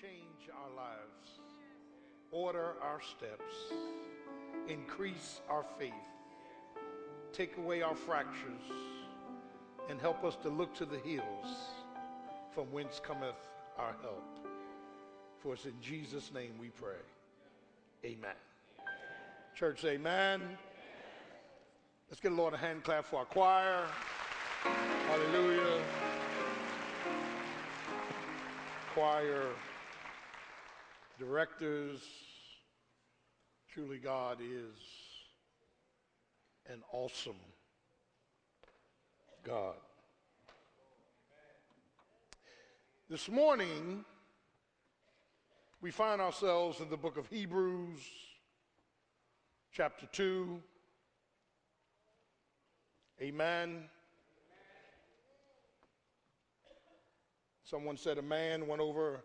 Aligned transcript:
change 0.00 0.48
our 0.54 0.74
lives, 0.74 1.40
order 2.30 2.74
our 2.82 3.00
steps, 3.02 3.54
increase 4.66 5.40
our 5.50 5.64
faith, 5.78 5.92
take 7.34 7.56
away 7.58 7.82
our 7.82 7.94
fractures, 7.94 8.62
and 9.90 10.00
help 10.00 10.24
us 10.24 10.36
to 10.36 10.48
look 10.48 10.74
to 10.74 10.86
the 10.86 10.96
hills 10.98 11.46
from 12.54 12.64
whence 12.72 12.98
cometh 13.02 13.50
our 13.78 13.94
help. 14.00 14.38
For 15.38 15.54
it's 15.54 15.66
in 15.66 15.74
Jesus' 15.82 16.32
name 16.32 16.52
we 16.58 16.68
pray. 16.68 17.02
Amen. 18.04 18.36
Church, 19.54 19.84
amen. 19.84 20.40
Let's 22.08 22.20
get 22.20 22.32
a 22.32 22.34
Lord 22.34 22.54
a 22.54 22.56
hand 22.56 22.84
clap 22.84 23.04
for 23.04 23.16
our 23.16 23.24
choir. 23.26 23.84
Hallelujah. 24.62 25.82
Choir, 28.94 29.48
directors, 31.20 32.00
truly 33.70 33.98
God 33.98 34.38
is 34.40 34.74
an 36.72 36.80
awesome 36.92 37.36
God. 39.44 39.74
This 43.10 43.28
morning, 43.28 44.02
we 45.82 45.90
find 45.90 46.22
ourselves 46.22 46.80
in 46.80 46.88
the 46.88 46.96
book 46.96 47.18
of 47.18 47.26
Hebrews, 47.26 48.00
chapter 49.72 50.06
2. 50.12 50.58
Amen. 53.20 53.90
Someone 57.62 57.98
said 57.98 58.16
a 58.16 58.22
man 58.22 58.66
went 58.66 58.80
over 58.80 59.22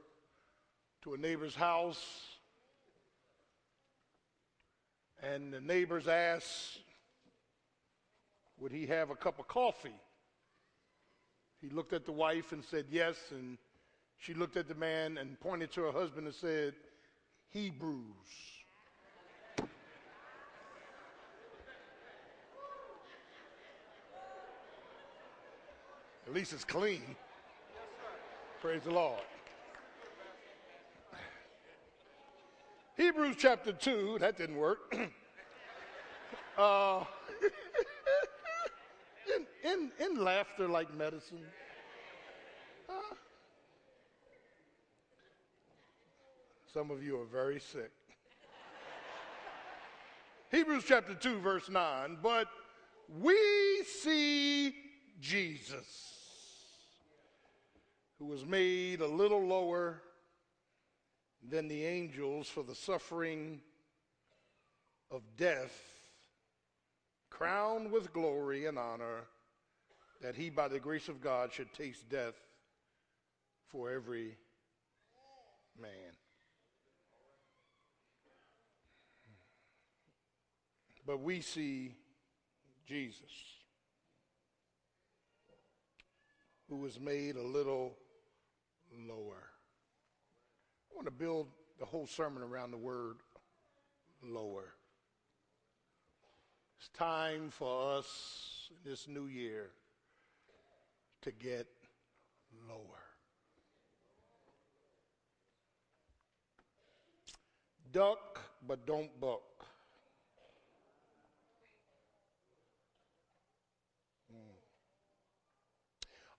to 1.06 1.14
a 1.14 1.18
neighbor's 1.18 1.54
house, 1.54 2.04
and 5.22 5.54
the 5.54 5.62
neighbors 5.62 6.08
asked, 6.08 6.80
Would 8.60 8.72
he 8.72 8.88
have 8.88 9.12
a 9.12 9.16
cup 9.16 9.38
of 9.38 9.48
coffee? 9.48 10.00
He 11.62 11.70
looked 11.70 11.94
at 11.94 12.06
the 12.06 12.12
wife 12.12 12.54
and 12.54 12.64
said, 12.64 12.86
Yes. 12.90 13.18
And 13.30 13.60
she 14.18 14.34
looked 14.34 14.58
at 14.58 14.68
the 14.68 14.74
man 14.74 15.20
and 15.20 15.40
pointed 15.40 15.72
to 15.74 15.82
her 15.82 15.92
husband 15.92 16.26
and 16.26 16.36
said, 16.36 16.74
Hebrews. 17.50 18.02
At 26.26 26.34
least 26.34 26.52
it's 26.52 26.66
clean. 26.66 27.16
Praise 28.60 28.82
the 28.82 28.92
Lord. 28.92 29.22
Hebrews 32.98 33.36
chapter 33.38 33.74
2, 33.74 34.18
that 34.22 34.38
didn't 34.38 34.56
work. 34.56 34.96
uh, 36.58 37.04
in, 39.36 39.46
in, 39.70 39.92
in 40.00 40.24
laughter 40.24 40.70
like 40.70 40.94
medicine. 40.96 41.44
Uh, 42.90 42.94
some 46.74 46.90
of 46.90 47.04
you 47.04 47.20
are 47.20 47.26
very 47.26 47.60
sick. 47.60 47.92
Hebrews 50.52 50.86
chapter 50.88 51.16
2, 51.16 51.40
verse 51.40 51.70
9. 51.70 52.20
But 52.24 52.48
we 53.20 53.84
see 53.84 54.74
Jesus 55.20 56.16
who 58.20 58.26
was 58.26 58.46
made 58.46 59.02
a 59.02 59.08
little 59.08 59.46
lower 59.46 60.02
than 61.42 61.68
the 61.68 61.86
angels 61.86 62.48
for 62.48 62.64
the 62.64 62.76
suffering 62.76 63.62
of 65.12 65.22
death, 65.38 65.74
crowned 67.30 67.92
with 67.92 68.14
glory 68.14 68.66
and 68.66 68.80
honor, 68.80 69.26
that 70.22 70.36
he, 70.36 70.50
by 70.50 70.68
the 70.68 70.80
grace 70.80 71.08
of 71.08 71.22
God, 71.22 71.54
should 71.54 71.74
taste 71.74 72.10
death 72.10 72.36
for 73.68 73.92
every 73.92 74.38
man. 75.80 76.14
But 81.06 81.20
we 81.22 81.42
see 81.42 81.94
Jesus, 82.88 83.22
who 86.68 86.78
was 86.78 87.00
made 87.00 87.36
a 87.36 87.44
little 87.44 87.96
lower. 89.08 89.55
I 90.96 90.98
want 90.98 91.08
to 91.08 91.12
build 91.12 91.48
the 91.78 91.84
whole 91.84 92.08
sermon 92.08 92.42
around 92.42 92.72
the 92.72 92.78
word 92.78 93.18
lower. 94.24 94.76
It's 96.80 96.88
time 96.98 97.50
for 97.50 97.98
us 97.98 98.70
in 98.70 98.90
this 98.90 99.06
new 99.06 99.28
year 99.28 99.72
to 101.24 101.32
get 101.34 101.68
lower. 102.70 102.80
Duck, 107.92 108.40
but 108.66 108.88
don't 108.88 109.20
buck. 109.20 109.66
Mm. 114.34 114.38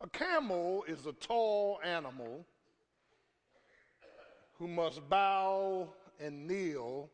A 0.01 0.09
camel 0.09 0.83
is 0.89 1.05
a 1.05 1.13
tall 1.13 1.79
animal 1.85 2.47
who 4.59 4.69
must 4.69 5.09
bow 5.09 5.89
and 6.21 6.47
kneel 6.47 7.09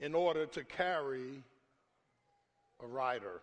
in 0.00 0.14
order 0.14 0.46
to 0.46 0.64
carry 0.64 1.42
a 2.82 2.86
rider. 2.86 3.40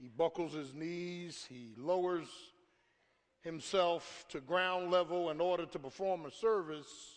He 0.00 0.08
buckles 0.08 0.52
his 0.52 0.74
knees, 0.74 1.46
he 1.48 1.72
lowers 1.76 2.28
himself 3.40 4.26
to 4.28 4.40
ground 4.40 4.90
level 4.90 5.30
in 5.30 5.40
order 5.40 5.66
to 5.66 5.78
perform 5.78 6.26
a 6.26 6.30
service 6.30 7.16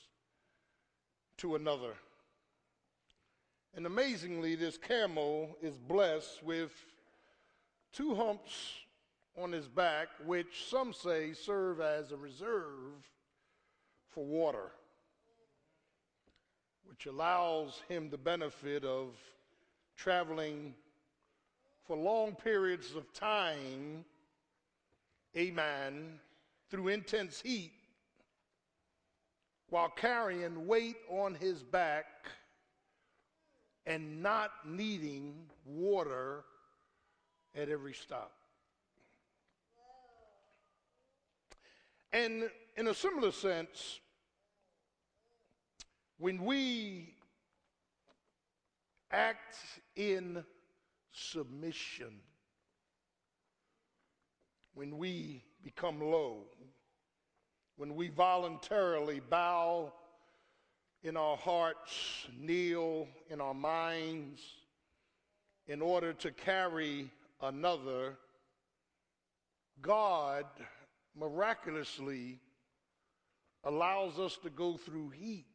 to 1.38 1.56
another. 1.56 1.94
And 3.76 3.86
amazingly, 3.86 4.56
this 4.56 4.78
camel 4.78 5.58
is 5.62 5.78
blessed 5.78 6.44
with 6.44 6.72
two 7.94 8.16
humps 8.16 8.82
on 9.38 9.52
his 9.52 9.68
back, 9.68 10.10
which 10.26 10.66
some 10.70 10.94
say 10.94 11.34
serve 11.34 11.80
as 11.80 12.12
a 12.12 12.18
reserve 12.18 12.94
for 14.10 14.26
water, 14.26 14.72
which 16.86 17.06
allows 17.06 17.82
him 17.88 18.10
the 18.10 18.18
benefit 18.18 18.84
of 18.84 19.16
traveling 19.96 20.74
for 21.86 21.96
long 21.96 22.36
periods 22.36 22.96
of 22.96 23.12
time, 23.14 24.04
amen, 25.36 26.20
through 26.70 26.90
intense 26.90 27.42
heat 27.42 27.72
while 29.70 29.90
carrying 29.90 30.68
weight 30.68 30.98
on 31.10 31.34
his 31.34 31.64
back 31.64 32.06
and 33.86 34.22
not 34.22 34.52
needing 34.66 35.34
water 35.66 36.44
at 37.56 37.70
every 37.70 37.94
stop. 37.94 38.34
And 42.14 42.50
in 42.76 42.88
a 42.88 42.94
similar 42.94 43.32
sense, 43.32 44.00
when 46.18 46.44
we 46.44 47.16
act 49.12 49.56
in 49.96 50.44
submission, 51.12 52.20
when 54.74 54.98
we 54.98 55.44
become 55.64 56.00
low, 56.00 56.44
when 57.78 57.96
we 57.96 58.10
voluntarily 58.10 59.22
bow 59.30 59.94
in 61.04 61.18
our 61.18 61.38
hearts, 61.38 62.28
kneel 62.40 63.08
in 63.30 63.42
our 63.42 63.54
minds, 63.54 64.42
in 65.68 65.82
order 65.82 66.14
to 66.14 66.32
carry 66.32 67.10
another, 67.42 68.18
God 69.82 70.46
miraculously 71.18 72.40
allows 73.64 74.20
us 74.20 74.38
to 74.44 74.50
go 74.50 74.78
through 74.78 75.10
heat 75.10 75.46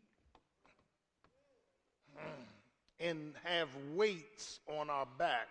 and 3.00 3.35
have 3.44 3.69
weights 3.94 4.61
on 4.67 4.91
our 4.91 5.06
back 5.19 5.49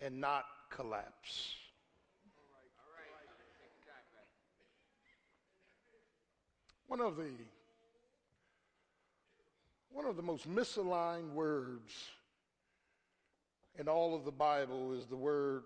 and 0.00 0.20
not 0.20 0.44
collapse. 0.70 1.54
One 6.86 7.00
of 7.00 7.16
the 7.16 7.30
one 9.90 10.04
of 10.04 10.16
the 10.16 10.22
most 10.22 10.48
misaligned 10.48 11.32
words 11.32 11.90
in 13.78 13.88
all 13.88 14.14
of 14.14 14.24
the 14.24 14.30
Bible 14.30 14.92
is 14.92 15.06
the 15.06 15.16
word 15.16 15.64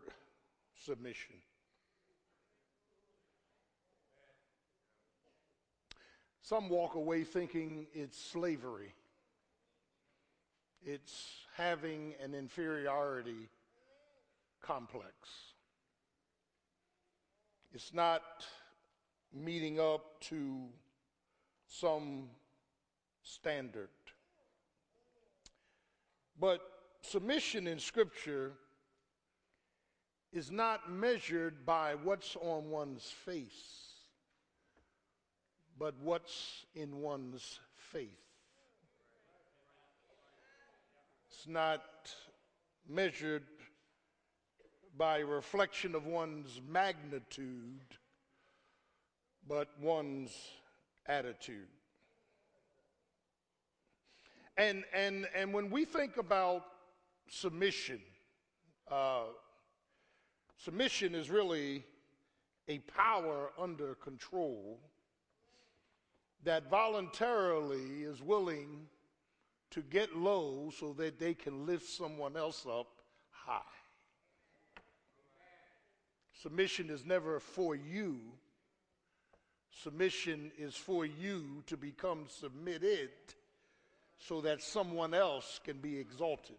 submission. 0.84 1.34
Some 6.50 6.68
walk 6.68 6.96
away 6.96 7.22
thinking 7.22 7.86
it's 7.94 8.20
slavery, 8.20 8.92
it's 10.82 11.46
having 11.56 12.14
an 12.20 12.34
inferiority 12.34 13.48
complex. 14.60 15.14
It's 17.72 17.94
not 17.94 18.22
meeting 19.32 19.78
up 19.78 20.20
to 20.22 20.62
some 21.68 22.24
standard. 23.22 23.88
But 26.40 26.62
submission 27.00 27.68
in 27.68 27.78
Scripture 27.78 28.54
is 30.32 30.50
not 30.50 30.90
measured 30.90 31.64
by 31.64 31.94
what's 31.94 32.34
on 32.34 32.70
one's 32.70 33.04
face, 33.04 33.89
but 35.80 35.94
what's 36.02 36.66
in 36.74 37.00
one's 37.00 37.58
faith. 37.74 38.20
It's 41.30 41.48
not 41.48 41.82
measured 42.86 43.44
by 44.98 45.20
reflection 45.20 45.94
of 45.94 46.04
one's 46.04 46.60
magnitude, 46.68 47.80
but 49.48 49.68
one's 49.80 50.32
attitude. 51.06 51.68
And, 54.58 54.84
and, 54.94 55.26
and 55.34 55.54
when 55.54 55.70
we 55.70 55.86
think 55.86 56.18
about 56.18 56.66
submission, 57.30 58.00
uh, 58.90 59.22
submission 60.58 61.14
is 61.14 61.30
really 61.30 61.84
a 62.68 62.80
power 62.80 63.52
under 63.58 63.94
control 63.94 64.78
that 66.44 66.70
voluntarily 66.70 68.02
is 68.02 68.22
willing 68.22 68.86
to 69.70 69.82
get 69.82 70.16
low 70.16 70.70
so 70.78 70.92
that 70.94 71.18
they 71.18 71.34
can 71.34 71.66
lift 71.66 71.88
someone 71.88 72.36
else 72.36 72.66
up 72.66 72.88
high. 73.30 73.60
Submission 76.42 76.90
is 76.90 77.04
never 77.04 77.38
for 77.38 77.74
you. 77.74 78.18
Submission 79.82 80.50
is 80.58 80.74
for 80.74 81.04
you 81.04 81.62
to 81.66 81.76
become 81.76 82.24
submitted 82.28 83.10
so 84.18 84.40
that 84.40 84.62
someone 84.62 85.14
else 85.14 85.60
can 85.64 85.78
be 85.78 85.98
exalted. 85.98 86.56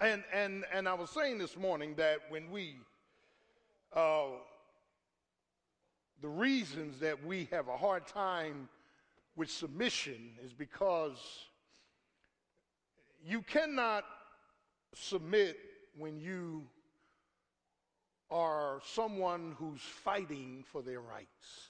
And, 0.00 0.24
and, 0.32 0.64
and 0.72 0.88
I 0.88 0.94
was 0.94 1.10
saying 1.10 1.36
this 1.38 1.58
morning 1.58 1.94
that 1.96 2.20
when 2.30 2.50
we, 2.50 2.76
uh, 3.94 4.28
the 6.20 6.28
reasons 6.28 7.00
that 7.00 7.24
we 7.24 7.48
have 7.50 7.68
a 7.68 7.76
hard 7.76 8.06
time 8.06 8.68
with 9.36 9.50
submission 9.50 10.32
is 10.44 10.52
because 10.52 11.18
you 13.24 13.42
cannot 13.42 14.04
submit 14.94 15.56
when 15.96 16.20
you 16.20 16.64
are 18.30 18.80
someone 18.84 19.56
who's 19.58 19.80
fighting 19.80 20.64
for 20.70 20.82
their 20.82 21.00
rights. 21.00 21.68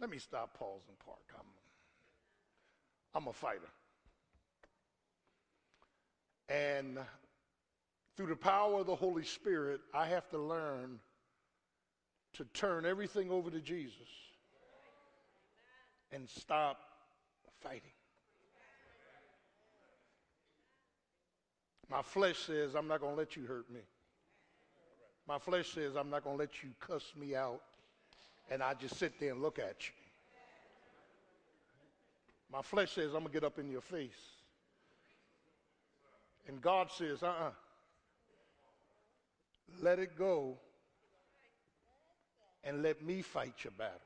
Let 0.00 0.10
me 0.10 0.18
stop, 0.18 0.56
pause, 0.58 0.82
and 0.88 0.98
park. 1.00 1.18
I'm, 1.34 1.46
I'm 3.14 3.28
a 3.28 3.32
fighter. 3.32 3.68
And 6.48 6.98
through 8.16 8.28
the 8.28 8.36
power 8.36 8.80
of 8.80 8.86
the 8.86 8.94
Holy 8.94 9.24
Spirit, 9.24 9.80
I 9.92 10.06
have 10.06 10.28
to 10.30 10.38
learn 10.38 11.00
to 12.38 12.44
turn 12.54 12.86
everything 12.86 13.32
over 13.32 13.50
to 13.50 13.60
Jesus 13.60 14.08
and 16.12 16.28
stop 16.28 16.78
fighting. 17.60 17.90
My 21.90 22.00
flesh 22.00 22.38
says, 22.38 22.76
I'm 22.76 22.86
not 22.86 23.00
going 23.00 23.14
to 23.14 23.18
let 23.18 23.34
you 23.34 23.44
hurt 23.44 23.68
me. 23.68 23.80
My 25.26 25.38
flesh 25.38 25.74
says, 25.74 25.96
I'm 25.96 26.10
not 26.10 26.22
going 26.22 26.36
to 26.36 26.40
let 26.40 26.62
you 26.62 26.70
cuss 26.78 27.12
me 27.18 27.34
out 27.34 27.60
and 28.50 28.62
I 28.62 28.74
just 28.74 28.96
sit 28.96 29.18
there 29.18 29.32
and 29.32 29.42
look 29.42 29.58
at 29.58 29.88
you. 29.88 29.94
My 32.52 32.62
flesh 32.62 32.92
says, 32.92 33.06
I'm 33.06 33.22
going 33.22 33.26
to 33.26 33.32
get 33.32 33.44
up 33.44 33.58
in 33.58 33.68
your 33.68 33.80
face. 33.80 34.10
And 36.46 36.62
God 36.62 36.90
says, 36.92 37.24
uh 37.24 37.26
uh-uh. 37.26 37.46
uh 37.46 37.50
Let 39.82 39.98
it 39.98 40.16
go 40.16 40.58
and 42.64 42.82
let 42.82 43.02
me 43.02 43.22
fight 43.22 43.54
your 43.64 43.72
battles. 43.72 44.00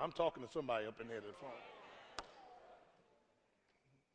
I'm 0.00 0.12
talking 0.12 0.42
to 0.44 0.50
somebody 0.50 0.86
up 0.86 1.00
in 1.00 1.08
there 1.08 1.20
that's 1.20 1.36
phone. 1.40 1.50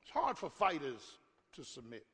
It's 0.01 0.11
hard 0.11 0.37
for 0.37 0.49
fighters 0.49 1.17
to 1.55 1.63
submit. 1.63 2.05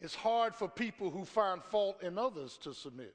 It's 0.00 0.14
hard 0.14 0.54
for 0.54 0.68
people 0.68 1.10
who 1.10 1.24
find 1.24 1.62
fault 1.62 2.02
in 2.02 2.16
others 2.16 2.58
to 2.62 2.72
submit 2.72 3.14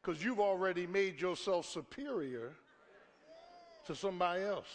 because 0.00 0.24
you've 0.24 0.40
already 0.40 0.86
made 0.86 1.20
yourself 1.20 1.66
superior 1.66 2.54
to 3.86 3.94
somebody 3.94 4.42
else. 4.42 4.66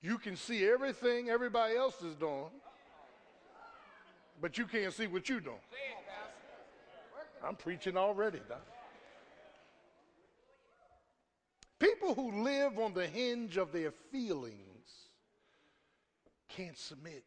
You 0.00 0.18
can 0.18 0.36
see 0.36 0.68
everything 0.68 1.28
everybody 1.28 1.76
else 1.76 2.00
is 2.02 2.14
doing, 2.14 2.50
but 4.40 4.58
you 4.58 4.66
can't 4.66 4.92
see 4.92 5.06
what 5.06 5.28
you're 5.28 5.40
doing. 5.40 5.56
I'm 7.44 7.56
preaching 7.56 7.96
already, 7.96 8.40
Doc. 8.48 8.62
People 11.78 12.14
who 12.14 12.42
live 12.42 12.78
on 12.78 12.92
the 12.92 13.06
hinge 13.06 13.56
of 13.56 13.72
their 13.72 13.92
feelings 13.92 15.08
can't 16.48 16.76
submit. 16.76 17.24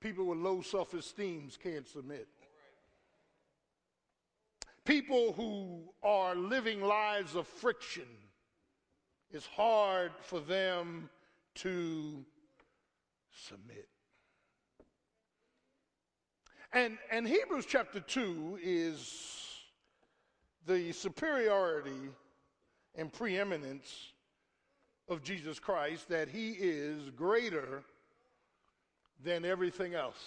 People 0.00 0.26
with 0.26 0.38
low 0.38 0.60
self 0.60 0.92
esteem 0.94 1.50
can't 1.62 1.86
submit. 1.86 2.28
People 4.84 5.32
who 5.32 5.82
are 6.02 6.34
living 6.34 6.82
lives 6.82 7.34
of 7.34 7.46
friction, 7.46 8.08
it's 9.30 9.46
hard 9.46 10.12
for 10.22 10.40
them 10.40 11.08
to 11.56 12.24
submit. 13.32 13.88
And, 16.72 16.98
and 17.10 17.26
Hebrews 17.26 17.66
chapter 17.66 17.98
2 17.98 18.60
is 18.62 19.58
the 20.66 20.92
superiority 20.92 22.10
and 22.94 23.12
preeminence 23.12 24.12
of 25.08 25.22
Jesus 25.22 25.58
Christ, 25.58 26.08
that 26.08 26.28
he 26.28 26.50
is 26.50 27.10
greater 27.10 27.82
than 29.24 29.44
everything 29.44 29.94
else. 29.94 30.22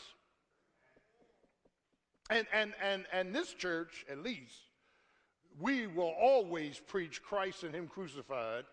And, 2.30 2.46
and, 2.54 2.74
and, 2.84 3.06
and 3.14 3.34
this 3.34 3.54
church, 3.54 4.06
at 4.10 4.20
least, 4.20 4.56
we 5.60 5.88
will 5.88 6.14
always 6.20 6.80
preach 6.80 7.22
Christ 7.22 7.64
and 7.64 7.74
Him 7.74 7.88
crucified 7.88 8.66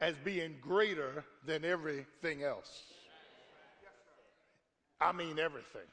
as 0.00 0.14
being 0.24 0.56
greater 0.60 1.24
than 1.46 1.64
everything 1.64 2.42
else. 2.42 2.82
I 5.00 5.12
mean, 5.12 5.38
everything. 5.38 5.88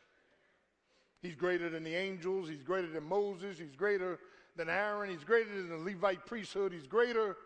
He's 1.22 1.36
greater 1.36 1.70
than 1.70 1.84
the 1.84 1.96
angels, 1.96 2.50
He's 2.50 2.64
greater 2.64 2.88
than 2.88 3.04
Moses, 3.04 3.60
He's 3.60 3.76
greater 3.76 4.20
than 4.56 4.70
Aaron, 4.70 5.10
He's 5.10 5.24
greater 5.24 5.50
than 5.56 5.70
the 5.70 5.92
Levite 5.92 6.26
priesthood, 6.26 6.74
He's 6.74 6.88
greater 6.88 7.38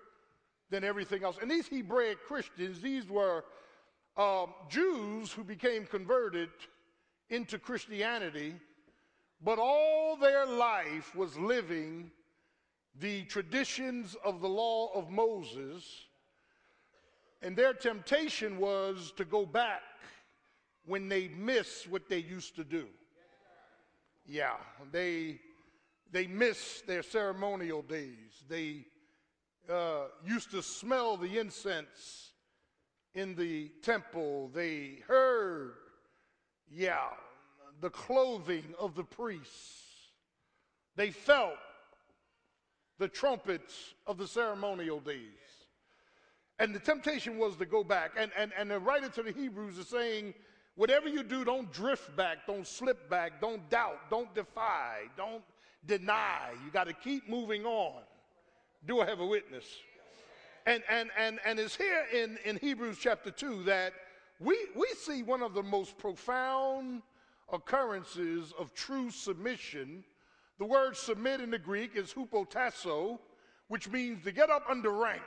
than 0.70 0.84
everything 0.84 1.24
else. 1.24 1.38
And 1.42 1.52
these 1.52 1.68
Hebraic 1.68 2.26
Christians, 2.26 2.82
these 2.82 3.10
were 3.10 3.44
um, 4.18 4.54
Jews 4.70 5.32
who 5.32 5.44
became 5.44 5.86
converted 5.86 6.50
into 7.30 7.60
Christianity, 7.60 8.56
but 9.44 9.60
all 9.60 10.16
their 10.16 10.46
life 10.46 11.14
was 11.16 11.38
living 11.38 12.12
the 13.00 13.24
traditions 13.26 14.16
of 14.24 14.40
the 14.40 14.48
law 14.48 14.90
of 14.94 15.10
Moses, 15.10 15.84
and 17.42 17.58
their 17.58 17.74
temptation 17.74 18.58
was 18.58 19.12
to 19.18 19.26
go 19.26 19.46
back 19.46 19.82
when 20.86 21.10
they 21.10 21.28
miss 21.28 21.86
what 21.88 22.08
they 22.08 22.20
used 22.20 22.56
to 22.56 22.64
do. 22.64 22.88
Yeah, 24.28 24.56
they 24.92 25.40
they 26.12 26.28
miss 26.28 26.82
their 26.82 27.04
ceremonial 27.04 27.82
days. 27.82 28.44
They 28.48 28.86
uh, 29.70 30.06
used 30.26 30.52
to 30.52 30.62
smell 30.62 31.18
the 31.18 31.40
incense 31.40 32.32
in 33.16 33.34
the 33.36 33.70
temple, 33.82 34.52
they 34.54 35.00
heard, 35.08 35.74
yeah, 36.70 37.08
the 37.80 37.90
clothing 37.90 38.76
of 38.78 38.94
the 38.94 39.04
priests. 39.04 39.84
They 40.98 41.12
felt 41.12 41.56
the 43.00 43.08
trumpets 43.08 43.96
of 44.06 44.18
the 44.18 44.28
ceremonial 44.28 45.00
days. 45.00 45.20
And 46.60 46.74
the 46.74 46.80
temptation 46.80 47.38
was 47.38 47.56
to 47.58 47.66
go 47.66 47.84
back. 47.84 48.12
And, 48.18 48.32
and, 48.38 48.52
and 48.58 48.72
the 48.72 48.80
writer 48.80 49.10
to 49.10 49.24
the 49.24 49.32
Hebrews 49.32 49.78
is 49.78 49.88
saying, 49.88 50.34
Whatever 50.76 51.08
you 51.08 51.24
do, 51.24 51.46
don't 51.46 51.72
drift 51.72 52.16
back, 52.18 52.46
don't 52.48 52.68
slip 52.68 53.10
back, 53.10 53.40
don't 53.40 53.68
doubt, 53.70 54.10
don't 54.10 54.34
defy, 54.36 55.04
don't 55.16 55.44
deny. 55.86 56.52
You 56.66 56.72
got 56.72 56.88
to 56.88 56.94
keep 56.94 57.30
moving 57.30 57.66
on. 57.66 58.02
Do 58.86 59.00
I 59.00 59.06
have 59.06 59.22
a 59.22 59.26
witness? 59.26 59.66
And, 60.66 60.84
and, 60.90 61.10
and, 61.18 61.40
and 61.46 61.60
it's 61.60 61.76
here 61.76 62.06
in, 62.14 62.38
in 62.44 62.58
Hebrews 62.58 62.98
chapter 63.00 63.32
2 63.32 63.64
that 63.64 63.94
we, 64.40 64.58
we 64.76 64.88
see 64.98 65.24
one 65.24 65.42
of 65.42 65.54
the 65.54 65.64
most 65.64 65.98
profound 65.98 67.04
occurrences 67.54 68.52
of 68.60 68.74
true 68.74 69.10
submission. 69.12 70.04
The 70.60 70.66
word 70.66 70.98
submit 70.98 71.40
in 71.40 71.52
the 71.52 71.60
Greek 71.60 71.96
is 71.96 72.14
hupotasso, 72.14 73.20
which 73.70 73.90
means 73.90 74.24
to 74.26 74.32
get 74.32 74.50
up 74.50 74.64
under 74.70 74.92
rank. 74.92 75.22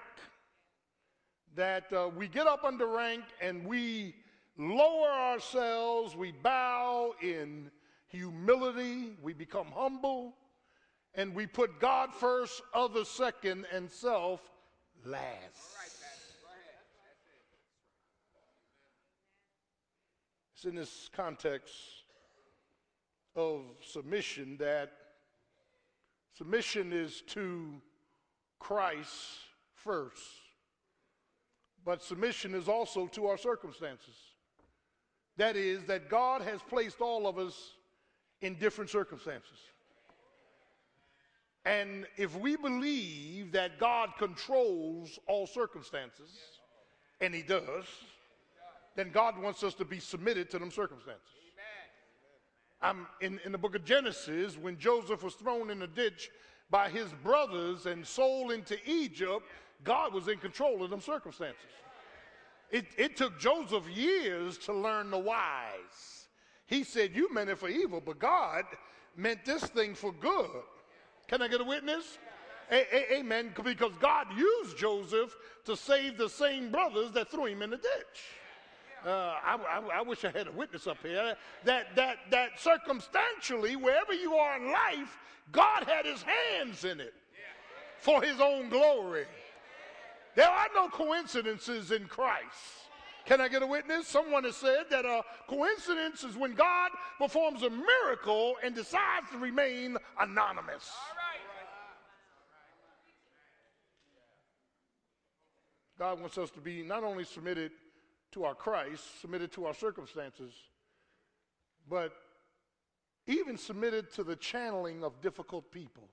That 1.57 1.91
uh, 1.93 2.11
we 2.15 2.29
get 2.29 2.47
up 2.47 2.65
under 2.65 2.87
rank 2.87 3.25
and 3.41 3.65
we 3.65 4.15
lower 4.59 5.09
ourselves, 5.09 6.17
we 6.17 6.33
bow 6.33 7.15
in 7.23 7.71
humility, 8.09 9.17
we 9.23 9.33
become 9.33 9.69
humble, 9.75 10.35
and 11.15 11.35
we 11.35 11.47
put 11.47 11.81
God 11.81 12.13
first, 12.13 12.61
other 12.75 13.05
second, 13.05 13.67
and 13.73 13.91
self 13.91 14.41
last. 15.05 15.77
It's 20.55 20.65
in 20.65 20.75
this 20.75 21.09
context 21.15 21.73
of 23.37 23.63
submission 23.81 24.57
that 24.59 24.91
submission 26.37 26.93
is 26.93 27.23
to 27.29 27.81
Christ 28.59 29.39
first, 29.73 30.21
but 31.85 32.03
submission 32.03 32.55
is 32.55 32.69
also 32.69 33.07
to 33.07 33.27
our 33.27 33.39
circumstances. 33.39 34.17
That 35.39 35.57
is, 35.57 35.85
that 35.85 36.11
God 36.11 36.43
has 36.43 36.61
placed 36.69 37.01
all 37.01 37.27
of 37.27 37.39
us 37.39 37.73
in 38.43 38.55
different 38.57 38.91
circumstances. 38.91 39.59
And 41.65 42.07
if 42.17 42.37
we 42.39 42.57
believe 42.57 43.53
that 43.53 43.79
God 43.79 44.11
controls 44.19 45.19
all 45.27 45.47
circumstances, 45.47 46.31
and 47.21 47.35
He 47.35 47.43
does, 47.43 47.85
then 48.97 49.11
God 49.13 49.41
wants 49.41 49.63
us 49.63 49.75
to 49.75 49.85
be 49.85 50.01
submitted 50.01 50.51
to 50.51 50.59
them 50.59 50.71
circumstances. 50.71 51.23
I'm 52.81 53.07
in, 53.21 53.41
in 53.45 53.53
the 53.53 53.59
book 53.59 53.75
of 53.75 53.85
Genesis, 53.85 54.57
when 54.57 54.79
Joseph 54.79 55.23
was 55.23 55.35
thrown 55.35 55.71
in 55.71 55.83
a 55.83 55.87
ditch 55.87 56.31
by 56.71 56.89
his 56.89 57.09
brothers 57.25 57.87
and 57.87 58.07
sold 58.07 58.53
into 58.53 58.77
Egypt, 58.87 59.45
God 59.85 60.13
was 60.13 60.29
in 60.29 60.39
control 60.39 60.83
of 60.83 60.91
them 60.91 61.01
circumstances. 61.01 61.59
It, 62.71 62.87
it 62.97 63.17
took 63.17 63.39
Joseph 63.39 63.89
years 63.89 64.59
to 64.59 64.73
learn 64.73 65.11
the 65.11 65.19
whys. 65.19 66.27
He 66.67 66.85
said, 66.85 67.13
You 67.15 67.33
meant 67.33 67.51
it 67.51 67.59
for 67.59 67.69
evil, 67.69 68.03
but 68.05 68.19
God 68.19 68.65
meant 69.17 69.45
this 69.45 69.65
thing 69.65 69.95
for 69.95 70.13
good. 70.13 70.51
Can 71.29 71.43
I 71.43 71.49
get 71.49 71.61
a 71.61 71.65
witness? 71.65 72.19
A- 72.71 72.87
a- 72.95 73.19
amen. 73.19 73.53
Because 73.63 73.93
God 74.01 74.27
used 74.37 74.77
Joseph 74.77 75.35
to 75.65 75.77
save 75.77 76.19
the 76.19 76.29
same 76.29 76.71
brothers 76.71 77.13
that 77.13 77.31
threw 77.31 77.47
him 77.47 77.63
in 77.63 77.71
the 77.71 77.77
ditch. 77.77 78.23
Uh, 79.05 79.11
I, 79.11 79.57
I, 79.57 79.99
I, 79.99 80.03
wish 80.03 80.25
I 80.25 80.31
had 80.31 80.49
a 80.49 80.53
witness 80.53 80.87
up 80.87 80.99
here. 81.03 81.37
That, 81.65 81.95
that, 81.95 82.17
that 82.31 82.61
circumstantially, 82.61 83.77
wherever 83.77 84.13
you 84.13 84.35
are 84.35 84.57
in 84.57 84.73
life, 84.73 85.17
God 85.53 85.85
had 85.85 86.05
his 86.05 86.23
hands 86.23 86.85
in 86.85 87.01
it 87.01 87.15
for 87.99 88.23
his 88.23 88.41
own 88.41 88.69
glory. 88.69 89.27
There 90.35 90.49
are 90.49 90.69
no 90.75 90.89
coincidences 90.89 91.91
in 91.91 92.07
Christ. 92.07 92.79
Can 93.27 93.41
I 93.41 93.49
get 93.49 93.63
a 93.63 93.67
witness? 93.67 94.07
Someone 94.09 94.45
has 94.45 94.57
said 94.57 94.85
that 94.91 95.05
a 95.05 95.23
coincidence 95.49 96.25
is 96.25 96.35
when 96.35 96.55
God 96.55 96.91
performs 97.19 97.63
a 97.63 97.69
miracle 97.69 98.55
and 98.63 98.75
decides 98.75 99.31
to 99.33 99.39
remain 99.39 99.99
anonymous. 100.19 100.91
God 105.99 106.21
wants 106.21 106.39
us 106.39 106.51
to 106.53 106.61
be 106.61 106.83
not 106.83 107.03
only 107.03 107.25
submitted 107.25 107.73
to 108.33 108.45
our 108.45 108.55
Christ, 108.55 109.21
submitted 109.21 109.53
to 109.53 109.67
our 109.67 109.75
circumstances, 109.75 110.53
but 111.89 112.13
even 113.27 113.59
submitted 113.59 114.13
to 114.15 114.25
the 114.25 114.37
channeling 114.37 115.03
of 115.03 115.21
difficult 115.21 115.71
people. 115.71 116.09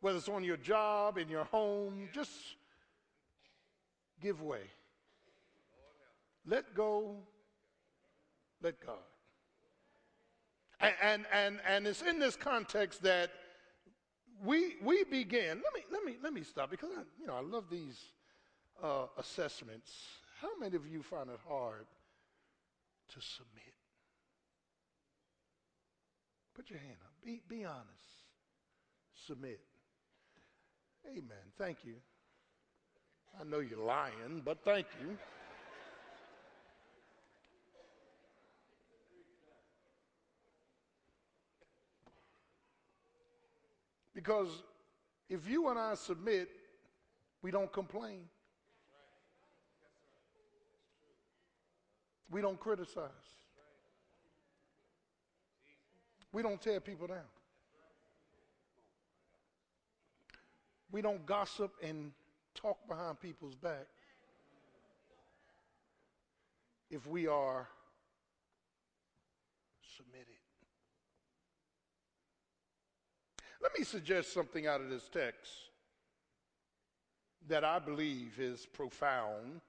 Whether 0.00 0.18
it's 0.18 0.28
on 0.28 0.44
your 0.44 0.58
job, 0.58 1.16
in 1.16 1.28
your 1.28 1.44
home, 1.44 2.08
just 2.12 2.30
give 4.20 4.42
way. 4.42 4.62
Let 6.46 6.74
go, 6.74 7.16
let 8.62 8.84
God. 8.84 8.96
And, 10.80 10.94
and, 11.02 11.24
and, 11.32 11.60
and 11.66 11.86
it's 11.86 12.02
in 12.02 12.18
this 12.18 12.36
context 12.36 13.02
that 13.02 13.30
we, 14.44 14.74
we 14.82 15.04
begin. 15.04 15.62
Let 15.62 15.74
me, 15.74 15.80
let, 15.90 16.04
me, 16.04 16.16
let 16.22 16.32
me 16.32 16.42
stop 16.42 16.70
because 16.70 16.90
I, 16.96 17.02
you 17.20 17.26
know, 17.26 17.36
I 17.36 17.40
love 17.40 17.64
these 17.70 17.98
uh, 18.82 19.06
assessments. 19.18 19.90
How 20.40 20.50
many 20.60 20.76
of 20.76 20.86
you 20.86 21.02
find 21.02 21.30
it 21.30 21.38
hard 21.48 21.86
to 23.08 23.20
submit? 23.20 23.74
Put 26.54 26.70
your 26.70 26.78
hand 26.78 26.96
up. 27.02 27.12
Be, 27.24 27.40
be 27.48 27.64
honest. 27.64 27.88
Submit. 29.26 29.60
Amen. 31.06 31.52
Thank 31.58 31.78
you. 31.84 31.94
I 33.40 33.44
know 33.44 33.58
you're 33.58 33.78
lying, 33.78 34.42
but 34.44 34.58
thank 34.64 34.86
you. 35.00 35.16
Because 44.14 44.48
if 45.28 45.48
you 45.48 45.68
and 45.68 45.78
I 45.78 45.94
submit, 45.94 46.48
we 47.42 47.50
don't 47.50 47.72
complain. 47.72 48.20
We 52.30 52.40
don't 52.40 52.58
criticize. 52.58 53.10
We 56.32 56.42
don't 56.42 56.60
tear 56.60 56.80
people 56.80 57.06
down. 57.06 57.18
We 60.90 61.02
don't 61.02 61.24
gossip 61.26 61.72
and 61.82 62.12
talk 62.54 62.78
behind 62.88 63.20
people's 63.20 63.54
back 63.54 63.86
if 66.90 67.06
we 67.06 67.26
are 67.26 67.68
submitted. 69.96 70.34
Let 73.62 73.78
me 73.78 73.84
suggest 73.84 74.32
something 74.32 74.66
out 74.66 74.80
of 74.80 74.90
this 74.90 75.08
text 75.12 75.50
that 77.48 77.64
I 77.64 77.78
believe 77.78 78.38
is 78.38 78.66
profound. 78.66 79.60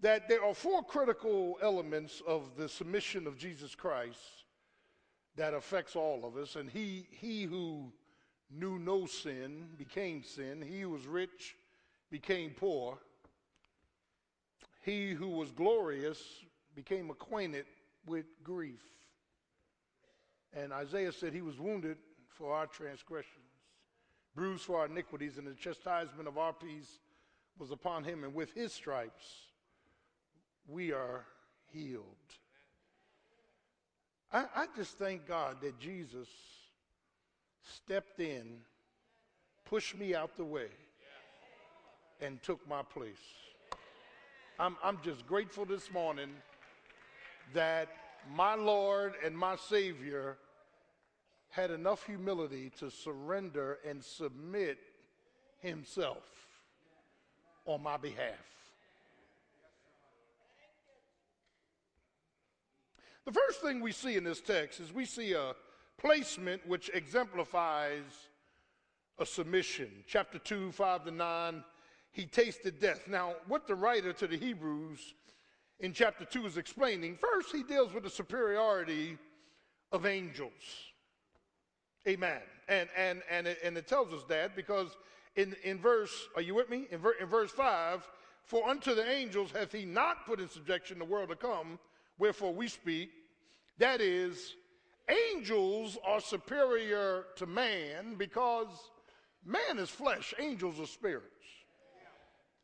That 0.00 0.28
there 0.28 0.42
are 0.42 0.54
four 0.54 0.82
critical 0.82 1.58
elements 1.62 2.22
of 2.26 2.56
the 2.56 2.68
submission 2.68 3.26
of 3.26 3.36
Jesus 3.36 3.74
Christ 3.74 4.44
that 5.36 5.54
affects 5.54 5.94
all 5.94 6.24
of 6.24 6.36
us. 6.36 6.56
And 6.56 6.70
he, 6.70 7.06
he 7.10 7.44
who 7.44 7.92
knew 8.50 8.78
no 8.78 9.06
sin 9.06 9.68
became 9.78 10.22
sin. 10.22 10.62
He 10.62 10.80
who 10.80 10.90
was 10.90 11.06
rich 11.06 11.56
became 12.10 12.50
poor. 12.50 12.98
He 14.82 15.12
who 15.12 15.28
was 15.28 15.50
glorious 15.50 16.20
became 16.74 17.10
acquainted 17.10 17.66
with 18.06 18.26
grief. 18.42 18.82
And 20.52 20.72
Isaiah 20.72 21.12
said 21.12 21.32
he 21.32 21.42
was 21.42 21.60
wounded 21.60 21.98
for 22.28 22.54
our 22.54 22.66
transgressions, 22.66 23.44
bruised 24.34 24.64
for 24.64 24.80
our 24.80 24.86
iniquities, 24.86 25.38
and 25.38 25.46
the 25.46 25.54
chastisement 25.54 26.26
of 26.26 26.38
our 26.38 26.52
peace 26.52 26.98
was 27.58 27.70
upon 27.70 28.04
him, 28.04 28.24
and 28.24 28.34
with 28.34 28.52
his 28.54 28.72
stripes 28.72 29.24
we 30.66 30.92
are 30.92 31.24
healed. 31.72 32.04
I, 34.32 34.44
I 34.54 34.66
just 34.76 34.98
thank 34.98 35.26
God 35.26 35.60
that 35.60 35.78
Jesus 35.78 36.28
stepped 37.62 38.20
in, 38.20 38.58
pushed 39.64 39.98
me 39.98 40.14
out 40.14 40.36
the 40.36 40.44
way, 40.44 40.68
and 42.20 42.42
took 42.42 42.66
my 42.68 42.82
place. 42.82 43.16
I'm, 44.58 44.76
I'm 44.82 44.98
just 45.02 45.26
grateful 45.26 45.64
this 45.64 45.90
morning 45.90 46.30
that 47.54 47.88
my 48.34 48.54
Lord 48.54 49.14
and 49.24 49.36
my 49.36 49.56
Savior 49.56 50.36
had 51.48 51.70
enough 51.70 52.06
humility 52.06 52.70
to 52.78 52.90
surrender 52.90 53.78
and 53.88 54.04
submit 54.04 54.78
himself 55.58 56.22
on 57.66 57.82
my 57.82 57.96
behalf. 57.96 58.34
The 63.24 63.32
first 63.32 63.60
thing 63.60 63.80
we 63.80 63.92
see 63.92 64.16
in 64.16 64.24
this 64.24 64.40
text 64.40 64.80
is 64.80 64.92
we 64.92 65.04
see 65.04 65.32
a 65.32 65.54
placement 66.00 66.66
which 66.66 66.90
exemplifies 66.94 68.28
a 69.18 69.26
submission. 69.26 69.90
Chapter 70.06 70.38
2, 70.38 70.72
5 70.72 71.04
to 71.04 71.10
9, 71.10 71.64
he 72.10 72.26
tasted 72.26 72.80
death. 72.80 73.06
Now, 73.06 73.34
what 73.46 73.66
the 73.66 73.74
writer 73.74 74.12
to 74.14 74.26
the 74.26 74.36
Hebrews 74.36 75.14
in 75.78 75.92
chapter 75.92 76.24
2 76.24 76.46
is 76.46 76.56
explaining. 76.56 77.16
First, 77.16 77.54
he 77.54 77.62
deals 77.62 77.92
with 77.92 78.04
the 78.04 78.10
superiority 78.10 79.18
of 79.92 80.06
angels. 80.06 80.52
Amen. 82.08 82.40
And, 82.68 82.88
and, 82.96 83.22
and, 83.30 83.46
it, 83.46 83.58
and 83.62 83.76
it 83.76 83.86
tells 83.86 84.12
us 84.12 84.24
that 84.28 84.56
because 84.56 84.96
in, 85.36 85.54
in 85.64 85.78
verse, 85.78 86.28
are 86.34 86.42
you 86.42 86.54
with 86.54 86.70
me? 86.70 86.86
In, 86.90 86.98
ver, 86.98 87.14
in 87.20 87.26
verse 87.26 87.50
5, 87.50 88.08
for 88.44 88.68
unto 88.68 88.94
the 88.94 89.08
angels 89.08 89.50
hath 89.52 89.72
he 89.72 89.84
not 89.84 90.24
put 90.26 90.40
in 90.40 90.48
subjection 90.48 90.98
the 90.98 91.04
world 91.04 91.28
to 91.28 91.36
come, 91.36 91.78
wherefore 92.18 92.54
we 92.54 92.68
speak. 92.68 93.10
That 93.78 94.00
is, 94.00 94.54
angels 95.10 95.98
are 96.04 96.20
superior 96.20 97.26
to 97.36 97.46
man 97.46 98.14
because 98.16 98.68
man 99.44 99.78
is 99.78 99.90
flesh, 99.90 100.34
angels 100.38 100.78
are 100.80 100.86
spirits. 100.86 101.26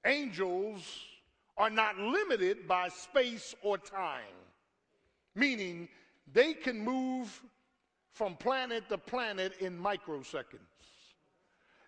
Angels 0.05 0.83
are 1.57 1.71
not 1.71 1.99
limited 1.99 2.69
by 2.69 2.89
space 2.89 3.55
or 3.63 3.79
time, 3.79 4.23
meaning 5.35 5.89
they 6.33 6.55
can 6.55 6.79
move 6.79 7.43
from 8.13 8.37
planet 8.37 8.89
to 8.89 8.99
planet 8.99 9.55
in 9.61 9.79
microseconds. 9.79 10.61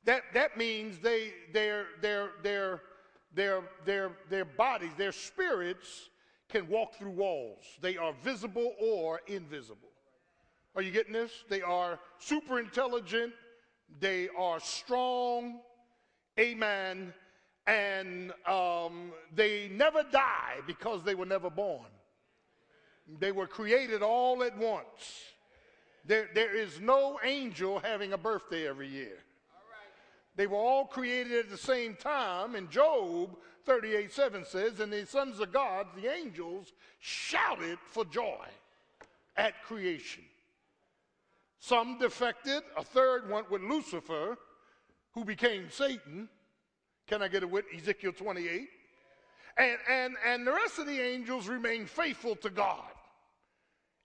That, 0.05 0.23
that 0.35 0.57
means 0.57 0.99
they, 0.99 1.33
their, 1.53 1.87
their, 2.01 2.31
their, 2.43 2.81
their, 3.35 3.63
their, 3.85 4.13
their 4.31 4.45
bodies, 4.45 4.91
their 4.97 5.13
spirits 5.13 6.09
can 6.49 6.67
walk 6.69 6.95
through 6.97 7.11
walls. 7.11 7.65
They 7.81 7.97
are 7.97 8.15
visible 8.25 8.75
or 8.81 9.21
invisible. 9.27 9.88
Are 10.77 10.83
you 10.83 10.91
getting 10.91 11.13
this? 11.13 11.31
They 11.49 11.63
are 11.63 11.99
super 12.19 12.59
intelligent, 12.59 13.33
they 14.01 14.29
are 14.37 14.61
strong, 14.61 15.61
amen, 16.39 17.13
and 17.67 18.33
um, 18.47 19.13
they 19.35 19.69
never 19.73 20.03
die 20.11 20.61
because 20.67 21.03
they 21.03 21.15
were 21.15 21.27
never 21.27 21.51
born. 21.51 21.87
They 23.19 23.33
were 23.33 23.47
created 23.47 24.03
all 24.03 24.43
at 24.43 24.57
once. 24.57 25.23
There, 26.05 26.29
there 26.35 26.55
is 26.55 26.81
no 26.81 27.19
angel 27.23 27.81
having 27.81 28.13
a 28.13 28.19
birthday 28.19 28.69
every 28.69 28.89
year. 28.89 29.19
They 30.37 30.47
were 30.47 30.57
all 30.57 30.87
created 30.87 31.39
at 31.39 31.51
the 31.51 31.59
same 31.59 31.97
time, 31.97 32.55
and 32.55 32.71
Job 32.71 33.37
38 33.67 34.13
7 34.13 34.45
says, 34.45 34.81
And 34.81 34.93
the 34.93 35.05
sons 35.05 35.41
of 35.41 35.53
God, 35.53 35.89
the 35.97 36.11
angels, 36.11 36.73
shouted 37.01 37.79
for 37.91 38.05
joy 38.05 38.47
at 39.37 39.63
creation. 39.65 40.23
Some 41.59 41.99
defected, 41.99 42.63
a 42.77 42.85
third 42.85 43.29
went 43.29 43.51
with 43.51 43.63
Lucifer, 43.63 44.37
who 45.13 45.25
became 45.25 45.71
Satan. 45.71 46.29
Can 47.07 47.23
I 47.23 47.29
get 47.29 47.43
it 47.43 47.51
with 47.51 47.65
Ezekiel 47.75 48.13
28? 48.13 48.69
And, 49.57 49.79
and, 49.91 50.15
and 50.25 50.47
the 50.47 50.53
rest 50.53 50.79
of 50.79 50.87
the 50.87 51.01
angels 51.01 51.49
remained 51.49 51.91
faithful 51.91 52.37
to 52.37 52.51
God. 52.51 52.85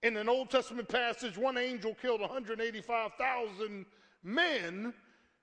In 0.01 0.17
an 0.17 0.27
Old 0.27 0.49
Testament 0.49 0.89
passage, 0.89 1.37
one 1.37 1.57
angel 1.57 1.93
killed 1.93 2.21
185,000 2.21 3.85
men. 4.23 4.93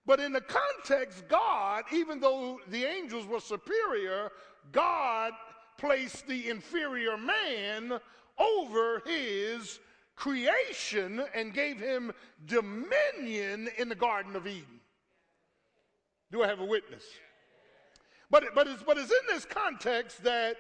But 0.05 0.21
in 0.21 0.33
the 0.33 0.41
context, 0.41 1.29
God, 1.29 1.85
even 1.93 2.19
though 2.19 2.61
the 2.69 2.85
angels 2.85 3.27
were 3.27 3.41
superior, 3.41 4.33
God 4.73 5.33
placed 5.79 6.27
the 6.27 6.51
inferior 6.51 7.17
man 7.17 7.99
over 8.39 9.03
his 9.07 9.79
creation 10.21 11.25
and 11.35 11.55
gave 11.55 11.81
him 11.81 12.13
dominion 12.47 13.71
in 13.79 13.89
the 13.89 13.95
Garden 13.95 14.37
of 14.37 14.47
Eden. 14.47 14.81
Do 16.31 16.43
I 16.43 16.47
have 16.47 16.61
a 16.61 16.65
witness? 16.65 17.03
But, 18.31 18.45
but, 18.55 18.69
it's, 18.69 18.83
but 18.83 18.99
it's 18.99 19.11
in 19.11 19.35
this 19.35 19.47
context 19.47 20.23
that 20.23 20.57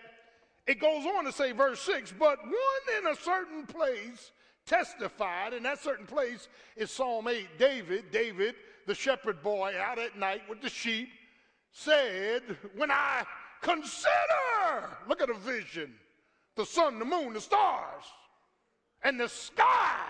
it 0.67 0.81
goes 0.81 1.05
on 1.05 1.27
to 1.27 1.33
say, 1.33 1.53
verse 1.53 1.81
6, 1.83 2.15
but 2.19 2.39
one 2.43 2.99
in 2.99 3.07
a 3.09 3.15
certain 3.15 3.67
place 3.67 4.33
testified, 4.65 5.53
and 5.53 5.65
that 5.67 5.83
certain 5.83 6.07
place 6.07 6.49
is 6.75 6.91
Psalm 6.91 7.29
8. 7.29 7.59
David, 7.59 8.11
David, 8.11 8.55
the 8.87 8.95
shepherd 8.95 9.43
boy 9.43 9.75
out 9.79 9.99
at 9.99 10.19
night 10.19 10.41
with 10.49 10.63
the 10.63 10.71
sheep, 10.71 11.11
said, 11.71 12.43
When 12.75 12.91
I 12.91 13.25
consider, 13.61 14.97
look 15.07 15.21
at 15.21 15.29
the 15.29 15.35
vision, 15.35 15.93
the 16.57 16.65
sun, 16.65 16.99
the 16.99 17.05
moon, 17.05 17.35
the 17.35 17.41
stars, 17.43 18.05
and 19.03 19.19
the 19.19 19.29
sky, 19.29 20.07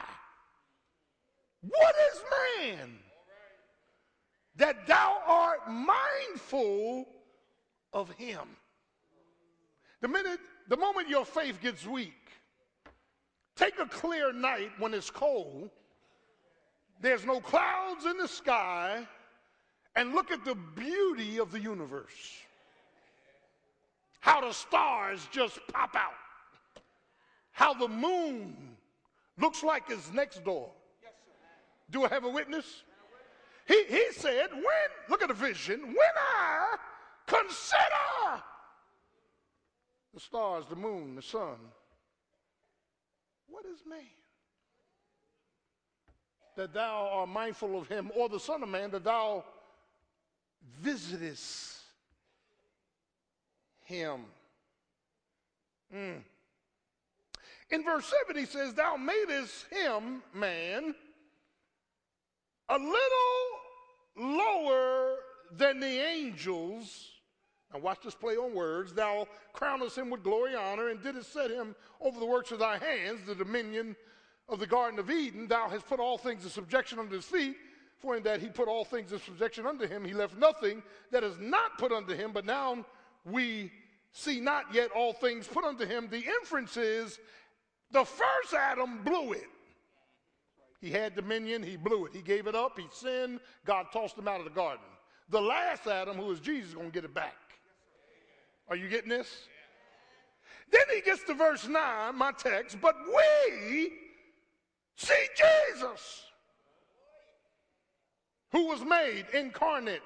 what 1.62 1.94
is 2.12 2.22
man 2.59 2.98
that 4.57 4.87
thou 4.87 5.16
art 5.26 5.70
mindful 5.70 7.07
of 7.92 8.11
him. 8.12 8.46
The 10.00 10.09
minute, 10.09 10.40
the 10.68 10.76
moment 10.76 11.09
your 11.09 11.24
faith 11.24 11.61
gets 11.61 11.87
weak, 11.87 12.12
take 13.57 13.79
a 13.79 13.87
clear 13.87 14.33
night 14.33 14.70
when 14.79 14.94
it's 14.94 15.11
cold, 15.11 15.70
there's 17.00 17.24
no 17.24 17.40
clouds 17.40 18.05
in 18.05 18.18
the 18.18 18.29
sky, 18.29 19.07
and 19.96 20.14
look 20.14 20.31
at 20.31 20.44
the 20.44 20.55
beauty 20.76 21.38
of 21.38 21.50
the 21.50 21.61
universe. 21.61 22.42
How 24.20 24.42
the 24.42 24.53
stars 24.53 25.26
just 25.33 25.59
pop 25.72 25.96
out. 25.96 26.12
How 27.53 27.72
the 27.74 27.88
moon 27.88 28.76
looks 29.40 29.62
like 29.62 29.85
it's 29.88 30.12
next 30.12 30.44
door. 30.44 30.70
Do 31.90 32.05
I 32.05 32.09
have 32.09 32.24
a 32.24 32.29
witness? 32.29 32.85
He, 33.66 33.85
he 33.88 34.07
said, 34.12 34.48
when, 34.53 34.64
look 35.09 35.22
at 35.22 35.29
the 35.29 35.35
vision, 35.35 35.81
when 35.81 36.14
I 36.16 36.76
Consider 37.31 38.42
the 40.12 40.18
stars, 40.18 40.64
the 40.68 40.74
moon, 40.74 41.14
the 41.14 41.22
sun. 41.22 41.59
What 43.46 43.64
is 43.66 43.79
man? 43.88 44.00
That 46.57 46.74
thou 46.74 47.09
art 47.12 47.29
mindful 47.29 47.79
of 47.79 47.87
him, 47.87 48.11
or 48.16 48.29
the 48.29 48.40
Son 48.40 48.64
of 48.64 48.68
Man, 48.68 48.90
that 48.90 49.05
thou 49.05 49.44
visitest 50.81 51.79
him. 53.85 54.22
Mm. 55.94 56.22
In 57.71 57.85
verse 57.85 58.13
7, 58.27 58.37
he 58.37 58.47
says, 58.47 58.75
Thou 58.75 58.97
madest 58.97 59.67
him, 59.71 60.23
man, 60.35 60.95
a 62.69 62.79
little 62.79 63.47
lower 64.17 65.17
than 65.53 65.81
the 65.81 65.87
angels 65.87 67.11
now 67.73 67.81
watch 67.81 67.99
this 68.03 68.15
play 68.15 68.35
on 68.35 68.55
words. 68.55 68.93
Thou 68.93 69.27
crownest 69.55 69.97
him 69.97 70.11
with 70.11 70.25
glory, 70.25 70.53
and 70.53 70.61
honor, 70.61 70.89
and 70.89 71.03
didst 71.03 71.33
set 71.33 71.51
him 71.51 71.75
over 72.01 72.19
the 72.19 72.27
works 72.27 72.51
of 72.51 72.59
thy 72.59 72.79
hands, 72.79 73.21
the 73.27 73.35
dominion 73.35 73.95
of 74.49 74.59
the 74.59 74.67
Garden 74.67 74.99
of 74.99 75.11
Eden. 75.11 75.47
Thou 75.47 75.69
hast 75.69 75.87
put 75.87 76.01
all 76.01 76.19
things 76.19 76.45
in 76.45 76.51
subjection 76.51 76.99
under 76.99 77.15
his 77.15 77.25
feet. 77.25 77.57
For 77.99 78.17
in 78.17 78.23
that 78.23 78.41
he 78.41 78.49
put 78.49 78.67
all 78.67 78.85
things 78.85 79.13
in 79.13 79.21
subjection 79.21 79.67
under 79.67 79.87
him, 79.87 80.05
he 80.05 80.15
left 80.15 80.37
nothing 80.39 80.83
that 81.11 81.23
is 81.23 81.39
not 81.39 81.77
put 81.79 81.93
under 81.93 82.17
him. 82.17 82.33
But 82.33 82.47
now 82.47 82.85
we 83.25 83.71
see 84.13 84.41
not 84.41 84.73
yet 84.73 84.91
all 84.93 85.13
things 85.13 85.47
put 85.47 85.65
unto 85.65 85.85
him. 85.85 86.09
The 86.09 86.25
inference 86.41 86.79
is 86.79 87.19
the 87.92 88.05
first 88.05 88.55
Adam 88.57 89.03
blew 89.03 89.33
it. 89.33 89.48
He 90.81 90.90
had 90.90 91.14
dominion, 91.14 91.62
he 91.62 91.76
blew 91.76 92.07
it. 92.07 92.12
He 92.14 92.22
gave 92.22 92.46
it 92.46 92.55
up, 92.55 92.79
he 92.79 92.87
sinned, 92.90 93.40
God 93.66 93.87
tossed 93.92 94.16
him 94.16 94.29
out 94.29 94.38
of 94.38 94.44
the 94.44 94.50
garden. 94.50 94.85
The 95.29 95.40
last 95.40 95.87
Adam, 95.87 96.16
who 96.16 96.31
is 96.33 96.40
Jesus, 96.40 96.70
is 96.70 96.74
going 96.74 96.90
to 96.90 96.92
get 96.92 97.05
it 97.05 97.14
back. 97.14 97.37
Are 98.68 98.76
you 98.76 98.88
getting 98.88 99.11
this? 99.11 99.48
Then 100.70 100.83
he 100.94 101.00
gets 101.00 101.24
to 101.24 101.35
verse 101.35 101.66
9, 101.66 102.16
my 102.16 102.33
text, 102.33 102.79
but 102.81 102.94
we 103.07 103.92
see 104.96 105.26
Jesus, 105.37 106.24
who 108.53 108.66
was 108.66 108.83
made 108.83 109.26
incarnate. 109.35 110.03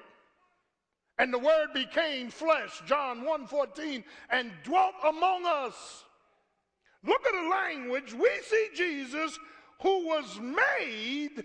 And 1.17 1.33
the 1.33 1.39
word 1.39 1.67
became 1.73 2.29
flesh, 2.29 2.81
John 2.85 3.23
1:14, 3.23 4.03
and 4.31 4.51
dwelt 4.63 4.95
among 5.07 5.45
us. 5.45 6.04
Look 7.05 7.25
at 7.25 7.33
the 7.33 7.49
language. 7.49 8.13
We 8.13 8.29
see 8.43 8.69
Jesus 8.75 9.37
who 9.81 10.07
was 10.07 10.39
made, 10.39 11.43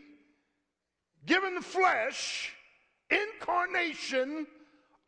given 1.27 1.61
flesh, 1.61 2.53
incarnation, 3.11 4.46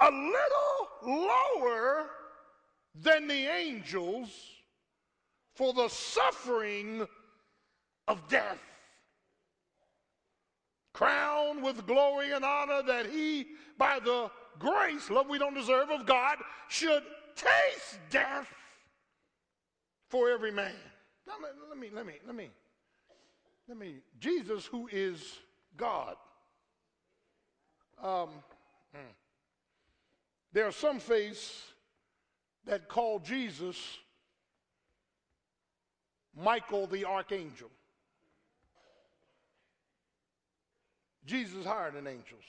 a 0.01 0.11
little 0.11 1.29
lower 1.29 2.11
than 2.95 3.29
the 3.29 3.47
angels 3.47 4.29
for 5.55 5.73
the 5.73 5.89
suffering 5.89 7.07
of 8.09 8.29
death. 8.29 8.59
Crowned 10.93 11.63
with 11.63 11.87
glory 11.87 12.33
and 12.33 12.45
honor 12.45 12.83
that 12.83 13.07
he, 13.07 13.47
by 13.79 13.99
the 13.99 14.31
grace, 14.59 15.09
love 15.09 15.29
we 15.29 15.39
don't 15.39 15.55
deserve 15.55 15.91
of 15.91 16.05
God, 16.05 16.37
should 16.69 17.03
taste 17.35 17.99
death 18.11 18.53
for 20.13 20.29
every 20.29 20.51
man. 20.53 20.75
Now, 21.27 21.33
let, 21.43 21.53
let 21.71 21.79
me, 21.79 21.89
let 21.91 22.05
me, 22.05 22.13
let 22.27 22.37
me, 22.37 22.51
let 23.67 23.79
me, 23.79 23.95
Jesus, 24.21 24.67
who 24.67 24.87
is 24.93 25.39
God. 25.79 26.17
Um, 28.03 28.29
hmm. 28.95 29.11
There 30.53 30.67
are 30.67 30.73
some 30.73 31.01
faiths 31.01 31.63
that 32.67 32.89
call 32.89 33.21
Jesus 33.21 33.79
Michael 36.37 36.87
the 36.87 37.07
archangel. 37.07 37.71
Jesus 41.25 41.65
hired 41.65 41.95
an 41.95 42.07
angels. 42.07 42.45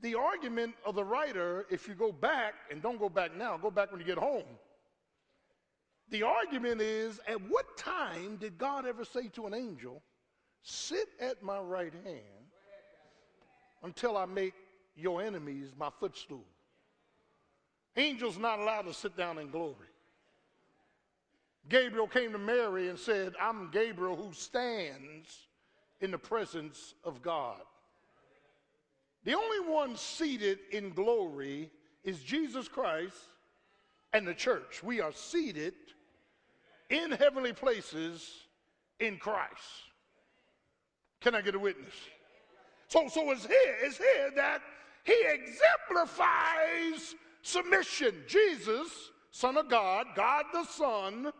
The 0.00 0.14
argument 0.14 0.74
of 0.86 0.94
the 0.94 1.04
writer, 1.04 1.66
if 1.70 1.88
you 1.88 1.94
go 1.94 2.12
back, 2.12 2.54
and 2.70 2.80
don't 2.80 3.00
go 3.00 3.08
back 3.08 3.36
now, 3.36 3.56
go 3.56 3.70
back 3.70 3.90
when 3.90 4.00
you 4.00 4.06
get 4.06 4.18
home. 4.18 4.44
The 6.12 6.22
argument 6.24 6.82
is 6.82 7.20
at 7.26 7.40
what 7.48 7.74
time 7.78 8.36
did 8.36 8.58
God 8.58 8.84
ever 8.86 9.02
say 9.02 9.28
to 9.28 9.46
an 9.46 9.54
angel, 9.54 10.02
Sit 10.62 11.08
at 11.18 11.42
my 11.42 11.58
right 11.58 11.94
hand 12.04 12.44
until 13.82 14.18
I 14.18 14.26
make 14.26 14.52
your 14.94 15.22
enemies 15.22 15.72
my 15.76 15.88
footstool? 15.98 16.44
Angels 17.96 18.36
not 18.36 18.58
allowed 18.58 18.82
to 18.82 18.92
sit 18.92 19.16
down 19.16 19.38
in 19.38 19.50
glory. 19.50 19.88
Gabriel 21.70 22.06
came 22.06 22.32
to 22.32 22.38
Mary 22.38 22.90
and 22.90 22.98
said, 22.98 23.32
I'm 23.40 23.70
Gabriel 23.70 24.14
who 24.14 24.34
stands 24.34 25.48
in 26.02 26.10
the 26.10 26.18
presence 26.18 26.92
of 27.04 27.22
God. 27.22 27.62
The 29.24 29.34
only 29.34 29.60
one 29.60 29.96
seated 29.96 30.58
in 30.72 30.90
glory 30.90 31.70
is 32.04 32.20
Jesus 32.20 32.68
Christ 32.68 33.16
and 34.12 34.28
the 34.28 34.34
church. 34.34 34.82
We 34.82 35.00
are 35.00 35.12
seated 35.12 35.72
in 36.92 37.10
heavenly 37.10 37.54
places 37.54 38.28
in 39.00 39.16
Christ. 39.16 39.50
Can 41.22 41.34
I 41.34 41.40
get 41.40 41.54
a 41.54 41.58
witness? 41.58 41.94
So, 42.88 43.08
so 43.08 43.30
it's 43.30 43.46
here, 43.46 43.76
it's 43.82 43.96
here 43.96 44.30
that 44.36 44.60
he 45.04 45.16
exemplifies 45.26 47.14
submission. 47.40 48.14
Jesus, 48.28 49.10
Son 49.30 49.56
of 49.56 49.70
God, 49.70 50.08
God 50.14 50.44
the 50.52 50.64
Son, 50.64 51.32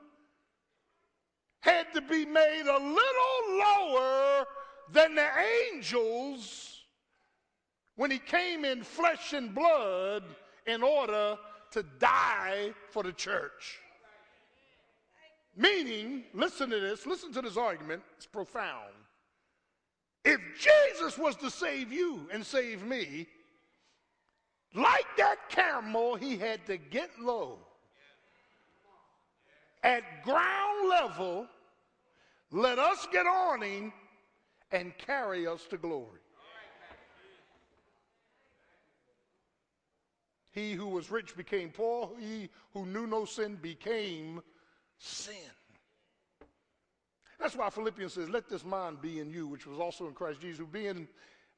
had 1.61 1.93
to 1.93 2.01
be 2.01 2.25
made 2.25 2.62
a 2.62 2.79
little 2.79 3.59
lower 3.59 4.47
than 4.91 5.15
the 5.15 5.29
angels 5.71 6.81
when 7.97 8.11
he 8.11 8.19
came 8.19 8.65
in 8.65 8.83
flesh 8.83 9.35
and 9.35 9.55
blood 9.55 10.25
in 10.67 10.83
order 10.83 11.37
to 11.73 11.83
die 11.99 12.73
for 12.91 13.03
the 13.03 13.12
church. 13.12 13.82
Meaning, 15.57 16.25
listen 16.33 16.71
to 16.71 16.81
this, 16.81 17.07
listen 17.07 17.33
to 17.33 17.43
this 17.43 17.57
argument, 17.57 18.03
it's 18.17 18.27
profound. 18.27 18.95
If 20.25 20.41
Jesus 20.59 21.19
was 21.19 21.37
to 21.37 21.51
save 21.51 21.93
you 21.93 22.29
and 22.33 22.45
save 22.45 22.85
me, 22.85 23.27
like 24.75 25.07
that 25.19 25.37
camel, 25.51 26.15
he 26.15 26.37
had 26.37 26.65
to 26.67 26.79
get 26.79 27.11
low 27.21 27.59
at 29.83 30.23
ground 30.23 30.88
level, 30.88 31.47
let 32.51 32.79
us 32.79 33.07
get 33.12 33.27
on 33.27 33.62
him 33.62 33.93
and 34.71 34.97
carry 34.97 35.47
us 35.47 35.65
to 35.71 35.77
glory. 35.77 36.21
He 40.53 40.75
who 40.75 40.87
was 40.87 41.11
rich 41.11 41.35
became 41.35 41.71
poor. 41.71 42.11
He 42.21 42.51
who 42.75 42.85
knew 42.85 43.07
no 43.07 43.25
sin 43.25 43.59
became 43.61 44.43
sin. 45.03 45.35
That's 47.41 47.57
why 47.57 47.71
Philippians 47.71 48.12
says, 48.12 48.29
Let 48.29 48.49
this 48.49 48.65
mind 48.65 49.03
be 49.03 49.19
in 49.19 49.31
you, 49.31 49.47
which 49.47 49.67
was 49.67 49.79
also 49.79 50.07
in 50.07 50.15
Christ 50.15 50.41
Jesus, 50.41 50.59
who 50.59 50.67
being 50.67 51.09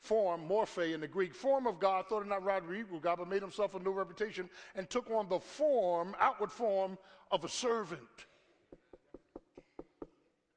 form, 0.00 0.48
morphe 0.48 0.94
in 0.94 1.00
the 1.00 1.09
Greek, 1.09 1.35
form 1.35 1.66
of 1.66 1.78
God, 1.78 2.07
thought 2.07 2.22
it 2.22 2.28
not 2.28 2.42
right 2.42 2.62
equal 2.78 3.00
God, 3.00 3.18
but 3.18 3.28
made 3.28 3.42
himself 3.42 3.74
a 3.74 3.78
new 3.78 3.92
reputation 3.92 4.48
and 4.74 4.88
took 4.88 5.11
on 5.11 5.28
the 5.28 5.38
form, 5.38 6.14
outward 6.20 6.50
form 6.50 6.98
of 7.30 7.44
a 7.44 7.48
servant. 7.48 8.00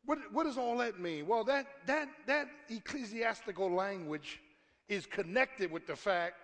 What, 0.05 0.19
what 0.31 0.45
does 0.45 0.57
all 0.57 0.77
that 0.77 0.99
mean? 0.99 1.27
Well, 1.27 1.43
that, 1.45 1.67
that, 1.85 2.07
that 2.27 2.47
ecclesiastical 2.69 3.69
language 3.69 4.39
is 4.87 5.05
connected 5.05 5.69
with 5.69 5.85
the 5.87 5.95
fact 5.95 6.35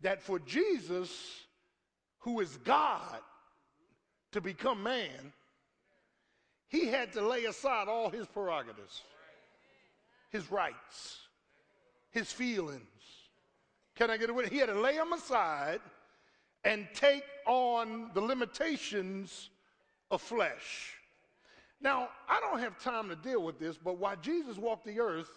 that 0.00 0.20
for 0.20 0.40
Jesus, 0.40 1.44
who 2.18 2.40
is 2.40 2.56
God, 2.58 3.20
to 4.32 4.40
become 4.40 4.82
man, 4.82 5.32
he 6.74 6.86
had 6.86 7.12
to 7.12 7.26
lay 7.26 7.44
aside 7.44 7.88
all 7.88 8.10
his 8.10 8.26
prerogatives, 8.26 9.02
his 10.30 10.50
rights 10.50 11.24
his 12.14 12.32
feelings. 12.32 12.80
Can 13.96 14.08
I 14.08 14.16
get 14.16 14.30
away? 14.30 14.48
He 14.48 14.58
had 14.58 14.68
to 14.68 14.80
lay 14.80 14.96
them 14.96 15.12
aside 15.12 15.80
and 16.64 16.86
take 16.94 17.24
on 17.44 18.10
the 18.14 18.20
limitations 18.20 19.50
of 20.10 20.22
flesh. 20.22 20.94
Now, 21.80 22.08
I 22.28 22.40
don't 22.40 22.60
have 22.60 22.78
time 22.78 23.08
to 23.08 23.16
deal 23.16 23.42
with 23.42 23.58
this, 23.58 23.76
but 23.76 23.98
while 23.98 24.16
Jesus 24.16 24.56
walked 24.56 24.86
the 24.86 25.00
earth, 25.00 25.28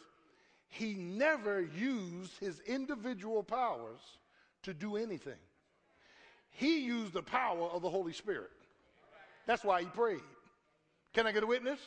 he 0.70 0.94
never 0.94 1.62
used 1.62 2.38
his 2.40 2.60
individual 2.62 3.44
powers 3.44 4.00
to 4.64 4.74
do 4.74 4.98
anything. 4.98 5.42
He 6.52 6.80
used 6.80 7.14
the 7.14 7.24
power 7.24 7.68
of 7.70 7.82
the 7.82 7.90
Holy 7.90 8.14
Spirit. 8.14 8.52
That's 9.48 9.64
why 9.64 9.82
he 9.82 9.88
prayed. 9.88 10.22
Can 11.18 11.26
I 11.26 11.32
get 11.32 11.42
a 11.42 11.48
witness? 11.48 11.80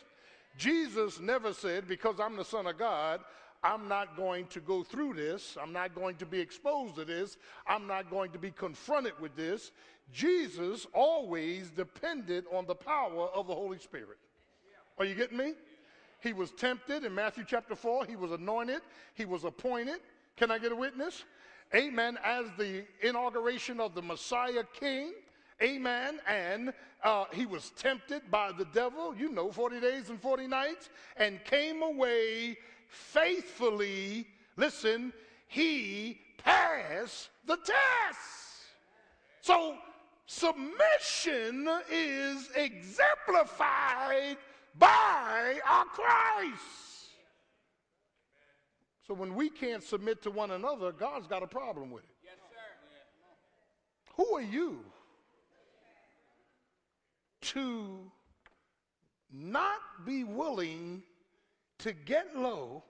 Jesus 0.58 1.20
never 1.20 1.52
said, 1.52 1.86
Because 1.86 2.18
I'm 2.18 2.34
the 2.34 2.44
Son 2.44 2.66
of 2.66 2.76
God, 2.76 3.20
I'm 3.62 3.86
not 3.86 4.16
going 4.16 4.46
to 4.46 4.58
go 4.58 4.82
through 4.82 5.14
this. 5.14 5.56
I'm 5.62 5.72
not 5.72 5.94
going 5.94 6.16
to 6.16 6.26
be 6.26 6.40
exposed 6.40 6.96
to 6.96 7.04
this. 7.04 7.36
I'm 7.64 7.86
not 7.86 8.10
going 8.10 8.32
to 8.32 8.40
be 8.40 8.50
confronted 8.50 9.12
with 9.20 9.36
this. 9.36 9.70
Jesus 10.12 10.84
always 10.92 11.70
depended 11.70 12.44
on 12.52 12.66
the 12.66 12.74
power 12.74 13.28
of 13.28 13.46
the 13.46 13.54
Holy 13.54 13.78
Spirit. 13.78 14.18
Are 14.98 15.04
you 15.04 15.14
getting 15.14 15.38
me? 15.38 15.52
He 16.18 16.32
was 16.32 16.50
tempted 16.50 17.04
in 17.04 17.14
Matthew 17.14 17.44
chapter 17.46 17.76
4. 17.76 18.06
He 18.06 18.16
was 18.16 18.32
anointed. 18.32 18.80
He 19.14 19.26
was 19.26 19.44
appointed. 19.44 20.00
Can 20.36 20.50
I 20.50 20.58
get 20.58 20.72
a 20.72 20.76
witness? 20.76 21.22
Amen. 21.72 22.18
As 22.24 22.46
the 22.58 22.84
inauguration 23.00 23.78
of 23.78 23.94
the 23.94 24.02
Messiah 24.02 24.64
King. 24.80 25.12
Amen. 25.62 26.20
And 26.26 26.72
uh, 27.04 27.24
he 27.32 27.46
was 27.46 27.70
tempted 27.76 28.30
by 28.30 28.52
the 28.52 28.66
devil, 28.66 29.14
you 29.14 29.30
know, 29.30 29.50
40 29.50 29.80
days 29.80 30.10
and 30.10 30.20
40 30.20 30.46
nights, 30.46 30.88
and 31.16 31.42
came 31.44 31.82
away 31.82 32.56
faithfully, 32.88 34.26
listen, 34.56 35.12
he 35.46 36.20
passed 36.38 37.30
the 37.46 37.56
test. 37.56 38.18
So 39.40 39.76
submission 40.26 41.68
is 41.90 42.50
exemplified 42.54 44.36
by 44.78 45.58
our 45.68 45.84
Christ. 45.86 46.90
So 49.06 49.14
when 49.14 49.34
we 49.34 49.50
can't 49.50 49.82
submit 49.82 50.22
to 50.22 50.30
one 50.30 50.52
another, 50.52 50.92
God's 50.92 51.26
got 51.26 51.42
a 51.42 51.46
problem 51.46 51.90
with 51.90 52.04
it. 52.04 52.10
Yes, 52.22 52.34
sir. 52.48 54.22
Who 54.22 54.36
are 54.36 54.42
you 54.42 54.84
to 57.42 58.10
not 59.32 59.80
be 60.04 60.24
willing 60.24 61.02
to 61.78 61.92
get 61.92 62.36
low, 62.36 62.82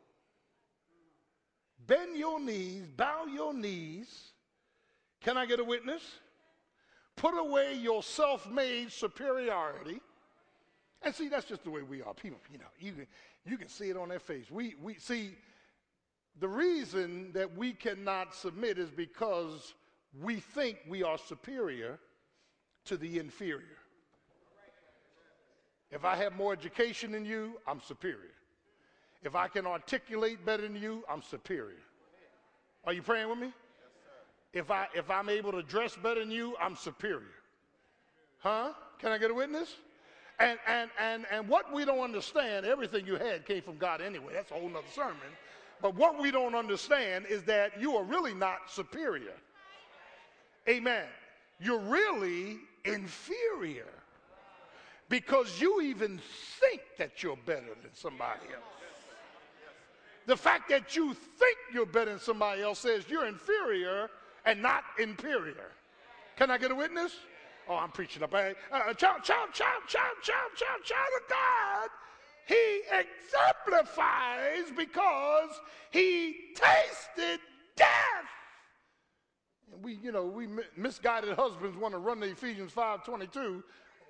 bend 1.87 2.17
your 2.17 2.41
knees, 2.41 2.85
bow 2.97 3.27
your 3.27 3.55
knees. 3.55 4.33
Can 5.21 5.37
I 5.37 5.47
get 5.47 5.61
a 5.61 5.65
witness? 5.65 6.03
Put 7.17 7.39
away 7.39 7.75
your 7.75 8.03
self 8.03 8.51
made 8.51 8.91
superiority. 8.91 10.01
And 11.03 11.15
see, 11.15 11.29
that's 11.29 11.47
just 11.47 11.65
the 11.65 11.71
way 11.71 11.83
we 11.83 12.03
are. 12.03 12.15
People, 12.15 12.39
you 12.51 12.59
know, 12.59 12.65
you 12.79 12.93
can, 12.93 13.07
you 13.45 13.57
can 13.57 13.69
see 13.69 13.91
it 13.91 13.97
on 13.97 14.09
their 14.09 14.19
face. 14.19 14.51
We, 14.51 14.75
we 14.83 14.95
see 14.95 15.33
the 16.39 16.49
reason 16.49 17.33
that 17.33 17.57
we 17.57 17.73
cannot 17.73 18.35
submit 18.35 18.79
is 18.79 18.91
because 18.91 19.75
we 20.23 20.37
think 20.37 20.79
we 20.89 21.03
are 21.03 21.19
superior 21.19 21.99
to 22.87 22.97
the 22.97 23.19
inferior. 23.19 23.80
If 25.90 26.05
I 26.05 26.16
have 26.16 26.35
more 26.37 26.53
education 26.53 27.12
than 27.12 27.24
you, 27.24 27.55
I'm 27.66 27.81
superior. 27.81 28.35
If 29.22 29.35
I 29.35 29.48
can 29.48 29.66
articulate 29.66 30.44
better 30.44 30.62
than 30.62 30.76
you, 30.76 31.05
I'm 31.11 31.22
superior. 31.22 31.83
Are 32.85 32.92
you 32.92 33.03
praying 33.03 33.29
with 33.29 33.38
me? 33.38 33.53
if 34.53 34.70
I 34.70 34.88
if 34.94 35.11
I'm 35.11 35.29
able 35.29 35.53
to 35.53 35.62
dress 35.62 35.96
better 35.96 36.20
than 36.20 36.31
you, 36.31 36.57
I'm 36.61 36.76
superior. 36.76 37.22
Huh? 38.38 38.72
Can 38.98 39.12
I 39.12 39.18
get 39.18 39.31
a 39.31 39.35
witness? 39.35 39.76
And 40.38 40.59
and 40.66 40.90
and 40.98 41.26
and 41.31 41.48
what 41.48 41.72
we 41.72 41.85
don't 41.85 42.00
understand, 42.00 42.66
everything 42.66 43.07
you 43.07 43.16
had 43.16 43.46
came 43.46 43.62
from 43.62 43.76
God 43.76 44.00
anyway. 44.00 44.33
That's 44.33 44.50
a 44.50 44.55
whole 44.55 44.68
nother 44.68 44.87
sermon. 44.94 45.16
But 45.83 45.94
what 45.94 46.20
we 46.20 46.31
don't 46.31 46.55
understand 46.55 47.26
is 47.26 47.42
that 47.44 47.81
you 47.81 47.96
are 47.96 48.05
really 48.05 48.35
not 48.35 48.70
superior. 48.70 49.33
Amen. 50.68 51.07
You're 51.59 51.79
really 51.79 52.59
inferior 52.85 53.88
because 55.11 55.61
you 55.61 55.83
even 55.83 56.18
think 56.61 56.81
that 56.96 57.23
you're 57.23 57.37
better 57.44 57.75
than 57.83 57.92
somebody 57.92 58.46
else. 58.55 58.64
The 60.27 60.37
fact 60.37 60.70
that 60.70 60.94
you 60.94 61.12
think 61.12 61.59
you're 61.75 61.85
better 61.85 62.11
than 62.11 62.20
somebody 62.20 62.62
else 62.62 62.79
says 62.79 63.05
you're 63.09 63.27
inferior 63.27 64.09
and 64.46 64.62
not 64.62 64.85
inferior. 64.99 65.73
Can 66.37 66.51
I 66.51 66.57
get 66.57 66.70
a 66.70 66.75
witness? 66.75 67.12
Oh, 67.68 67.75
I'm 67.75 67.90
preaching 67.90 68.23
up. 68.23 68.33
Uh, 68.33 68.53
child, 68.94 69.25
child, 69.25 69.53
child, 69.53 69.83
child, 69.88 70.16
child, 70.23 70.51
child, 70.55 70.85
child 70.85 71.09
of 71.20 71.29
God. 71.29 71.88
He 72.46 72.83
exemplifies 72.90 74.73
because 74.77 75.51
he 75.90 76.37
tasted 76.55 77.40
death. 77.77 77.90
And 79.73 79.83
we, 79.85 79.94
you 79.94 80.12
know, 80.12 80.25
we 80.25 80.49
misguided 80.77 81.35
husbands 81.37 81.77
want 81.77 81.94
to 81.94 81.99
run 81.99 82.20
the 82.20 82.27
Ephesians 82.27 82.73
5:22. 82.73 83.62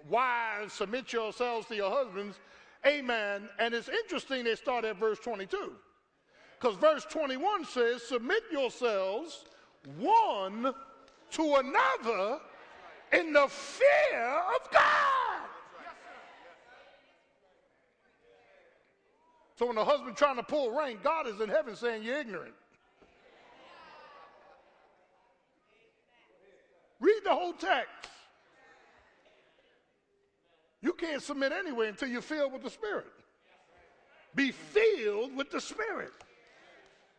Wives, 0.08 0.72
submit 0.72 1.12
yourselves 1.12 1.66
to 1.68 1.76
your 1.76 1.90
husbands. 1.90 2.38
Amen. 2.86 3.48
And 3.58 3.74
it's 3.74 3.88
interesting 3.88 4.44
they 4.44 4.54
start 4.54 4.84
at 4.84 4.96
verse 4.98 5.18
22. 5.18 5.72
Because 6.58 6.76
verse 6.76 7.04
21 7.10 7.64
says, 7.64 8.02
Submit 8.02 8.42
yourselves 8.50 9.44
one 9.98 10.74
to 11.32 11.54
another 11.56 12.38
in 13.12 13.32
the 13.32 13.46
fear 13.48 14.42
of 14.54 14.70
God. 14.72 15.48
So 19.56 19.66
when 19.66 19.76
the 19.76 19.84
husband 19.84 20.16
trying 20.16 20.36
to 20.36 20.42
pull 20.42 20.74
rank, 20.74 21.02
God 21.02 21.26
is 21.26 21.40
in 21.40 21.50
heaven 21.50 21.76
saying, 21.76 22.02
You're 22.02 22.20
ignorant. 22.20 22.54
Read 26.98 27.20
the 27.24 27.34
whole 27.34 27.52
text. 27.52 28.08
You 30.82 30.92
can't 30.92 31.22
submit 31.22 31.52
anyway 31.52 31.88
until 31.88 32.08
you're 32.08 32.22
filled 32.22 32.52
with 32.52 32.62
the 32.62 32.70
Spirit. 32.70 33.06
Be 34.34 34.52
filled 34.52 35.36
with 35.36 35.50
the 35.50 35.60
Spirit 35.60 36.12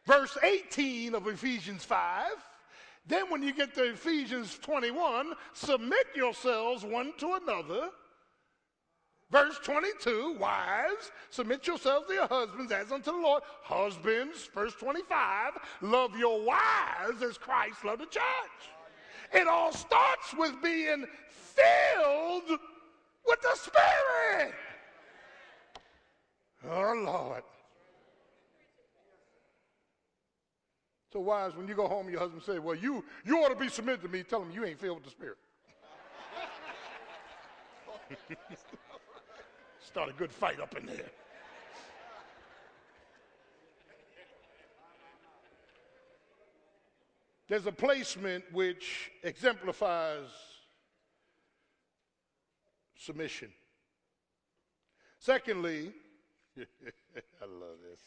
verse 0.06 0.38
18 0.44 1.16
of 1.16 1.28
Ephesians 1.28 1.84
5. 1.84 2.26
Then, 3.08 3.30
when 3.30 3.42
you 3.42 3.54
get 3.54 3.74
to 3.76 3.92
Ephesians 3.92 4.60
21, 4.60 5.34
submit 5.54 6.08
yourselves 6.16 6.84
one 6.84 7.14
to 7.18 7.34
another. 7.42 7.90
Verse 9.32 9.58
22, 9.64 10.36
wives, 10.38 11.12
submit 11.30 11.66
yourselves 11.66 12.06
to 12.08 12.14
your 12.14 12.28
husbands 12.28 12.72
as 12.72 12.92
unto 12.92 13.12
the 13.12 13.18
Lord. 13.18 13.44
Husbands, 13.64 14.50
verse 14.54 14.74
25, 14.76 15.54
love 15.82 16.18
your 16.18 16.44
wives 16.44 17.24
as 17.24 17.38
Christ 17.38 17.86
loved 17.86 18.02
the 18.02 18.08
church. 18.08 18.22
It 19.34 19.48
all 19.48 19.72
starts 19.72 20.34
with 20.38 20.62
being 20.62 21.06
filled 21.30 22.60
with 23.26 23.42
the 23.42 23.56
Spirit. 23.56 24.54
Oh, 26.70 26.94
Lord. 27.06 27.44
So 31.12 31.20
wives, 31.20 31.56
when 31.56 31.68
you 31.68 31.76
go 31.76 31.88
home, 31.88 32.10
your 32.10 32.20
husband 32.20 32.42
say, 32.44 32.60
well, 32.60 32.76
you, 32.76 33.04
you 33.26 33.38
ought 33.40 33.50
to 33.50 33.56
be 33.56 33.68
submitted 33.68 34.02
to 34.04 34.08
me. 34.08 34.24
Tell 34.24 34.42
him 34.42 34.52
you 34.52 34.64
ain't 34.64 34.80
filled 34.80 34.98
with 34.98 35.06
the 35.06 35.12
Spirit. 35.12 35.38
Start 39.86 40.10
a 40.10 40.14
good 40.14 40.32
fight 40.32 40.60
up 40.62 40.78
in 40.78 40.86
there. 40.86 41.12
There's 47.50 47.66
a 47.66 47.72
placement 47.74 48.46
which 48.54 49.12
exemplifies 49.24 50.30
submission. 53.02 53.50
Secondly, 55.20 55.92
I 56.58 57.46
love 57.46 57.78
this. 57.90 58.00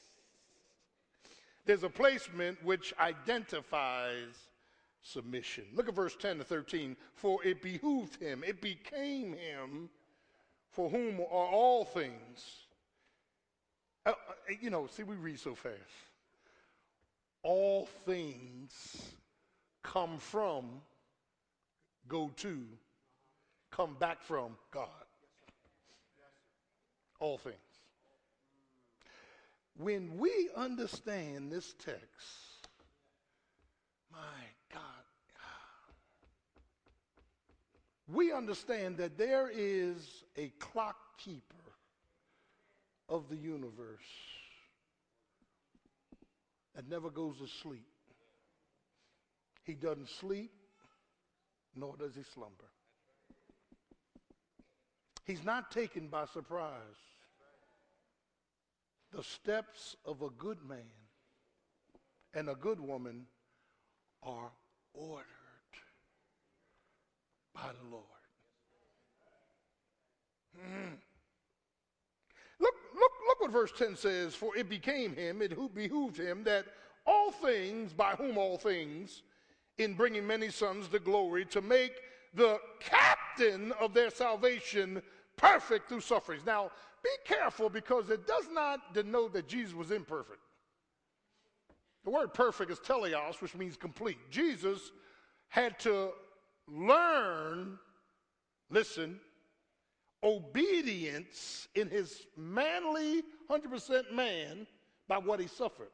There's 1.67 1.83
a 1.83 1.89
placement 1.89 2.63
which 2.65 2.93
identifies 3.01 4.49
submission. 5.03 5.65
Look 5.75 5.89
at 5.89 5.95
verse 5.95 6.17
10 6.17 6.39
to 6.39 6.45
13. 6.45 6.97
For 7.15 7.45
it 7.45 7.63
behooved 7.63 8.21
him, 8.21 8.45
it 8.47 8.61
became 8.61 9.35
him, 9.35 9.89
for 10.71 10.91
whom 10.91 11.21
are 11.21 11.49
all 11.49 11.85
things. 11.85 12.67
Uh, 14.07 14.11
uh, 14.11 14.55
you 14.61 14.71
know, 14.71 14.87
see, 14.87 15.03
we 15.03 15.17
read 15.17 15.39
so 15.39 15.55
fast. 15.55 15.75
All 17.43 17.87
things 18.05 19.15
come 19.83 20.19
from, 20.19 20.65
go 22.09 22.31
to, 22.37 22.65
come 23.75 23.97
back 23.99 24.23
from 24.23 24.57
God. 24.71 24.89
All 27.19 27.39
things. 27.39 27.57
When 29.77 30.19
we 30.19 30.49
understand 30.57 31.51
this 31.51 31.75
text, 31.85 32.69
my 34.13 34.19
God, 34.73 34.83
we 38.13 38.33
understand 38.33 38.99
that 38.99 39.19
there 39.19 39.51
is 39.53 40.25
a 40.37 40.49
clock 40.61 40.97
keeper 41.19 41.55
of 43.09 43.29
the 43.29 43.37
universe 43.37 43.99
that 46.77 46.89
never 46.89 47.11
goes 47.11 47.39
to 47.39 47.49
sleep. 47.63 47.87
He 49.65 49.75
doesn't 49.75 50.11
sleep, 50.11 50.53
nor 51.75 51.97
does 51.97 52.15
he 52.15 52.23
slumber. 52.35 52.74
He's 55.25 55.45
not 55.45 55.71
taken 55.71 56.09
by 56.09 56.27
surprise. 56.27 56.71
The 59.13 59.23
steps 59.23 59.97
of 60.05 60.23
a 60.23 60.31
good 60.31 60.59
man 60.69 60.79
and 62.35 62.49
a 62.49 62.55
good 62.55 62.81
woman 62.81 63.27
are 64.23 64.51
ordered 64.93 65.25
by 67.55 67.71
the 67.81 67.91
Lord. 67.91 68.05
Mm. 70.59 70.97
Look, 72.61 72.75
look, 72.95 73.13
look 73.29 73.41
what 73.41 73.51
verse 73.51 73.73
10 73.77 73.97
says. 73.97 74.35
For 74.35 74.57
it 74.57 74.69
became 74.69 75.15
him, 75.15 75.43
it 75.43 75.57
behooved 75.75 76.19
him 76.19 76.45
that 76.45 76.67
all 77.07 77.31
things, 77.31 77.93
by 77.93 78.13
whom 78.13 78.37
all 78.37 78.59
things, 78.59 79.23
in 79.79 79.95
bringing 79.95 80.27
many 80.27 80.51
sons 80.51 80.89
to 80.89 80.99
glory, 80.99 81.45
to 81.47 81.61
make 81.61 81.93
the 82.35 82.59
captain 82.81 83.73
of 83.73 83.95
their 83.95 84.11
salvation 84.11 85.03
perfect 85.37 85.89
through 85.89 86.01
sufferings. 86.01 86.45
Now, 86.45 86.71
be 87.03 87.11
careful 87.25 87.69
because 87.69 88.11
it 88.11 88.27
does 88.27 88.49
not 88.53 88.95
denote 88.95 89.33
that 89.35 89.47
Jesus 89.47 89.75
was 89.75 89.91
imperfect. 89.91 90.41
The 92.05 92.11
word 92.11 92.35
perfect 92.35 92.71
is 92.71 92.79
teleos, 92.79 93.41
which 93.41 93.55
means 93.55 93.77
complete. 93.77 94.19
Jesus 94.31 94.93
had 95.49 95.79
to 95.81 96.11
learn, 96.69 97.79
listen, 98.71 99.21
obedience 100.23 101.69
in 101.75 101.89
his 101.89 102.27
manly 102.37 103.23
100% 103.51 104.13
man 104.13 104.67
by 105.09 105.19
what 105.19 105.41
he 105.41 105.47
suffered. 105.47 105.91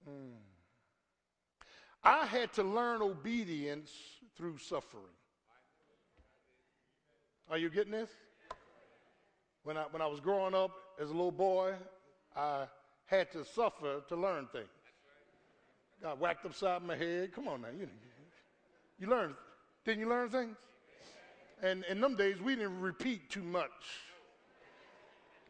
Mm. 0.08 0.39
I 2.02 2.24
had 2.26 2.52
to 2.54 2.62
learn 2.62 3.02
obedience 3.02 3.90
through 4.36 4.58
suffering. 4.58 5.04
Are 7.50 7.58
you 7.58 7.68
getting 7.68 7.92
this? 7.92 8.10
When 9.64 9.76
I, 9.76 9.82
when 9.90 10.00
I 10.00 10.06
was 10.06 10.20
growing 10.20 10.54
up 10.54 10.70
as 11.00 11.10
a 11.10 11.12
little 11.12 11.32
boy, 11.32 11.74
I 12.34 12.64
had 13.06 13.30
to 13.32 13.44
suffer 13.44 14.00
to 14.08 14.16
learn 14.16 14.48
things. 14.52 14.68
Got 16.02 16.18
whacked 16.18 16.46
upside 16.46 16.82
my 16.82 16.96
head. 16.96 17.34
Come 17.34 17.48
on 17.48 17.62
now, 17.62 17.68
you, 17.78 17.86
you 18.98 19.06
learn. 19.06 19.34
Didn't 19.84 20.00
you 20.00 20.08
learn 20.08 20.30
things? 20.30 20.56
And 21.62 21.84
in 21.90 22.00
them 22.00 22.16
days, 22.16 22.40
we 22.40 22.54
didn't 22.54 22.80
repeat 22.80 23.28
too 23.28 23.42
much. 23.42 23.70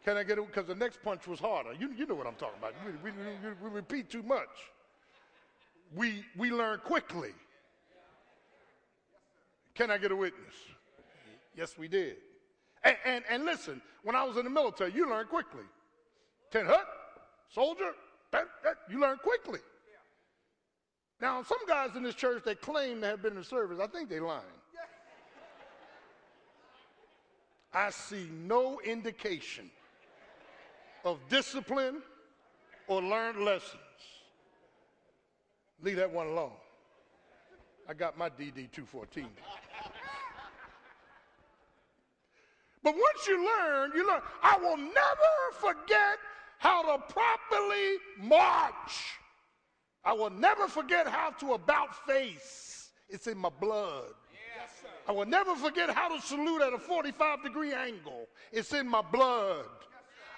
Can 0.04 0.16
I 0.16 0.24
get 0.24 0.38
it? 0.38 0.46
Because 0.46 0.66
the 0.66 0.74
next 0.74 1.00
punch 1.02 1.28
was 1.28 1.38
harder. 1.38 1.74
You, 1.74 1.92
you 1.96 2.06
know 2.06 2.14
what 2.14 2.26
I'm 2.26 2.34
talking 2.34 2.58
about. 2.58 2.74
We, 2.84 3.10
we, 3.10 3.16
we, 3.16 3.68
we 3.68 3.70
repeat 3.70 4.10
too 4.10 4.24
much 4.24 4.48
we, 5.94 6.24
we 6.36 6.50
learn 6.50 6.78
quickly. 6.80 7.32
Can 9.74 9.90
I 9.90 9.98
get 9.98 10.12
a 10.12 10.16
witness? 10.16 10.54
Yes, 11.56 11.76
we 11.78 11.88
did. 11.88 12.16
And, 12.84 12.96
and, 13.04 13.24
and 13.28 13.44
listen, 13.44 13.80
when 14.02 14.14
I 14.14 14.24
was 14.24 14.36
in 14.36 14.44
the 14.44 14.50
military, 14.50 14.92
you 14.92 15.08
learn 15.08 15.26
quickly. 15.26 15.64
Ten 16.50 16.66
hut, 16.66 16.86
soldier, 17.48 17.92
that, 18.32 18.44
that, 18.64 18.76
you 18.90 19.00
learn 19.00 19.18
quickly. 19.18 19.60
Now, 21.20 21.42
some 21.42 21.58
guys 21.68 21.90
in 21.96 22.02
this 22.02 22.14
church, 22.14 22.42
they 22.44 22.54
claim 22.54 23.00
to 23.02 23.06
have 23.08 23.22
been 23.22 23.36
in 23.36 23.44
service. 23.44 23.78
I 23.80 23.86
think 23.86 24.08
they're 24.08 24.22
lying. 24.22 24.42
I 27.72 27.90
see 27.90 28.28
no 28.32 28.80
indication 28.80 29.70
of 31.04 31.18
discipline 31.28 32.02
or 32.88 33.02
learned 33.02 33.44
lessons. 33.44 33.80
Leave 35.82 35.96
that 35.96 36.10
one 36.10 36.26
alone. 36.26 36.52
I 37.88 37.94
got 37.94 38.18
my 38.18 38.28
DD 38.28 38.70
214. 38.70 39.26
but 42.82 42.94
once 42.94 43.26
you 43.26 43.44
learn, 43.44 43.92
you 43.94 44.06
learn. 44.06 44.20
I 44.42 44.56
will 44.58 44.76
never 44.76 45.50
forget 45.58 46.18
how 46.58 46.82
to 46.82 47.02
properly 47.12 47.96
march. 48.18 49.16
I 50.04 50.12
will 50.12 50.30
never 50.30 50.68
forget 50.68 51.06
how 51.06 51.30
to 51.40 51.54
about 51.54 52.06
face. 52.06 52.90
It's 53.08 53.26
in 53.26 53.38
my 53.38 53.48
blood. 53.48 54.12
Yes, 54.32 54.90
I 55.08 55.12
will 55.12 55.26
never 55.26 55.56
forget 55.56 55.90
how 55.90 56.14
to 56.14 56.22
salute 56.22 56.62
at 56.62 56.72
a 56.72 56.78
45 56.78 57.42
degree 57.42 57.72
angle. 57.72 58.28
It's 58.52 58.72
in 58.72 58.86
my 58.86 59.02
blood. 59.02 59.64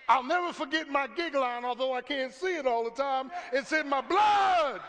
I'll 0.09 0.25
never 0.25 0.53
forget 0.53 0.89
my 0.89 1.07
gig 1.17 1.35
line, 1.35 1.65
although 1.65 1.93
I 1.93 2.03
can't 2.03 2.33
see 2.33 2.57
it 2.57 2.67
all 2.67 2.85
the 2.85 2.91
time. 2.91 3.31
It's 3.53 3.73
in 3.73 3.89
my 3.89 4.01
blood. 4.01 4.81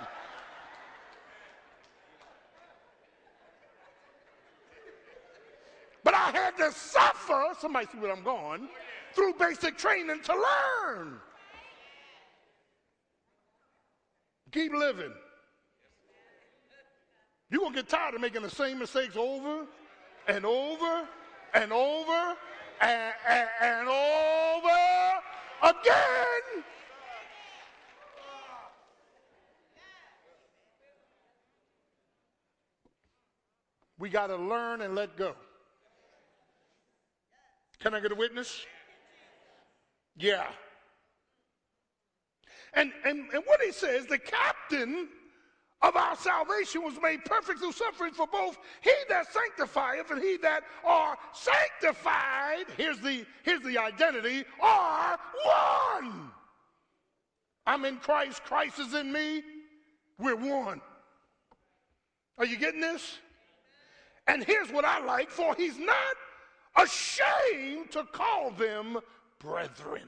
But 6.03 6.13
I 6.15 6.22
had 6.33 6.57
to 6.57 6.71
suffer, 6.71 7.43
somebody 7.59 7.87
see 7.91 7.99
where 7.99 8.11
I'm 8.11 8.23
going, 8.23 8.67
through 9.13 9.33
basic 9.35 9.77
training 9.77 10.21
to 10.23 10.33
learn. 10.33 11.19
Keep 14.51 14.73
living. 14.73 15.13
You're 17.49 17.61
going 17.61 17.73
to 17.73 17.79
get 17.81 17.89
tired 17.89 18.15
of 18.15 18.21
making 18.21 18.41
the 18.41 18.49
same 18.49 18.79
mistakes 18.79 19.15
over 19.15 19.65
and 20.27 20.45
over 20.45 21.07
and 21.53 21.71
over 21.71 22.35
and, 22.81 23.13
and, 23.27 23.47
and 23.61 23.87
over 23.87 25.19
again. 25.61 26.63
We 33.99 34.09
got 34.09 34.27
to 34.27 34.35
learn 34.35 34.81
and 34.81 34.95
let 34.95 35.15
go. 35.15 35.35
Can 37.83 37.93
I 37.93 37.99
get 37.99 38.13
a 38.13 38.15
witness? 38.15 38.65
Yeah. 40.15 40.47
And, 42.73 42.93
and, 43.03 43.25
and 43.33 43.43
what 43.45 43.61
he 43.61 43.73
says, 43.73 44.05
the 44.05 44.17
captain 44.17 45.09
of 45.81 45.97
our 45.97 46.15
salvation 46.15 46.81
was 46.81 46.93
made 47.03 47.25
perfect 47.25 47.59
through 47.59 47.73
suffering 47.73 48.13
for 48.13 48.25
both 48.25 48.57
he 48.79 48.93
that 49.09 49.25
sanctifieth 49.33 50.09
and 50.11 50.21
he 50.21 50.37
that 50.37 50.63
are 50.85 51.17
sanctified, 51.33 52.67
here's 52.77 52.99
the, 52.99 53.25
here's 53.43 53.61
the 53.63 53.77
identity, 53.77 54.45
are 54.61 55.19
one. 55.43 56.31
I'm 57.67 57.83
in 57.83 57.97
Christ, 57.97 58.45
Christ 58.45 58.79
is 58.79 58.93
in 58.93 59.11
me, 59.11 59.43
we're 60.17 60.37
one. 60.37 60.79
Are 62.37 62.45
you 62.45 62.55
getting 62.55 62.79
this? 62.79 63.17
And 64.27 64.41
here's 64.41 64.71
what 64.71 64.85
I 64.85 65.03
like, 65.03 65.29
for 65.29 65.53
he's 65.55 65.77
not 65.77 66.15
ashamed 66.75 67.91
to 67.91 68.03
call 68.11 68.51
them 68.51 68.97
brethren. 69.39 70.07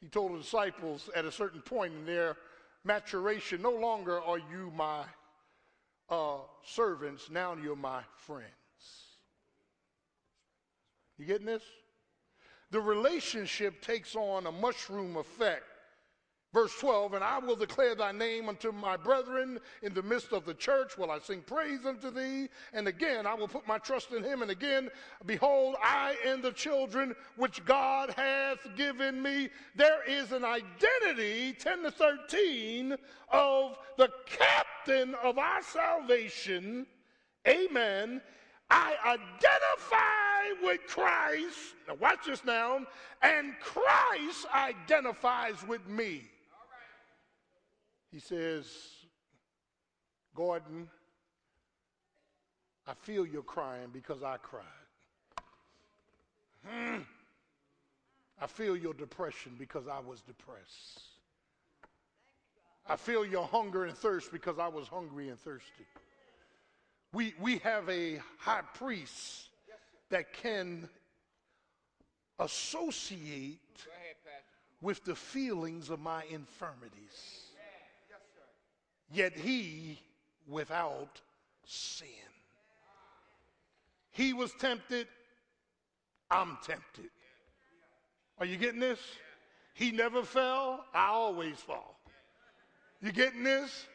He 0.00 0.08
told 0.08 0.34
the 0.34 0.38
disciples 0.38 1.10
at 1.14 1.24
a 1.24 1.32
certain 1.32 1.60
point 1.60 1.92
in 1.94 2.06
their 2.06 2.36
maturation, 2.84 3.62
no 3.62 3.72
longer 3.72 4.20
are 4.20 4.38
you 4.38 4.72
my 4.74 5.04
uh, 6.08 6.38
servants, 6.64 7.30
now 7.30 7.56
you're 7.60 7.76
my 7.76 8.02
friends. 8.16 8.44
You 11.18 11.26
getting 11.26 11.46
this? 11.46 11.64
The 12.70 12.80
relationship 12.80 13.82
takes 13.82 14.14
on 14.14 14.46
a 14.46 14.52
mushroom 14.52 15.16
effect 15.16 15.64
Verse 16.54 16.72
12, 16.80 17.12
and 17.12 17.22
I 17.22 17.38
will 17.38 17.56
declare 17.56 17.94
thy 17.94 18.10
name 18.10 18.48
unto 18.48 18.72
my 18.72 18.96
brethren 18.96 19.58
in 19.82 19.92
the 19.92 20.02
midst 20.02 20.32
of 20.32 20.46
the 20.46 20.54
church. 20.54 20.96
Will 20.96 21.10
I 21.10 21.18
sing 21.18 21.42
praise 21.42 21.84
unto 21.84 22.10
thee? 22.10 22.48
And 22.72 22.88
again, 22.88 23.26
I 23.26 23.34
will 23.34 23.48
put 23.48 23.68
my 23.68 23.76
trust 23.76 24.12
in 24.12 24.24
him. 24.24 24.40
And 24.40 24.50
again, 24.50 24.88
behold, 25.26 25.76
I 25.82 26.16
and 26.24 26.42
the 26.42 26.52
children 26.52 27.14
which 27.36 27.62
God 27.66 28.14
hath 28.16 28.66
given 28.76 29.22
me. 29.22 29.50
There 29.76 30.02
is 30.08 30.32
an 30.32 30.42
identity, 30.42 31.52
10 31.52 31.82
to 31.82 31.90
13, 31.90 32.96
of 33.30 33.76
the 33.98 34.08
captain 34.24 35.14
of 35.22 35.36
our 35.36 35.62
salvation. 35.62 36.86
Amen. 37.46 38.22
I 38.70 38.94
identify 39.04 40.66
with 40.66 40.80
Christ. 40.86 41.74
Now, 41.86 41.96
watch 42.00 42.24
this 42.26 42.42
now. 42.42 42.86
And 43.20 43.52
Christ 43.60 44.46
identifies 44.54 45.56
with 45.68 45.86
me. 45.86 46.22
He 48.10 48.18
says, 48.18 48.66
Gordon, 50.34 50.88
I 52.86 52.94
feel 52.94 53.26
you're 53.26 53.42
crying 53.42 53.88
because 53.92 54.22
I 54.22 54.38
cried. 54.38 54.64
Hmm. 56.66 57.02
I 58.40 58.46
feel 58.46 58.76
your 58.76 58.94
depression 58.94 59.52
because 59.58 59.88
I 59.88 59.98
was 59.98 60.20
depressed. 60.22 61.02
I 62.88 62.96
feel 62.96 63.26
your 63.26 63.46
hunger 63.46 63.84
and 63.84 63.96
thirst 63.96 64.32
because 64.32 64.58
I 64.58 64.68
was 64.68 64.88
hungry 64.88 65.28
and 65.28 65.38
thirsty. 65.38 65.84
We, 67.12 67.34
we 67.40 67.58
have 67.58 67.88
a 67.90 68.20
high 68.38 68.62
priest 68.74 69.48
that 70.08 70.32
can 70.32 70.88
associate 72.38 73.58
with 74.80 75.04
the 75.04 75.14
feelings 75.14 75.90
of 75.90 76.00
my 76.00 76.22
infirmities 76.30 77.47
yet 79.12 79.36
he 79.36 79.98
without 80.46 81.20
sin. 81.64 82.08
He 84.10 84.32
was 84.32 84.52
tempted, 84.58 85.06
I'm 86.30 86.58
tempted. 86.64 87.10
Are 88.38 88.46
you 88.46 88.56
getting 88.56 88.80
this? 88.80 89.00
He 89.74 89.92
never 89.92 90.22
fell, 90.22 90.84
I 90.94 91.08
always 91.08 91.56
fall. 91.56 92.00
You 93.00 93.12
getting 93.12 93.44
this? 93.44 93.86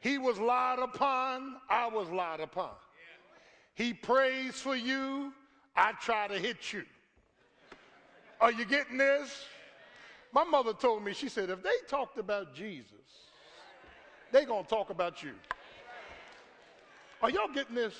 He 0.00 0.18
was 0.18 0.38
lied 0.38 0.78
upon, 0.78 1.56
I 1.68 1.88
was 1.88 2.08
lied 2.08 2.40
upon. 2.40 2.70
He 3.74 3.94
prays 3.94 4.54
for 4.54 4.74
you, 4.74 5.32
I 5.76 5.92
try 6.00 6.26
to 6.26 6.38
hit 6.38 6.72
you. 6.72 6.84
Are 8.40 8.52
you 8.52 8.64
getting 8.64 8.98
this? 8.98 9.44
My 10.32 10.44
mother 10.44 10.72
told 10.72 11.04
me, 11.04 11.14
she 11.14 11.28
said, 11.28 11.50
if 11.50 11.62
they 11.62 11.70
talked 11.88 12.18
about 12.18 12.54
Jesus, 12.54 12.92
they're 14.32 14.46
going 14.46 14.64
to 14.64 14.68
talk 14.70 14.90
about 14.90 15.22
you. 15.22 15.32
Are 17.22 17.30
y'all 17.30 17.52
getting 17.52 17.74
this? 17.74 17.94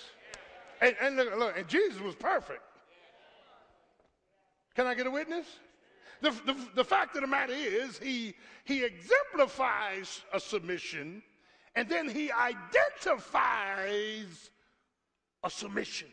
And, 0.81 0.95
and 1.01 1.17
look, 1.17 1.37
look, 1.39 1.59
and 1.59 1.67
Jesus 1.69 2.01
was 2.01 2.15
perfect. 2.15 2.63
Can 4.75 4.87
I 4.87 4.95
get 4.95 5.07
a 5.07 5.11
witness? 5.11 5.47
The, 6.21 6.31
the, 6.47 6.57
the 6.77 6.85
fact 6.85 7.15
of 7.17 7.23
the 7.23 7.27
matter 7.27 7.53
is, 7.53 7.99
he, 7.99 8.35
he 8.65 8.85
exemplifies 8.85 10.23
a 10.33 10.39
submission 10.41 11.23
and 11.75 11.89
then 11.89 12.09
he 12.09 12.31
identifies 12.33 13.31
a 15.45 15.51
submission. 15.51 16.09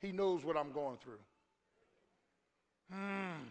He 0.00 0.12
knows 0.12 0.44
what 0.44 0.56
I'm 0.56 0.72
going 0.72 0.96
through. 0.98 1.18
Hmm. 2.92 3.42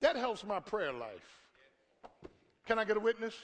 That 0.00 0.16
helps 0.16 0.44
my 0.44 0.60
prayer 0.60 0.92
life. 0.92 1.45
Can 2.66 2.78
I 2.78 2.84
get 2.84 2.96
a 2.96 3.00
witness? 3.00 3.34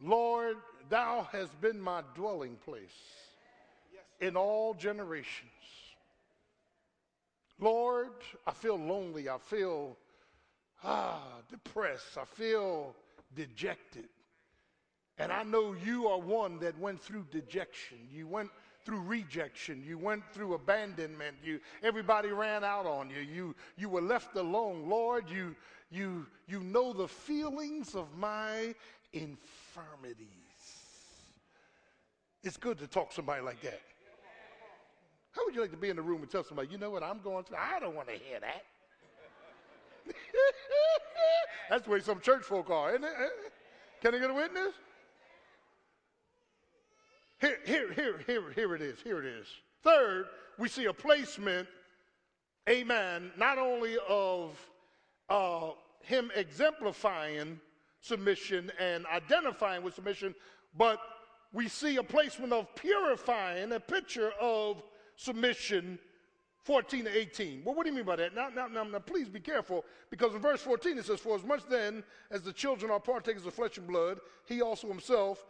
Lord, 0.00 0.56
thou 0.88 1.28
hast 1.32 1.60
been 1.60 1.80
my 1.80 2.02
dwelling 2.14 2.56
place 2.64 2.94
in 4.20 4.36
all 4.36 4.74
generations. 4.74 5.50
Lord, 7.58 8.12
I 8.46 8.52
feel 8.52 8.76
lonely. 8.76 9.28
I 9.28 9.38
feel 9.38 9.96
ah, 10.84 11.40
depressed. 11.50 12.16
I 12.16 12.24
feel 12.24 12.94
dejected. 13.34 14.08
And 15.18 15.32
I 15.32 15.42
know 15.42 15.74
you 15.84 16.06
are 16.06 16.20
one 16.20 16.60
that 16.60 16.78
went 16.78 17.00
through 17.00 17.26
dejection. 17.32 17.98
You 18.12 18.28
went 18.28 18.50
through 18.88 19.02
rejection. 19.02 19.84
You 19.86 19.98
went 19.98 20.22
through 20.32 20.54
abandonment. 20.54 21.36
You, 21.44 21.60
everybody 21.82 22.30
ran 22.30 22.64
out 22.64 22.86
on 22.86 23.10
you. 23.10 23.20
You, 23.20 23.54
you 23.76 23.90
were 23.90 24.00
left 24.00 24.34
alone. 24.34 24.88
Lord, 24.88 25.28
you, 25.28 25.54
you, 25.90 26.26
you 26.46 26.60
know 26.60 26.94
the 26.94 27.06
feelings 27.06 27.94
of 27.94 28.06
my 28.16 28.74
infirmities. 29.12 30.16
It's 32.42 32.56
good 32.56 32.78
to 32.78 32.86
talk 32.86 33.10
to 33.10 33.16
somebody 33.16 33.42
like 33.42 33.60
that. 33.60 33.82
How 35.32 35.44
would 35.44 35.54
you 35.54 35.60
like 35.60 35.72
to 35.72 35.76
be 35.76 35.90
in 35.90 35.96
the 35.96 36.02
room 36.02 36.22
and 36.22 36.30
tell 36.30 36.42
somebody, 36.42 36.68
you 36.72 36.78
know 36.78 36.90
what 36.90 37.02
I'm 37.02 37.20
going 37.20 37.44
through? 37.44 37.58
I 37.58 37.78
don't 37.80 37.94
want 37.94 38.08
to 38.08 38.14
hear 38.14 38.40
that. 38.40 38.64
That's 41.68 41.84
the 41.84 41.90
way 41.90 42.00
some 42.00 42.20
church 42.20 42.44
folk 42.44 42.70
are, 42.70 42.92
isn't 42.92 43.04
it? 43.04 43.12
Can 44.00 44.14
I 44.14 44.18
get 44.18 44.30
a 44.30 44.34
witness? 44.34 44.72
Here, 47.40 47.58
here, 47.64 47.92
here, 47.92 48.20
here, 48.26 48.42
here 48.54 48.74
it 48.74 48.82
is. 48.82 49.00
Here 49.00 49.20
it 49.20 49.26
is. 49.26 49.46
Third, 49.82 50.26
we 50.58 50.68
see 50.68 50.86
a 50.86 50.92
placement, 50.92 51.68
amen, 52.68 53.30
not 53.38 53.58
only 53.58 53.96
of 54.08 54.58
uh, 55.30 55.70
him 56.00 56.32
exemplifying 56.34 57.60
submission 58.00 58.72
and 58.80 59.06
identifying 59.06 59.84
with 59.84 59.94
submission, 59.94 60.34
but 60.76 61.00
we 61.52 61.68
see 61.68 61.96
a 61.96 62.02
placement 62.02 62.52
of 62.52 62.74
purifying, 62.74 63.72
a 63.72 63.80
picture 63.80 64.32
of 64.40 64.82
submission 65.16 65.98
14 66.64 67.04
to 67.04 67.16
18. 67.16 67.62
Well, 67.64 67.74
what 67.74 67.84
do 67.84 67.90
you 67.90 67.96
mean 67.96 68.04
by 68.04 68.16
that? 68.16 68.34
Now, 68.34 68.48
now, 68.54 68.66
now, 68.66 68.82
now, 68.82 68.98
please 68.98 69.28
be 69.28 69.40
careful 69.40 69.84
because 70.10 70.34
in 70.34 70.40
verse 70.40 70.60
14 70.60 70.98
it 70.98 71.06
says, 71.06 71.20
For 71.20 71.36
as 71.36 71.44
much 71.44 71.62
then 71.70 72.02
as 72.30 72.42
the 72.42 72.52
children 72.52 72.90
are 72.90 73.00
partakers 73.00 73.46
of 73.46 73.54
flesh 73.54 73.78
and 73.78 73.86
blood, 73.86 74.18
he 74.44 74.60
also 74.60 74.88
himself 74.88 75.46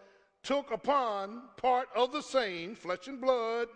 took 0.49 0.71
upon 0.71 1.43
part 1.59 1.89
of 1.95 2.11
the 2.11 2.23
same, 2.23 2.75
flesh 2.75 3.07
and 3.07 3.21
blood, 3.21 3.69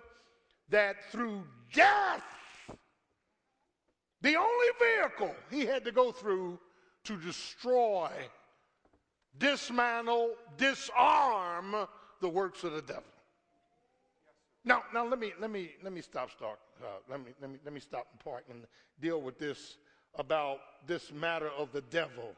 that 0.71 0.97
through 1.13 1.45
death, 1.71 2.23
the 4.23 4.35
only 4.35 4.67
vehicle 4.81 5.35
he 5.51 5.67
had 5.67 5.85
to 5.85 5.93
go 5.93 6.11
through 6.11 6.59
to 7.05 7.19
destroy, 7.19 8.11
dismantle, 9.39 10.31
disarm 10.57 11.77
the 12.23 12.29
works 12.29 12.65
of 12.65 12.73
the 12.73 12.81
devil. 12.81 13.03
Now, 14.65 14.85
now 14.95 15.07
let 15.07 15.19
me 15.19 15.35
let 15.39 15.51
me 15.51 15.73
let 15.83 15.93
me 15.93 16.01
stop 16.01 16.31
start. 16.31 16.59
Uh, 16.81 16.87
let 17.11 17.21
me 17.21 17.33
let 17.43 17.51
me 17.51 17.59
let 17.67 17.75
me 17.75 17.81
stop 17.81 18.07
and 18.13 18.21
park 18.25 18.45
and 18.49 18.65
deal 18.99 19.21
with 19.21 19.39
this 19.39 19.77
about 20.15 20.59
this 20.87 21.13
matter 21.13 21.51
of 21.51 21.71
the 21.73 21.83
devil. 21.83 22.35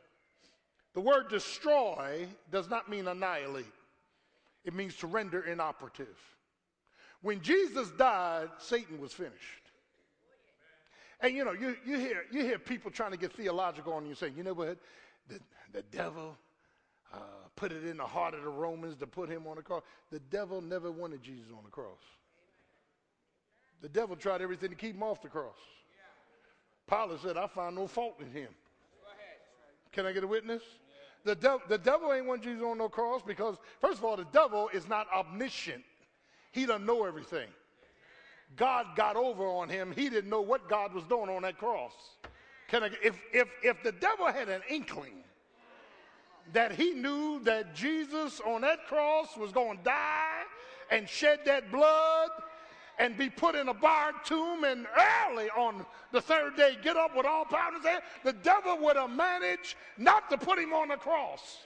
The 0.94 1.00
word 1.00 1.28
destroy 1.28 2.26
does 2.50 2.68
not 2.68 2.90
mean 2.90 3.06
annihilate. 3.06 3.66
It 4.64 4.74
means 4.74 4.96
to 4.96 5.06
render 5.06 5.42
inoperative. 5.42 6.16
When 7.22 7.40
Jesus 7.40 7.90
died, 7.92 8.48
Satan 8.58 9.00
was 9.00 9.12
finished. 9.12 9.62
And 11.20 11.34
you 11.34 11.44
know, 11.44 11.52
you, 11.52 11.76
you, 11.86 11.98
hear, 11.98 12.24
you 12.30 12.42
hear 12.42 12.58
people 12.58 12.90
trying 12.90 13.12
to 13.12 13.16
get 13.16 13.32
theological 13.32 13.92
on 13.94 14.04
you 14.06 14.14
saying, 14.14 14.34
you 14.36 14.42
know 14.42 14.52
what? 14.52 14.78
The, 15.28 15.38
the 15.72 15.82
devil 15.82 16.36
uh, 17.12 17.18
put 17.56 17.72
it 17.72 17.84
in 17.84 17.96
the 17.96 18.06
heart 18.06 18.34
of 18.34 18.42
the 18.42 18.48
Romans 18.48 18.96
to 18.96 19.06
put 19.06 19.30
him 19.30 19.46
on 19.46 19.56
the 19.56 19.62
cross. 19.62 19.82
The 20.10 20.20
devil 20.20 20.60
never 20.60 20.90
wanted 20.90 21.22
Jesus 21.22 21.50
on 21.56 21.64
the 21.64 21.70
cross. 21.70 22.00
The 23.80 23.88
devil 23.88 24.16
tried 24.16 24.42
everything 24.42 24.70
to 24.70 24.76
keep 24.76 24.94
him 24.94 25.02
off 25.02 25.22
the 25.22 25.28
cross. 25.28 25.56
Pilate 26.88 27.20
said, 27.20 27.36
I 27.36 27.46
find 27.46 27.76
no 27.76 27.86
fault 27.86 28.20
in 28.20 28.30
him. 28.30 28.48
Can 29.92 30.06
I 30.06 30.12
get 30.12 30.24
a 30.24 30.26
witness? 30.26 30.62
The, 31.24 31.34
de- 31.34 31.58
the 31.68 31.78
devil 31.78 32.12
ain't 32.12 32.26
want 32.26 32.42
Jesus 32.42 32.62
on 32.62 32.78
no 32.78 32.88
cross 32.88 33.22
because, 33.26 33.56
first 33.80 33.98
of 33.98 34.04
all, 34.04 34.16
the 34.16 34.26
devil 34.32 34.68
is 34.72 34.88
not 34.88 35.06
omniscient. 35.14 35.82
He 36.52 36.66
doesn't 36.66 36.84
know 36.84 37.04
everything. 37.04 37.48
God 38.56 38.86
got 38.94 39.16
over 39.16 39.44
on 39.44 39.68
him. 39.68 39.92
He 39.92 40.08
didn't 40.08 40.30
know 40.30 40.42
what 40.42 40.68
God 40.68 40.92
was 40.92 41.04
doing 41.04 41.28
on 41.28 41.42
that 41.42 41.58
cross. 41.58 41.92
Can 42.68 42.84
I, 42.84 42.90
if, 43.02 43.18
if, 43.32 43.48
if 43.62 43.82
the 43.82 43.92
devil 43.92 44.26
had 44.26 44.48
an 44.48 44.62
inkling 44.68 45.24
that 46.52 46.72
he 46.72 46.90
knew 46.92 47.40
that 47.44 47.74
Jesus 47.74 48.40
on 48.46 48.60
that 48.60 48.86
cross 48.86 49.36
was 49.36 49.50
going 49.50 49.78
to 49.78 49.84
die 49.84 50.42
and 50.90 51.08
shed 51.08 51.40
that 51.46 51.72
blood 51.72 52.30
and 52.98 53.16
be 53.16 53.28
put 53.28 53.54
in 53.54 53.68
a 53.68 53.74
barred 53.74 54.14
tomb 54.24 54.64
and 54.64 54.86
early 55.28 55.48
on 55.50 55.84
the 56.12 56.20
third 56.20 56.56
day 56.56 56.76
get 56.82 56.96
up 56.96 57.16
with 57.16 57.26
all 57.26 57.44
power 57.44 57.72
in 57.74 57.82
hand, 57.82 58.02
the 58.22 58.32
devil 58.32 58.78
would 58.78 58.96
have 58.96 59.10
managed 59.10 59.76
not 59.98 60.30
to 60.30 60.38
put 60.38 60.58
him 60.58 60.72
on 60.72 60.88
the 60.88 60.96
cross. 60.96 61.64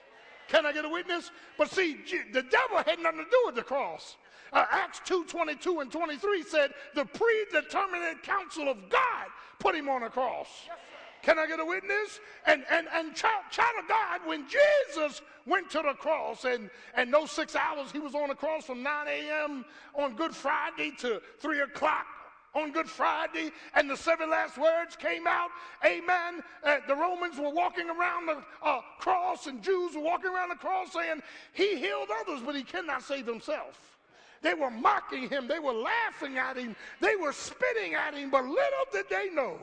Can 0.49 0.65
I 0.65 0.73
get 0.73 0.85
a 0.85 0.89
witness? 0.89 1.31
But 1.59 1.71
see, 1.71 1.99
the 2.33 2.43
devil 2.43 2.79
had 2.79 2.99
nothing 3.01 3.25
to 3.25 3.31
do 3.31 3.43
with 3.47 3.55
the 3.55 3.63
cross. 3.63 4.17
Uh, 4.53 4.65
Acts 4.71 5.01
2 5.05 5.25
22 5.25 5.81
and 5.81 5.93
23 5.93 6.43
said 6.43 6.73
the 6.95 7.05
predetermined 7.05 8.23
counsel 8.23 8.69
of 8.69 8.89
God 8.89 9.27
put 9.59 9.75
him 9.75 9.91
on 9.91 10.05
a 10.05 10.11
cross. 10.11 10.49
Yes, 10.67 10.77
Can 11.23 11.39
I 11.39 11.47
get 11.47 11.61
a 11.61 11.65
witness? 11.65 12.21
And 12.47 12.65
and 12.71 12.87
and 12.93 13.15
child, 13.15 13.45
child 13.51 13.75
of 13.81 13.89
God, 13.89 14.21
when 14.25 14.47
Jesus 14.49 15.23
went 15.47 15.71
to 15.71 15.83
the 15.85 15.95
cross, 15.95 16.45
and 16.45 16.71
and 16.95 17.13
those 17.13 17.31
six 17.31 17.57
hours 17.57 17.91
he 17.93 17.99
was 17.99 18.15
on 18.15 18.29
the 18.29 18.35
cross 18.35 18.65
from 18.65 18.83
9 18.83 19.09
a.m. 19.09 19.65
on 19.95 20.15
Good 20.15 20.35
Friday 20.35 20.93
to 20.99 21.21
3 21.41 21.61
o'clock 21.61 22.07
on 22.55 22.73
Good 22.73 22.89
Friday, 22.89 23.51
and 23.75 23.89
the 23.89 23.97
seven 23.97 24.31
last 24.31 24.59
words 24.59 24.97
came 24.97 25.27
out. 25.27 25.51
Amen. 25.85 26.43
Uh, 26.65 26.79
the 26.87 26.95
Romans 26.95 27.39
were 27.39 27.51
walking 27.51 27.89
around 27.89 28.27
the 28.27 28.43
uh, 28.63 28.81
cross, 28.99 29.47
and 29.47 29.63
Jews 29.63 29.95
were 29.95 30.03
walking 30.03 30.31
around 30.31 30.49
the 30.49 30.57
cross 30.57 30.93
saying, 30.93 31.23
He 31.53 31.77
healed 31.77 32.09
others, 32.21 32.41
but 32.45 32.55
He 32.55 32.63
cannot 32.63 33.03
save 33.03 33.27
Himself. 33.27 33.99
They 34.41 34.55
were 34.55 34.71
mocking 34.71 35.29
him. 35.29 35.49
They 35.49 35.59
were 35.59 35.73
laughing 35.73 36.39
at 36.39 36.57
him. 36.57 36.77
They 37.01 37.17
were 37.17 37.33
spitting 37.33 37.95
at 37.95 38.15
him. 38.15 38.31
But 38.31 38.45
little 38.45 38.87
did 38.93 39.07
they 39.11 39.31
know 39.31 39.59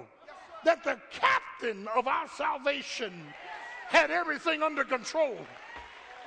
that 0.66 0.84
the 0.84 1.00
captain 1.12 1.88
of 1.96 2.08
our 2.08 2.28
salvation 2.28 3.14
had 3.88 4.12
everything 4.12 4.62
under 4.62 4.84
control. 4.84 5.38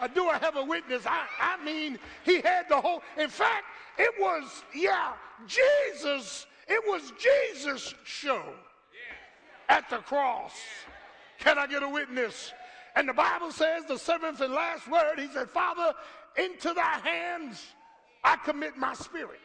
Uh, 0.00 0.06
do 0.06 0.28
I 0.28 0.38
have 0.38 0.56
a 0.56 0.64
witness? 0.64 1.04
I, 1.06 1.26
I 1.40 1.62
mean, 1.64 1.98
he 2.24 2.40
had 2.40 2.68
the 2.68 2.80
whole. 2.80 3.02
In 3.18 3.28
fact, 3.28 3.64
it 3.98 4.14
was, 4.18 4.62
yeah, 4.74 5.12
Jesus, 5.46 6.46
it 6.68 6.80
was 6.86 7.12
Jesus' 7.18 7.94
show 8.04 8.42
at 9.68 9.90
the 9.90 9.98
cross. 9.98 10.52
Can 11.40 11.58
I 11.58 11.66
get 11.66 11.82
a 11.82 11.88
witness? 11.88 12.52
And 12.94 13.08
the 13.08 13.12
Bible 13.12 13.50
says, 13.50 13.84
the 13.86 13.98
seventh 13.98 14.40
and 14.40 14.54
last 14.54 14.88
word, 14.88 15.18
he 15.18 15.28
said, 15.28 15.50
Father, 15.50 15.94
into 16.36 16.72
thy 16.72 16.98
hands 17.02 17.64
I 18.24 18.36
commit 18.36 18.76
my 18.76 18.94
spirit. 18.94 19.40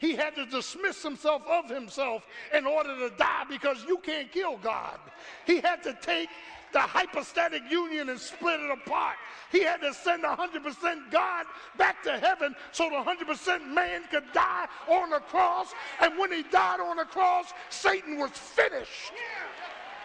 He 0.00 0.16
had 0.16 0.34
to 0.36 0.46
dismiss 0.46 1.02
himself 1.02 1.42
of 1.46 1.68
himself 1.68 2.26
in 2.54 2.64
order 2.66 2.96
to 2.96 3.14
die 3.16 3.44
because 3.48 3.84
you 3.86 3.98
can't 3.98 4.32
kill 4.32 4.56
God. 4.56 4.98
He 5.46 5.60
had 5.60 5.82
to 5.82 5.96
take 6.00 6.30
the 6.72 6.80
hypostatic 6.80 7.62
union 7.70 8.08
and 8.08 8.18
split 8.18 8.60
it 8.60 8.70
apart. 8.70 9.16
He 9.52 9.62
had 9.62 9.82
to 9.82 9.92
send 9.92 10.24
100% 10.24 11.10
God 11.10 11.46
back 11.76 12.02
to 12.04 12.18
heaven 12.18 12.54
so 12.72 12.88
the 12.88 12.96
100% 12.96 13.66
man 13.66 14.02
could 14.10 14.24
die 14.32 14.66
on 14.88 15.10
the 15.10 15.18
cross. 15.18 15.74
And 16.00 16.18
when 16.18 16.32
he 16.32 16.44
died 16.44 16.80
on 16.80 16.96
the 16.96 17.04
cross, 17.04 17.52
Satan 17.68 18.18
was 18.18 18.30
finished. 18.30 19.12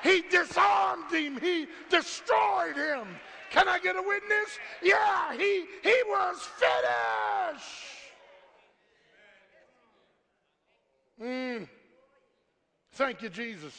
He 0.04 0.24
disarmed 0.30 1.10
him, 1.10 1.40
he 1.40 1.68
destroyed 1.90 2.76
him. 2.76 3.08
Can 3.50 3.70
I 3.70 3.80
get 3.80 3.96
a 3.96 4.02
witness? 4.02 4.60
Yeah, 4.84 5.38
he, 5.38 5.66
he 5.82 6.04
was 6.08 6.48
finished. 6.60 7.95
Mm. 11.22 11.68
Thank 12.94 13.22
you, 13.22 13.30
Jesus. 13.30 13.74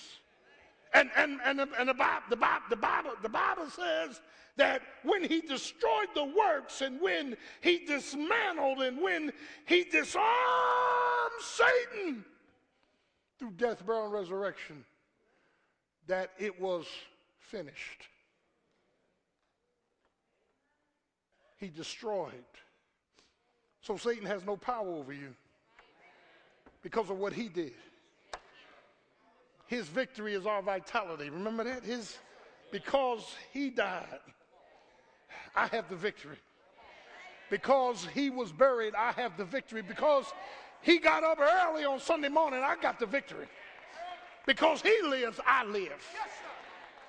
And, 0.95 1.11
and, 1.17 1.41
and, 1.45 1.59
the, 1.59 1.69
and 1.79 1.89
the, 1.89 1.95
Bible, 1.95 2.23
the, 2.31 2.37
the, 2.71 2.77
Bible, 2.77 3.11
the 3.23 3.29
Bible 3.29 3.67
says 3.69 4.21
that 4.57 4.83
when 5.03 5.23
he 5.23 5.41
destroyed 5.41 6.09
the 6.15 6.25
works 6.25 6.81
and 6.81 7.01
when 7.01 7.37
he 7.61 7.85
dismantled 7.85 8.81
and 8.81 9.01
when 9.01 9.33
he 9.67 9.85
disarmed 9.85 10.27
Satan 11.41 12.25
through 13.39 13.53
death, 13.53 13.85
burial, 13.85 14.05
and 14.05 14.13
resurrection, 14.15 14.85
that 16.07 16.31
it 16.39 16.59
was 16.61 16.87
finished. 17.39 18.09
he 21.59 21.69
destroyed. 21.69 22.33
So 23.81 23.97
Satan 23.97 24.27
has 24.27 24.45
no 24.45 24.57
power 24.57 24.89
over 24.89 25.13
you 25.13 25.35
because 26.87 27.11
of 27.11 27.19
what 27.19 27.33
he 27.33 27.49
did. 27.49 27.73
His 29.67 29.89
victory 29.89 30.35
is 30.35 30.47
our 30.47 30.63
vitality. 30.63 31.31
Remember 31.31 31.65
that? 31.65 31.83
His 31.83 32.17
because 32.71 33.35
he 33.53 33.71
died, 33.71 34.21
I 35.57 35.67
have 35.67 35.89
the 35.89 35.97
victory. 35.97 36.37
Because 37.51 38.07
he 38.15 38.31
was 38.31 38.53
buried, 38.53 38.95
I 38.95 39.11
have 39.13 39.37
the 39.37 39.45
victory. 39.45 39.83
Because 39.83 40.27
he 40.81 40.99
got 40.99 41.25
up 41.25 41.41
early 41.41 41.85
on 41.85 41.99
Sunday 41.99 42.29
morning, 42.29 42.61
I 42.63 42.77
got 42.81 43.01
the 43.01 43.07
victory. 43.07 43.47
Because 44.47 44.81
he 44.81 44.97
lives, 45.03 45.41
I 45.45 45.65
live 45.65 46.05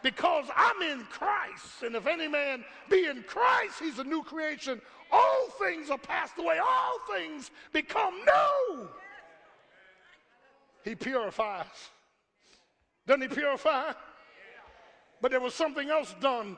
because 0.01 0.45
I'm 0.55 0.82
in 0.82 1.03
Christ. 1.05 1.84
And 1.84 1.95
if 1.95 2.07
any 2.07 2.28
man 2.28 2.63
be 2.89 3.05
in 3.05 3.23
Christ, 3.23 3.75
he's 3.80 3.99
a 3.99 4.03
new 4.03 4.23
creation. 4.23 4.82
All 5.11 5.49
things 5.59 5.89
are 5.89 5.97
passed 5.97 6.38
away, 6.39 6.57
all 6.57 6.99
things 7.13 7.51
become 7.73 8.13
new. 8.15 8.88
He 10.88 10.96
purifies. 10.96 11.66
Doesn't 13.06 13.22
he 13.22 13.28
purify? 13.28 13.92
But 15.22 15.32
there 15.32 15.42
was 15.42 15.54
something 15.54 15.90
else 15.90 16.16
done 16.22 16.56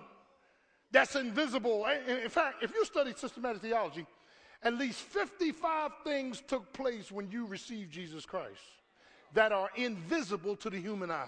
that's 0.91 1.15
invisible. 1.15 1.87
In 2.07 2.29
fact, 2.29 2.63
if 2.63 2.71
you 2.73 2.85
study 2.85 3.13
systematic 3.15 3.63
theology, 3.63 4.05
at 4.61 4.75
least 4.75 4.99
55 4.99 5.91
things 6.03 6.43
took 6.45 6.71
place 6.73 7.11
when 7.11 7.31
you 7.31 7.47
received 7.47 7.91
Jesus 7.91 8.25
Christ 8.25 8.61
that 9.33 9.51
are 9.51 9.69
invisible 9.75 10.55
to 10.57 10.69
the 10.69 10.79
human 10.79 11.09
eye. 11.09 11.25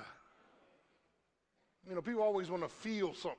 You 1.89 1.95
know, 1.95 2.01
people 2.01 2.21
always 2.21 2.51
want 2.51 2.61
to 2.61 2.69
feel 2.69 3.15
something. 3.15 3.37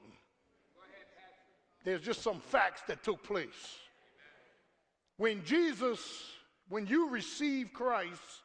There's 1.84 2.02
just 2.02 2.22
some 2.22 2.40
facts 2.40 2.82
that 2.88 3.04
took 3.04 3.22
place. 3.22 3.78
When 5.18 5.44
Jesus, 5.44 6.00
when 6.68 6.86
you 6.86 7.10
receive 7.10 7.72
Christ 7.72 8.42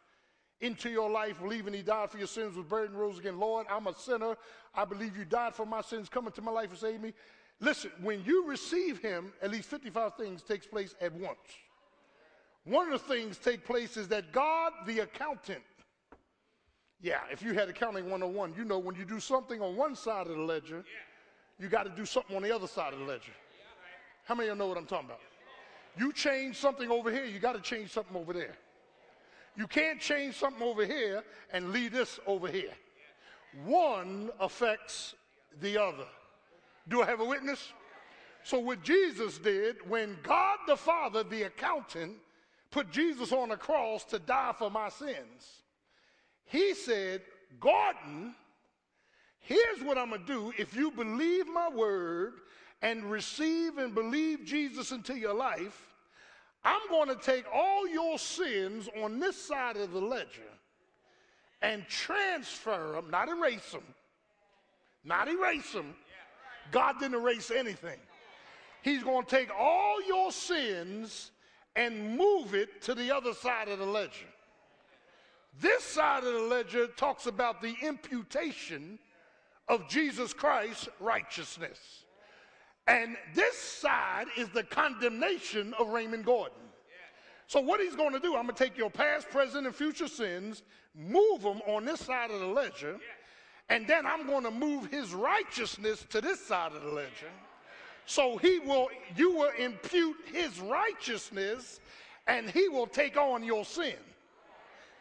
into 0.61 0.89
your 0.89 1.09
life, 1.09 1.39
believing 1.39 1.73
he 1.73 1.81
died 1.81 2.09
for 2.09 2.17
your 2.17 2.27
sins, 2.27 2.55
was 2.55 2.65
buried 2.65 2.89
and 2.89 2.99
rose 2.99 3.19
again, 3.19 3.39
Lord, 3.39 3.67
I'm 3.69 3.87
a 3.87 3.95
sinner. 3.95 4.35
I 4.73 4.85
believe 4.85 5.17
you 5.17 5.25
died 5.25 5.53
for 5.53 5.65
my 5.65 5.81
sins. 5.81 6.09
Come 6.09 6.25
into 6.25 6.41
my 6.41 6.51
life 6.51 6.69
and 6.69 6.79
save 6.79 7.01
me. 7.01 7.13
Listen, 7.59 7.91
when 8.01 8.23
you 8.23 8.45
receive 8.47 8.99
him, 8.99 9.33
at 9.41 9.51
least 9.51 9.69
55 9.69 10.15
things 10.15 10.41
takes 10.41 10.65
place 10.65 10.95
at 11.01 11.13
once. 11.13 11.37
One 12.65 12.91
of 12.91 13.01
the 13.01 13.13
things 13.13 13.37
take 13.37 13.65
place 13.65 13.97
is 13.97 14.07
that 14.09 14.31
God, 14.31 14.73
the 14.85 14.99
accountant, 14.99 15.63
Yeah, 16.99 17.19
if 17.31 17.43
you 17.43 17.53
had 17.53 17.69
accounting 17.69 18.09
101, 18.09 18.55
you 18.57 18.65
know 18.65 18.79
when 18.79 18.95
you 18.95 19.05
do 19.05 19.19
something 19.19 19.61
on 19.61 19.75
one 19.75 19.95
side 19.95 20.27
of 20.27 20.35
the 20.35 20.41
ledger, 20.41 20.83
you 21.59 21.69
got 21.69 21.83
to 21.83 21.89
do 21.89 22.05
something 22.05 22.35
on 22.35 22.41
the 22.41 22.53
other 22.53 22.67
side 22.67 22.93
of 22.93 22.99
the 22.99 23.05
ledger. 23.05 23.31
How 24.25 24.35
many 24.35 24.49
of 24.49 24.55
you 24.55 24.59
know 24.59 24.67
what 24.67 24.77
I'm 24.77 24.85
talking 24.85 25.05
about? 25.05 25.19
You 25.97 26.11
change 26.11 26.57
something 26.57 26.89
over 26.91 27.11
here, 27.11 27.25
you 27.25 27.39
got 27.39 27.53
to 27.53 27.61
change 27.61 27.91
something 27.91 28.15
over 28.15 28.33
there. 28.33 28.55
You 29.57 29.65
can't 29.65 29.99
change 29.99 30.35
something 30.35 30.61
over 30.61 30.85
here 30.85 31.23
and 31.51 31.71
leave 31.71 31.91
this 31.91 32.19
over 32.27 32.47
here. 32.47 32.73
One 33.65 34.29
affects 34.39 35.15
the 35.59 35.81
other. 35.81 36.05
Do 36.87 37.01
I 37.01 37.07
have 37.07 37.19
a 37.19 37.25
witness? 37.25 37.73
So, 38.43 38.59
what 38.59 38.83
Jesus 38.83 39.39
did 39.39 39.77
when 39.89 40.17
God 40.23 40.59
the 40.67 40.77
Father, 40.77 41.23
the 41.23 41.43
accountant, 41.43 42.13
put 42.69 42.91
Jesus 42.91 43.33
on 43.33 43.51
a 43.51 43.57
cross 43.57 44.03
to 44.05 44.19
die 44.19 44.53
for 44.57 44.69
my 44.69 44.89
sins, 44.89 45.63
he 46.45 46.73
said, 46.75 47.23
Gordon, 47.59 48.35
here's 49.39 49.81
what 49.83 49.97
I'm 49.97 50.09
going 50.09 50.21
to 50.21 50.27
do. 50.27 50.53
If 50.57 50.75
you 50.75 50.91
believe 50.91 51.47
my 51.47 51.67
word 51.67 52.35
and 52.81 53.09
receive 53.09 53.79
and 53.79 53.95
believe 53.95 54.45
Jesus 54.45 54.91
into 54.91 55.17
your 55.17 55.33
life, 55.33 55.87
I'm 56.67 56.89
going 56.89 57.07
to 57.07 57.15
take 57.15 57.45
all 57.53 57.87
your 57.87 58.19
sins 58.19 58.89
on 59.01 59.21
this 59.21 59.41
side 59.41 59.77
of 59.77 59.93
the 59.93 60.01
ledger 60.01 60.51
and 61.61 61.87
transfer 61.87 62.91
them, 62.91 63.09
not 63.09 63.29
erase 63.29 63.71
them, 63.71 63.85
not 65.05 65.29
erase 65.29 65.71
them. 65.71 65.95
God 66.71 66.99
didn't 66.99 67.21
erase 67.21 67.51
anything. 67.51 67.97
He's 68.81 69.01
going 69.01 69.23
to 69.23 69.29
take 69.29 69.49
all 69.57 70.03
your 70.05 70.29
sins 70.29 71.31
and 71.77 72.17
move 72.17 72.53
it 72.53 72.81
to 72.81 72.93
the 72.93 73.15
other 73.15 73.33
side 73.33 73.69
of 73.69 73.79
the 73.79 73.85
ledger. 73.85 74.27
This 75.61 75.85
side 75.85 76.25
of 76.25 76.33
the 76.33 76.39
ledger 76.41 76.87
talks 76.87 77.27
about 77.27 77.61
the 77.61 77.75
imputation 77.81 78.99
of 79.69 79.87
Jesus 79.87 80.33
Christ's 80.33 80.89
righteousness. 80.99 82.03
And 82.87 83.17
this 83.35 83.57
side 83.57 84.27
is 84.37 84.47
the 84.49 84.63
condemnation 84.63 85.73
of 85.77 85.89
Raymond 85.89 86.25
Gordon. 86.25 86.57
So, 87.47 87.61
what 87.61 87.79
he's 87.79 87.95
going 87.95 88.13
to 88.13 88.19
do, 88.19 88.35
I'm 88.35 88.43
going 88.43 88.55
to 88.55 88.63
take 88.63 88.77
your 88.77 88.89
past, 88.89 89.29
present, 89.29 89.65
and 89.65 89.75
future 89.75 90.07
sins, 90.07 90.63
move 90.95 91.41
them 91.41 91.61
on 91.65 91.85
this 91.85 92.01
side 92.01 92.31
of 92.31 92.39
the 92.39 92.47
ledger, 92.47 92.97
and 93.69 93.87
then 93.87 94.05
I'm 94.05 94.27
going 94.27 94.43
to 94.43 94.51
move 94.51 94.87
his 94.87 95.13
righteousness 95.13 96.05
to 96.09 96.21
this 96.21 96.45
side 96.45 96.73
of 96.73 96.81
the 96.81 96.89
ledger. 96.91 97.31
So 98.05 98.37
he 98.37 98.59
will, 98.59 98.89
you 99.15 99.33
will 99.33 99.51
impute 99.57 100.17
his 100.33 100.59
righteousness, 100.59 101.79
and 102.27 102.49
he 102.49 102.69
will 102.69 102.87
take 102.87 103.17
on 103.17 103.43
your 103.43 103.65
sin. 103.65 103.95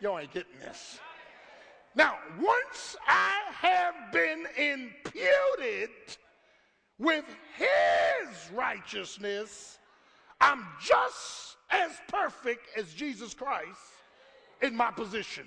Y'all 0.00 0.18
ain't 0.18 0.32
getting 0.32 0.58
this. 0.60 1.00
Now, 1.94 2.16
once 2.38 2.96
I 3.08 3.40
have 3.52 3.94
been 4.12 4.46
imputed 4.56 5.90
with 6.98 7.24
his 7.56 8.50
righteousness, 8.52 9.78
I'm 10.40 10.66
just 10.80 11.56
as 11.70 11.92
perfect 12.08 12.66
as 12.76 12.92
Jesus 12.94 13.34
Christ 13.34 13.80
in 14.62 14.76
my 14.76 14.90
position. 14.90 15.46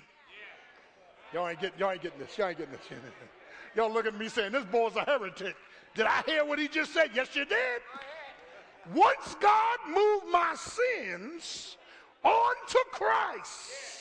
Y'all 1.32 1.48
ain't, 1.48 1.60
get, 1.60 1.78
y'all 1.78 1.92
ain't 1.92 2.02
getting 2.02 2.18
this. 2.18 2.36
Y'all 2.36 2.48
ain't 2.48 2.58
getting 2.58 2.72
this. 2.72 2.82
Y'all 3.76 3.92
look 3.92 4.06
at 4.06 4.18
me 4.18 4.28
saying, 4.28 4.50
this 4.50 4.64
boy's 4.64 4.96
a 4.96 5.02
heretic. 5.02 5.54
Did 5.94 6.06
I 6.06 6.22
hear 6.26 6.44
what 6.44 6.58
he 6.58 6.66
just 6.66 6.92
said? 6.92 7.10
Yes, 7.14 7.36
you 7.36 7.44
did. 7.44 7.80
Once 8.94 9.36
God 9.40 9.78
moved 9.86 10.26
my 10.32 10.54
sins 10.56 11.76
onto 12.24 12.78
Christ, 12.90 14.00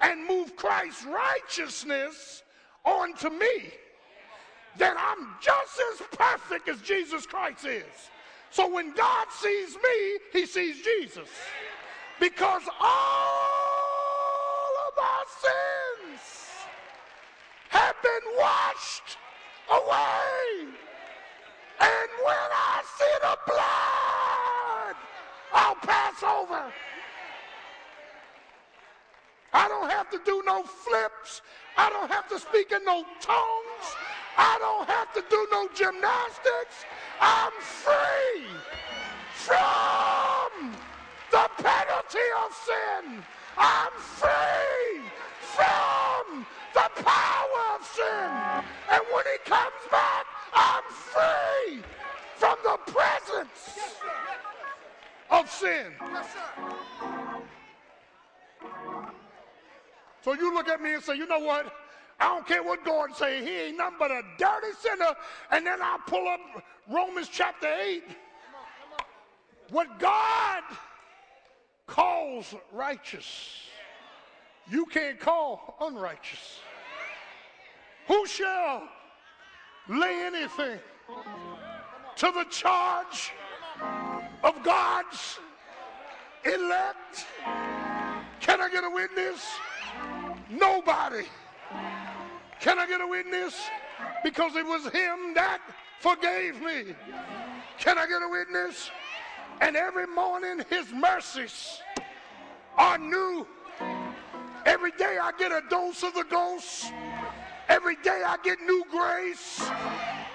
and 0.00 0.26
moved 0.26 0.56
Christ's 0.56 1.04
righteousness 1.04 2.42
onto 2.84 3.28
me, 3.30 3.70
then 4.76 4.96
I'm 4.98 5.34
just 5.40 5.80
as 5.92 6.06
perfect 6.16 6.68
as 6.68 6.80
Jesus 6.80 7.26
Christ 7.26 7.66
is. 7.66 8.10
So 8.50 8.68
when 8.68 8.92
God 8.94 9.26
sees 9.30 9.76
me, 9.76 10.18
he 10.32 10.46
sees 10.46 10.82
Jesus. 10.82 11.28
Because 12.18 12.62
all 12.80 12.90
of 14.88 14.98
our 14.98 15.24
sins 15.40 16.20
have 17.70 17.96
been 18.02 18.36
washed 18.38 19.16
away. 19.70 20.68
And 21.80 22.10
when 22.24 22.50
I 22.52 22.82
see 22.98 23.16
the 23.22 23.38
blood, 23.46 24.96
I'll 25.52 25.76
pass 25.76 26.22
over. 26.22 26.72
I 29.52 29.68
don't 29.68 29.90
have 29.90 30.10
to 30.10 30.20
do 30.24 30.42
no 30.46 30.62
flips. 30.62 31.42
I 31.76 31.90
don't 31.90 32.10
have 32.10 32.28
to 32.28 32.38
speak 32.38 32.72
in 32.72 32.84
no 32.84 33.04
tongues. 33.20 33.96
I 34.36 34.56
don't 34.58 34.88
have 34.88 35.12
to 35.14 35.24
do 35.28 35.46
no 35.52 35.68
gymnastics. 35.74 36.84
I'm 37.20 37.52
free 37.60 38.46
from 39.32 40.72
the 41.30 41.48
penalty 41.62 42.28
of 42.44 42.54
sin. 42.66 43.22
I'm 43.56 43.92
free 44.00 45.02
from 45.40 46.46
the 46.74 47.02
power 47.02 47.76
of 47.76 47.86
sin. 47.86 48.30
And 48.90 49.02
when 49.12 49.24
he 49.32 49.38
comes 49.50 49.82
back, 49.90 50.26
I'm 50.54 50.82
free 50.90 51.82
from 52.36 52.56
the 52.64 52.92
presence 52.92 53.78
of 55.30 55.50
sin. 55.50 55.92
Yes, 56.00 56.26
so 60.22 60.34
you 60.34 60.52
look 60.52 60.68
at 60.68 60.82
me 60.82 60.94
and 60.94 61.02
say, 61.02 61.16
you 61.16 61.26
know 61.26 61.38
what? 61.38 61.72
I 62.20 62.28
don't 62.28 62.46
care 62.46 62.62
what 62.62 62.84
Gordon 62.84 63.16
say. 63.16 63.42
He 63.42 63.56
ain't 63.68 63.78
nothing 63.78 63.96
but 63.98 64.10
a 64.10 64.22
dirty 64.36 64.72
sinner. 64.78 65.14
And 65.50 65.66
then 65.66 65.80
I'll 65.80 65.98
pull 66.06 66.28
up 66.28 66.40
Romans 66.88 67.28
chapter 67.32 67.66
8. 67.66 68.04
What 69.70 69.98
God 69.98 70.62
calls 71.86 72.54
righteous, 72.72 73.66
you 74.70 74.84
can't 74.86 75.18
call 75.18 75.76
unrighteous. 75.80 76.60
Who 78.06 78.26
shall 78.26 78.82
lay 79.88 80.24
anything 80.24 80.78
to 82.16 82.32
the 82.32 82.44
charge 82.50 83.32
of 84.42 84.62
God's 84.62 85.38
elect? 86.44 87.26
Can 88.40 88.60
I 88.60 88.68
get 88.70 88.84
a 88.84 88.90
witness? 88.90 89.46
Nobody. 90.50 91.24
Can 92.60 92.78
I 92.78 92.86
get 92.86 93.00
a 93.00 93.06
witness? 93.06 93.54
Because 94.22 94.54
it 94.54 94.66
was 94.66 94.84
him 94.84 95.34
that 95.34 95.60
forgave 95.98 96.60
me. 96.60 96.94
Can 97.78 97.96
I 97.98 98.06
get 98.06 98.22
a 98.22 98.28
witness? 98.28 98.90
And 99.62 99.76
every 99.76 100.06
morning 100.06 100.62
his 100.68 100.92
mercies 100.92 101.80
are 102.76 102.98
new. 102.98 103.46
Every 104.66 104.92
day 104.92 105.18
I 105.20 105.32
get 105.38 105.52
a 105.52 105.62
dose 105.70 106.02
of 106.02 106.12
the 106.12 106.24
ghost. 106.24 106.92
Every 107.68 107.96
day 107.96 108.22
I 108.26 108.36
get 108.44 108.60
new 108.60 108.84
grace. 108.90 109.66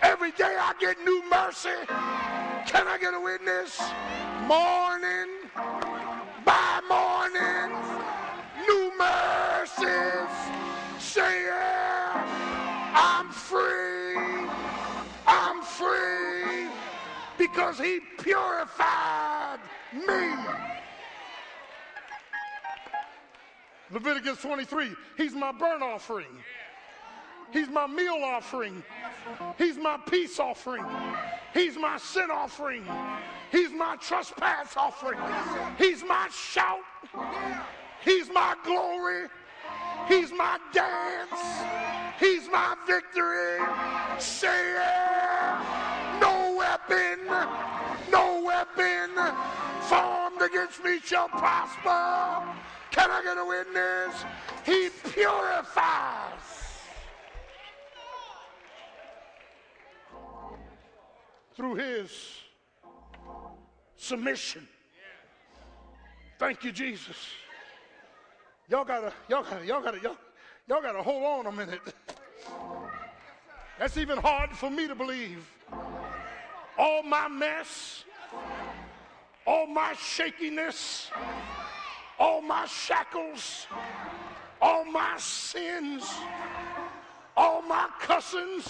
Every 0.01 0.31
day 0.31 0.55
I 0.59 0.73
get 0.79 0.97
new 1.05 1.23
mercy. 1.29 1.69
Can 2.65 2.87
I 2.87 2.97
get 2.99 3.13
a 3.13 3.19
witness? 3.19 3.79
Morning 4.47 5.84
because 17.55 17.79
he 17.79 18.01
purified 18.21 19.59
me. 19.93 20.35
Leviticus 23.91 24.41
23, 24.41 24.91
he's 25.15 25.33
my 25.33 25.53
burnt 25.53 25.81
offering. 25.81 26.27
He's 27.53 27.69
my 27.69 27.87
meal 27.87 28.19
offering. 28.21 28.83
He's 29.57 29.77
my 29.77 29.97
peace 30.09 30.37
offering. 30.37 30.83
He's 31.53 31.77
my 31.77 31.97
sin 31.97 32.29
offering. 32.29 32.83
He's 33.51 33.71
my 33.71 33.95
trespass 34.01 34.75
offering. 34.75 35.19
He's 35.77 36.03
my 36.03 36.27
shout. 36.29 36.79
He's 38.03 38.29
my 38.29 38.55
glory. 38.65 39.27
He's 40.09 40.31
my 40.31 40.59
dance. 40.73 42.19
He's 42.19 42.49
my 42.49 42.75
victory. 42.85 43.59
Say 44.19 44.73
yeah. 44.73 45.94
No 48.11 48.43
weapon, 48.45 49.11
formed 49.81 50.41
against 50.41 50.83
me 50.83 50.99
shall 50.99 51.27
prosper. 51.29 52.43
Can 52.91 53.11
I 53.11 53.21
get 53.23 53.37
a 53.37 53.45
witness? 53.45 54.23
He 54.65 54.89
purifies. 55.11 56.31
Through 61.55 61.75
his 61.75 62.11
submission. 63.95 64.67
Thank 66.37 66.63
you, 66.63 66.71
Jesus. 66.71 67.15
Y'all 68.67 68.83
gotta, 68.83 69.13
y'all 69.29 69.43
gotta, 69.43 69.65
y'all 69.65 69.81
gotta, 69.81 69.99
y'all, 70.01 70.17
Y'all 70.67 70.81
got 70.81 70.93
to 70.93 71.03
hold 71.03 71.23
on 71.23 71.45
a 71.45 71.51
minute. 71.51 71.81
That's 73.77 73.97
even 73.97 74.17
hard 74.17 74.49
for 74.51 74.69
me 74.69 74.87
to 74.87 74.95
believe. 74.95 75.47
All 76.77 77.03
my 77.03 77.27
mess, 77.29 78.03
all 79.47 79.65
my 79.65 79.93
shakiness, 79.93 81.09
all 82.19 82.41
my 82.41 82.65
shackles, 82.65 83.67
all 84.61 84.83
my 84.83 85.15
sins, 85.17 86.11
all 87.37 87.61
my 87.61 87.87
cussings 88.01 88.67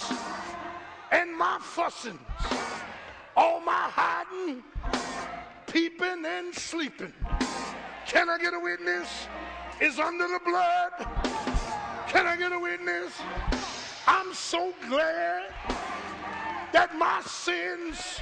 and 1.11 1.35
my 1.35 1.57
fussings, 1.59 2.19
all 3.35 3.59
my 3.59 3.89
hiding, 3.89 4.63
peeping, 5.65 6.25
and 6.25 6.53
sleeping. 6.53 7.13
Can 8.05 8.29
I 8.29 8.37
get 8.37 8.53
a 8.53 8.59
witness? 8.59 9.27
Is 9.81 9.99
under 9.99 10.27
the 10.27 10.39
blood. 10.45 10.91
Can 12.07 12.27
I 12.27 12.37
get 12.37 12.53
a 12.53 12.59
witness? 12.59 13.11
I'm 14.07 14.33
so 14.33 14.73
glad 14.87 15.53
that 16.75 16.93
my 16.97 17.21
sins 17.21 18.19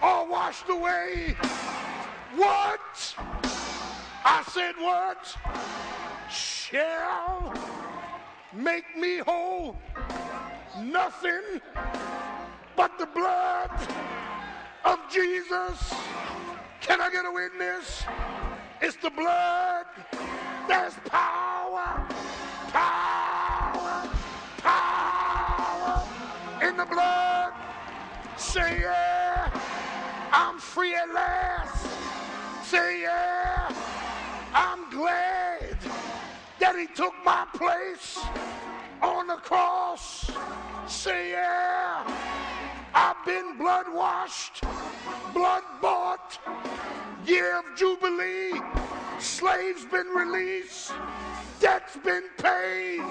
are 0.00 0.24
washed 0.24 0.68
away. 0.68 1.34
What? 2.36 3.16
I 4.24 4.44
said, 4.52 4.76
what? 4.78 5.36
Shall 6.30 7.52
make 8.52 8.96
me 8.96 9.18
whole. 9.18 9.76
Nothing 10.80 11.60
but 12.76 12.96
the 13.00 13.06
blood 13.06 13.72
of 14.84 15.00
Jesus. 15.12 15.92
Can 16.80 17.00
I 17.00 17.10
get 17.10 17.24
a 17.24 17.32
witness? 17.32 18.04
It's 18.80 18.96
the 18.98 19.10
blood. 19.10 19.86
There's 20.68 20.94
power, 21.06 22.06
power, 22.70 24.08
power 24.62 26.06
in 26.62 26.76
the 26.76 26.86
blood. 26.86 27.25
Say 28.56 28.80
yeah, 28.80 29.50
I'm 30.32 30.58
free 30.58 30.94
at 30.94 31.12
last. 31.12 31.86
Say 32.64 33.02
yeah, 33.02 33.70
I'm 34.54 34.88
glad 34.88 35.76
that 36.58 36.74
he 36.74 36.86
took 36.86 37.12
my 37.22 37.46
place 37.52 38.18
on 39.02 39.26
the 39.26 39.34
cross. 39.34 40.30
Say 40.86 41.32
yeah, 41.32 42.02
I've 42.94 43.22
been 43.26 43.58
blood 43.58 43.92
washed, 43.92 44.64
blood 45.34 45.62
bought, 45.82 46.38
year 47.26 47.58
of 47.58 47.64
jubilee. 47.76 48.58
Slaves 49.18 49.84
been 49.84 50.08
released, 50.08 50.94
debt's 51.60 51.98
been 51.98 52.24
paid. 52.38 53.04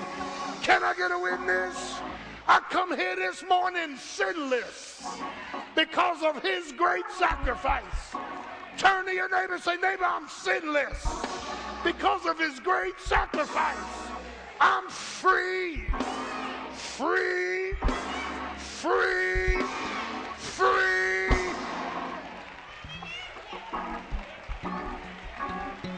Can 0.64 0.82
I 0.84 0.96
get 0.98 1.12
a 1.12 1.20
witness? 1.20 2.00
I 2.48 2.60
come 2.70 2.96
here 2.96 3.16
this 3.16 3.44
morning 3.50 3.98
sinless 3.98 5.04
because 5.76 6.22
of 6.22 6.44
his 6.44 6.72
great 6.74 7.06
sacrifice. 7.18 8.14
Turn 8.78 9.06
to 9.06 9.12
your 9.12 9.30
neighbor 9.30 9.56
and 9.56 9.64
say, 9.64 9.76
neighbor, 9.78 10.06
I'm 10.06 10.28
sinless 10.28 11.08
because 11.84 12.26
of 12.28 12.38
his 12.38 12.60
great 12.60 13.00
sacrifice. 13.00 13.78
I'm 14.60 14.88
free, 14.90 15.82
free, 16.74 17.74
free, 18.58 19.62
free. 20.38 21.30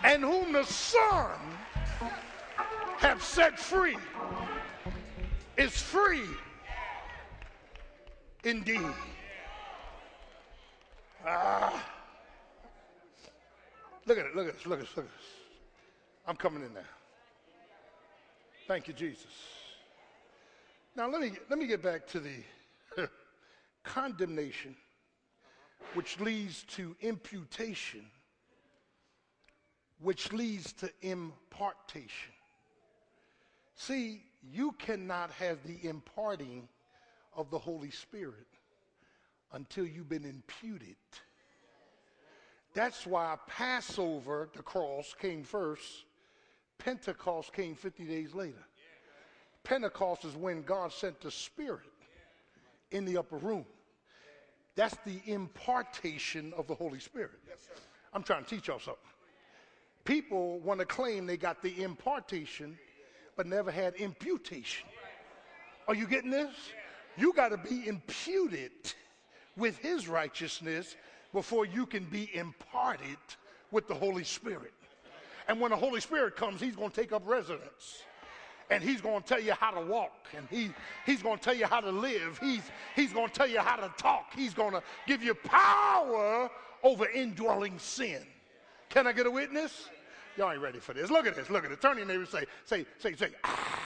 And 0.05 0.23
whom 0.23 0.53
the 0.53 0.63
Son 0.63 1.39
have 2.99 3.21
set 3.21 3.59
free 3.59 3.97
is 5.57 5.71
free 5.81 6.23
indeed. 8.43 8.93
Ah. 11.25 11.83
Look 14.05 14.17
at 14.17 14.25
it, 14.25 14.35
look 14.35 14.47
at 14.47 14.53
this, 14.53 14.65
look 14.65 14.79
at 14.79 14.85
this, 14.85 14.95
look 14.95 15.05
at 15.05 15.11
this. 15.11 15.27
I'm 16.25 16.35
coming 16.35 16.63
in 16.63 16.73
now. 16.73 16.79
Thank 18.67 18.87
you, 18.87 18.93
Jesus. 18.93 19.25
Now 20.95 21.09
let 21.09 21.21
me 21.21 21.31
let 21.49 21.59
me 21.59 21.67
get 21.67 21.81
back 21.81 22.07
to 22.07 22.19
the 22.19 23.09
condemnation, 23.83 24.75
which 25.93 26.19
leads 26.19 26.63
to 26.63 26.95
imputation, 27.01 28.05
which 29.99 30.31
leads 30.31 30.73
to 30.73 30.89
impartation. 31.01 32.31
See, 33.75 34.23
you 34.43 34.73
cannot 34.73 35.31
have 35.31 35.57
the 35.65 35.87
imparting 35.87 36.67
of 37.35 37.49
the 37.49 37.59
Holy 37.59 37.91
Spirit 37.91 38.47
until 39.53 39.85
you've 39.85 40.09
been 40.09 40.25
imputed. 40.25 40.95
That's 42.73 43.07
why 43.07 43.37
Passover, 43.47 44.49
the 44.55 44.61
cross, 44.61 45.15
came 45.19 45.43
first. 45.43 46.05
Pentecost 46.77 47.53
came 47.53 47.75
50 47.75 48.05
days 48.05 48.35
later. 48.35 48.65
Pentecost 49.63 50.25
is 50.25 50.35
when 50.35 50.61
God 50.61 50.93
sent 50.93 51.19
the 51.19 51.31
Spirit 51.31 51.81
in 52.91 53.03
the 53.03 53.17
upper 53.17 53.37
room. 53.37 53.65
That's 54.75 54.95
the 55.05 55.19
impartation 55.25 56.53
of 56.55 56.67
the 56.67 56.75
Holy 56.75 56.99
Spirit. 56.99 57.39
I'm 58.13 58.23
trying 58.23 58.43
to 58.43 58.49
teach 58.49 58.67
y'all 58.67 58.79
something. 58.79 59.03
People 60.05 60.59
want 60.59 60.79
to 60.79 60.85
claim 60.85 61.25
they 61.25 61.35
got 61.35 61.61
the 61.61 61.83
impartation, 61.83 62.77
but 63.37 63.45
never 63.45 63.71
had 63.71 63.93
imputation. 63.95 64.89
Are 65.87 65.95
you 65.95 66.07
getting 66.07 66.31
this? 66.31 66.53
You 67.15 67.31
got 67.33 67.49
to 67.49 67.57
be 67.57 67.87
imputed 67.87 68.71
with 69.55 69.77
His 69.77 70.07
righteousness 70.07 70.95
before 71.31 71.65
you 71.65 71.85
can 71.85 72.03
be 72.05 72.29
imparted 72.33 73.17
with 73.71 73.87
the 73.87 73.93
Holy 73.93 74.23
Spirit. 74.23 74.73
And 75.47 75.61
when 75.61 75.71
the 75.71 75.77
Holy 75.77 76.01
Spirit 76.01 76.35
comes, 76.35 76.59
He's 76.59 76.75
going 76.75 76.89
to 76.89 76.95
take 76.95 77.13
up 77.13 77.23
residence. 77.25 78.03
And 78.69 78.83
he's 78.83 78.99
going 78.99 79.21
to 79.21 79.27
tell 79.27 79.39
you 79.39 79.53
how 79.53 79.71
to 79.71 79.79
walk, 79.79 80.27
and 80.35 80.45
he, 80.49 80.71
he's 81.05 81.23
going 81.23 81.37
to 81.37 81.41
tell 81.41 81.53
you 81.53 81.65
how 81.65 81.79
to 81.79 81.89
live. 81.89 82.37
He's, 82.37 82.63
he's 82.97 83.13
going 83.13 83.29
to 83.29 83.33
tell 83.33 83.47
you 83.47 83.61
how 83.61 83.77
to 83.77 83.89
talk. 83.97 84.33
He's 84.35 84.53
going 84.53 84.73
to 84.73 84.83
give 85.07 85.23
you 85.23 85.33
power 85.33 86.49
over 86.83 87.07
indwelling 87.07 87.79
sin. 87.79 88.21
Can 88.89 89.07
I 89.07 89.13
get 89.13 89.25
a 89.25 89.31
witness? 89.31 89.89
Y'all 90.37 90.51
ain't 90.51 90.61
ready 90.61 90.79
for 90.79 90.93
this. 90.93 91.09
Look 91.09 91.25
at 91.25 91.35
this. 91.35 91.49
Look 91.49 91.65
at 91.65 91.71
it. 91.71 91.81
Turn 91.81 91.93
to 91.93 91.97
your 91.99 92.07
neighbor 92.07 92.25
say, 92.27 92.45
say, 92.63 92.85
say, 92.99 93.15
say, 93.15 93.31
ah. 93.43 93.81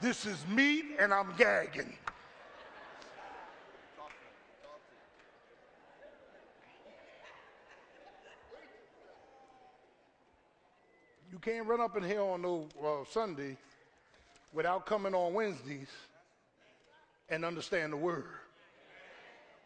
This 0.00 0.26
is 0.26 0.46
meat 0.46 0.84
and 1.00 1.12
I'm 1.12 1.32
gagging. 1.38 1.92
You 11.32 11.38
can't 11.40 11.66
run 11.66 11.80
up 11.80 11.96
in 11.96 12.02
here 12.02 12.20
on 12.20 12.42
no 12.42 12.68
uh, 12.84 13.04
Sunday 13.10 13.56
without 14.52 14.86
coming 14.86 15.14
on 15.14 15.32
Wednesdays 15.34 15.88
and 17.30 17.44
understand 17.44 17.92
the 17.92 17.96
word. 17.96 18.26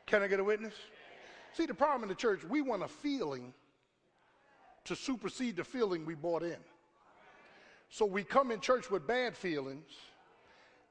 Can 0.06 0.22
I 0.22 0.28
get 0.28 0.38
a 0.38 0.44
witness? 0.44 0.74
See, 1.54 1.66
the 1.66 1.74
problem 1.74 2.02
in 2.04 2.08
the 2.08 2.14
church, 2.14 2.44
we 2.44 2.60
want 2.60 2.82
a 2.82 2.88
feeling 2.88 3.52
to 4.84 4.96
supersede 4.96 5.56
the 5.56 5.64
feeling 5.64 6.04
we 6.04 6.14
bought 6.14 6.42
in. 6.42 6.56
So 7.88 8.04
we 8.04 8.24
come 8.24 8.50
in 8.50 8.60
church 8.60 8.90
with 8.90 9.06
bad 9.06 9.36
feelings 9.36 9.90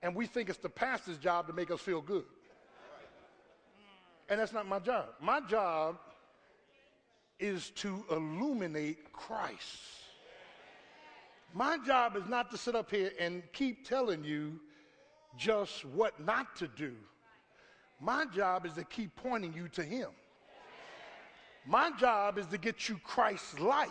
and 0.04 0.16
we 0.16 0.26
think 0.26 0.50
it's 0.50 0.58
the 0.58 0.70
pastor's 0.70 1.18
job 1.18 1.48
to 1.48 1.54
make 1.54 1.72
us 1.72 1.80
feel 1.80 2.02
good. 2.02 2.26
And 4.30 4.40
that's 4.40 4.54
not 4.54 4.68
my 4.68 4.80
job. 4.80 5.10
My 5.20 5.42
job 5.42 5.98
is 7.40 7.72
to 7.72 8.06
illuminate 8.10 9.12
Christ. 9.12 9.80
My 11.54 11.78
job 11.86 12.16
is 12.16 12.26
not 12.28 12.50
to 12.52 12.58
sit 12.58 12.76
up 12.76 12.90
here 12.90 13.12
and 13.20 13.44
keep 13.52 13.86
telling 13.86 14.24
you 14.24 14.60
just 15.38 15.84
what 15.86 16.20
not 16.24 16.56
to 16.58 16.68
do. 16.68 16.94
My 18.00 18.26
job 18.26 18.66
is 18.66 18.74
to 18.74 18.84
keep 18.86 19.16
pointing 19.16 19.54
you 19.54 19.68
to 19.70 19.84
Him. 19.84 20.10
My 21.66 21.92
job 22.00 22.38
is 22.38 22.48
to 22.48 22.58
get 22.58 22.90
you 22.90 23.00
Christ 23.04 23.60
like. 23.60 23.90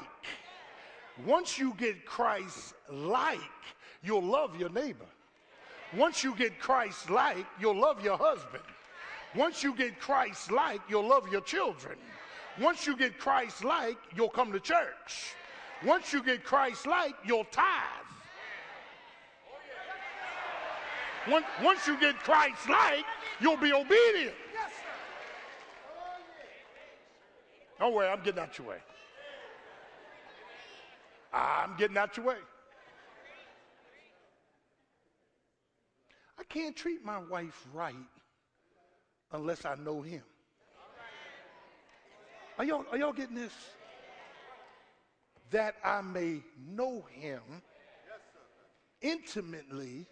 Once 1.25 1.59
you 1.59 1.75
get 1.79 2.05
Christ 2.05 2.75
like, 2.91 3.39
you'll 4.03 4.23
love 4.23 4.59
your 4.59 4.71
neighbor. 4.71 5.07
Once 5.97 6.25
you 6.25 6.35
get 6.35 6.59
Christ 6.59 7.11
like, 7.11 7.47
you'll 7.61 7.79
love 7.79 8.03
your 8.05 8.17
husband. 8.17 8.63
Once 9.35 9.63
you 9.63 9.75
get 9.75 10.01
Christ 10.01 10.51
like, 10.51 10.81
you'll 10.89 11.07
love 11.07 11.31
your 11.31 11.41
children. 11.43 11.97
Once 12.61 12.87
you 12.87 12.97
get 12.97 13.19
Christ 13.19 13.65
like, 13.65 13.97
you'll 14.17 14.29
come 14.29 14.53
to 14.53 14.61
church. 14.61 15.35
Once 15.85 16.13
you 16.13 16.23
get 16.23 16.45
Christ 16.45 16.87
like, 16.87 17.15
you'll 17.25 17.45
tithe. 17.45 17.65
Once, 21.63 21.87
you 21.87 22.01
get 22.01 22.19
Christ 22.19 22.69
like, 22.69 23.05
you'll 23.41 23.57
be 23.57 23.73
obedient. 23.73 24.35
Don't 27.81 27.95
worry, 27.95 28.09
I'm 28.09 28.23
getting 28.23 28.41
out 28.41 28.59
your 28.59 28.69
way. 28.69 28.77
I'm 31.33 31.77
getting 31.79 31.97
out 31.97 32.15
your 32.17 32.27
way. 32.27 32.37
I 36.39 36.43
can't 36.45 36.77
treat 36.77 37.03
my 37.03 37.19
wife 37.19 37.67
right 37.73 37.95
unless 39.33 39.65
I 39.65 39.77
know 39.77 40.03
him. 40.03 40.23
Are 42.59 42.65
y'all, 42.65 42.85
are 42.93 42.99
y'all 42.99 43.15
getting 43.15 43.37
this? 43.37 43.53
That 45.51 45.77
I 45.83 46.03
may 46.03 46.43
know 46.69 47.07
him 47.11 47.41
intimately 49.01 50.07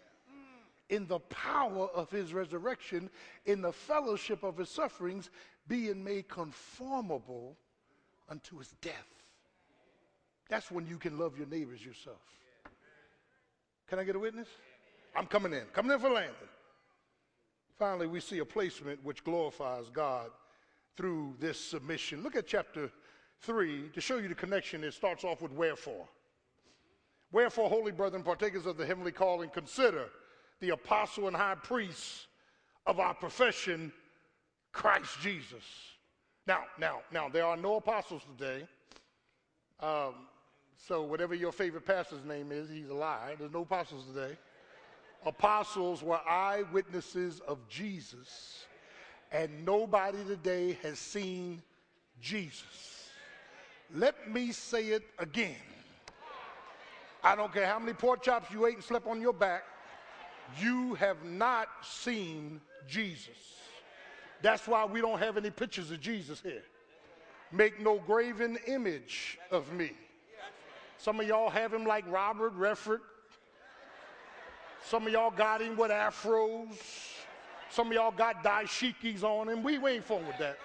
in 0.89 1.05
the 1.05 1.19
power 1.19 1.87
of 1.93 2.09
his 2.09 2.33
resurrection, 2.33 3.11
in 3.45 3.61
the 3.61 3.71
fellowship 3.71 4.41
of 4.43 4.57
his 4.57 4.69
sufferings, 4.69 5.29
being 5.69 6.03
made 6.03 6.27
conformable 6.27 7.55
unto 8.27 8.57
his 8.57 8.73
death. 8.81 8.93
That's 10.49 10.69
when 10.69 10.85
you 10.85 10.97
can 10.97 11.17
love 11.17 11.37
your 11.37 11.47
neighbors 11.47 11.85
yourself. 11.85 12.17
Can 13.87 13.99
I 13.99 14.03
get 14.03 14.15
a 14.15 14.19
witness? 14.19 14.47
I'm 15.15 15.27
coming 15.27 15.53
in. 15.53 15.63
Coming 15.71 15.93
in 15.93 15.99
for 15.99 16.09
landing. 16.09 16.33
Finally, 17.77 18.07
we 18.07 18.19
see 18.19 18.39
a 18.39 18.45
placement 18.45 18.99
which 19.05 19.23
glorifies 19.23 19.85
God 19.93 20.31
through 20.97 21.35
this 21.39 21.57
submission. 21.57 22.23
Look 22.23 22.35
at 22.35 22.45
chapter 22.45 22.91
3 23.41 23.89
to 23.93 24.01
show 24.01 24.17
you 24.17 24.27
the 24.27 24.35
connection. 24.35 24.83
It 24.83 24.93
starts 24.93 25.23
off 25.23 25.41
with 25.41 25.53
wherefore. 25.53 26.07
Wherefore, 27.31 27.69
holy 27.69 27.91
brethren, 27.91 28.23
partakers 28.23 28.65
of 28.65 28.75
the 28.75 28.85
heavenly 28.85 29.11
calling, 29.11 29.49
consider 29.49 30.09
the 30.59 30.71
apostle 30.71 31.27
and 31.27 31.35
high 31.35 31.55
priest 31.55 32.27
of 32.85 32.99
our 32.99 33.13
profession, 33.13 33.93
Christ 34.71 35.19
Jesus. 35.21 35.63
Now, 36.47 36.61
now, 36.79 36.99
now, 37.11 37.29
there 37.29 37.45
are 37.45 37.57
no 37.57 37.75
apostles 37.75 38.23
today. 38.37 38.65
Um, 39.79 40.13
so 40.87 41.03
whatever 41.03 41.35
your 41.35 41.51
favorite 41.51 41.85
pastor's 41.85 42.25
name 42.25 42.51
is, 42.51 42.69
he's 42.69 42.89
a 42.89 42.93
liar. 42.93 43.35
There's 43.37 43.51
no 43.51 43.61
apostles 43.61 44.05
today. 44.13 44.37
Apostles 45.25 46.01
were 46.01 46.19
eyewitnesses 46.27 47.41
of 47.41 47.57
Jesus, 47.67 48.65
and 49.31 49.65
nobody 49.65 50.23
today 50.25 50.77
has 50.81 50.97
seen 50.97 51.61
Jesus. 52.21 53.09
Let 53.93 54.31
me 54.31 54.51
say 54.51 54.87
it 54.87 55.03
again. 55.17 55.55
I 57.23 57.35
don't 57.35 57.53
care 57.53 57.65
how 57.65 57.79
many 57.79 57.93
pork 57.93 58.23
chops 58.23 58.51
you 58.51 58.65
ate 58.65 58.75
and 58.75 58.83
slept 58.83 59.07
on 59.07 59.19
your 59.19 59.33
back, 59.33 59.63
you 60.59 60.93
have 60.95 61.23
not 61.25 61.67
seen 61.83 62.61
Jesus. 62.87 63.58
That's 64.41 64.67
why 64.67 64.85
we 64.85 65.01
don't 65.01 65.19
have 65.19 65.37
any 65.37 65.49
pictures 65.49 65.91
of 65.91 65.99
Jesus 65.99 66.41
here. 66.41 66.63
Make 67.51 67.81
no 67.81 67.99
graven 67.99 68.57
image 68.67 69.37
of 69.51 69.71
me. 69.73 69.91
Some 70.97 71.19
of 71.19 71.27
y'all 71.27 71.49
have 71.49 71.73
him 71.73 71.85
like 71.85 72.05
Robert 72.09 72.53
Redford. 72.53 73.01
Some 74.85 75.07
of 75.07 75.13
y'all 75.13 75.31
got 75.31 75.61
him 75.61 75.75
with 75.77 75.91
afros. 75.91 76.77
Some 77.69 77.87
of 77.87 77.93
y'all 77.93 78.11
got 78.11 78.43
dashikis 78.43 79.23
on 79.23 79.49
him. 79.49 79.63
We, 79.63 79.77
we 79.77 79.91
ain't 79.91 80.03
fooling 80.03 80.27
with 80.27 80.37
that. 80.39 80.57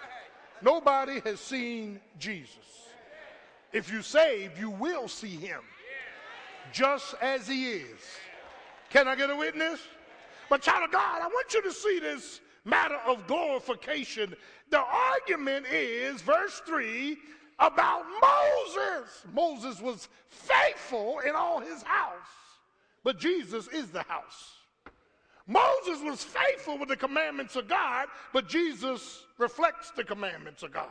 Nobody 0.62 1.20
has 1.20 1.40
seen 1.40 2.00
Jesus. 2.18 2.56
If 3.72 3.92
you 3.92 4.02
save, 4.02 4.58
you 4.58 4.70
will 4.70 5.08
see 5.08 5.36
him 5.36 5.60
just 6.72 7.14
as 7.20 7.46
he 7.46 7.72
is. 7.72 8.00
Can 8.90 9.08
I 9.08 9.16
get 9.16 9.30
a 9.30 9.36
witness? 9.36 9.80
But, 10.48 10.62
child 10.62 10.84
of 10.84 10.92
God, 10.92 11.22
I 11.22 11.26
want 11.26 11.52
you 11.52 11.62
to 11.62 11.72
see 11.72 11.98
this 11.98 12.40
matter 12.64 12.98
of 13.06 13.26
glorification. 13.26 14.34
The 14.70 14.80
argument 14.80 15.66
is, 15.66 16.20
verse 16.22 16.62
3, 16.66 17.16
about 17.58 18.04
Moses. 18.20 19.24
Moses 19.32 19.80
was 19.80 20.08
faithful 20.28 21.20
in 21.20 21.34
all 21.34 21.60
his 21.60 21.82
house, 21.82 22.12
but 23.02 23.18
Jesus 23.18 23.68
is 23.68 23.88
the 23.90 24.02
house. 24.02 24.52
Moses 25.46 26.02
was 26.02 26.24
faithful 26.24 26.78
with 26.78 26.88
the 26.88 26.96
commandments 26.96 27.54
of 27.54 27.68
God, 27.68 28.08
but 28.32 28.48
Jesus 28.48 29.24
reflects 29.38 29.90
the 29.90 30.04
commandments 30.04 30.62
of 30.62 30.72
God. 30.72 30.88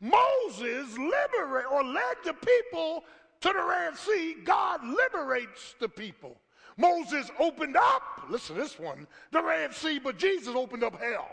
Moses 0.00 0.96
liberated 0.98 1.70
or 1.72 1.82
led 1.82 2.16
the 2.22 2.34
people 2.34 3.04
to 3.40 3.48
the 3.48 3.64
Red 3.66 3.96
Sea. 3.96 4.36
God 4.44 4.80
liberates 4.84 5.74
the 5.80 5.88
people. 5.88 6.36
Moses 6.76 7.30
opened 7.38 7.76
up, 7.76 8.02
listen 8.28 8.56
to 8.56 8.62
this 8.62 8.78
one, 8.78 9.06
the 9.32 9.42
Red 9.42 9.74
Sea, 9.74 9.98
but 9.98 10.18
Jesus 10.18 10.54
opened 10.54 10.84
up 10.84 11.00
hell. 11.00 11.30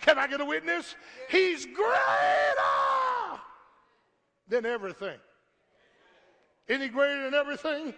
Can 0.00 0.18
I 0.18 0.26
get 0.26 0.40
a 0.40 0.44
witness? 0.44 0.94
He's 1.28 1.66
greater 1.66 3.40
than 4.48 4.66
everything. 4.66 5.18
Any 6.68 6.88
greater 6.88 7.24
than 7.24 7.34
everything? 7.34 7.94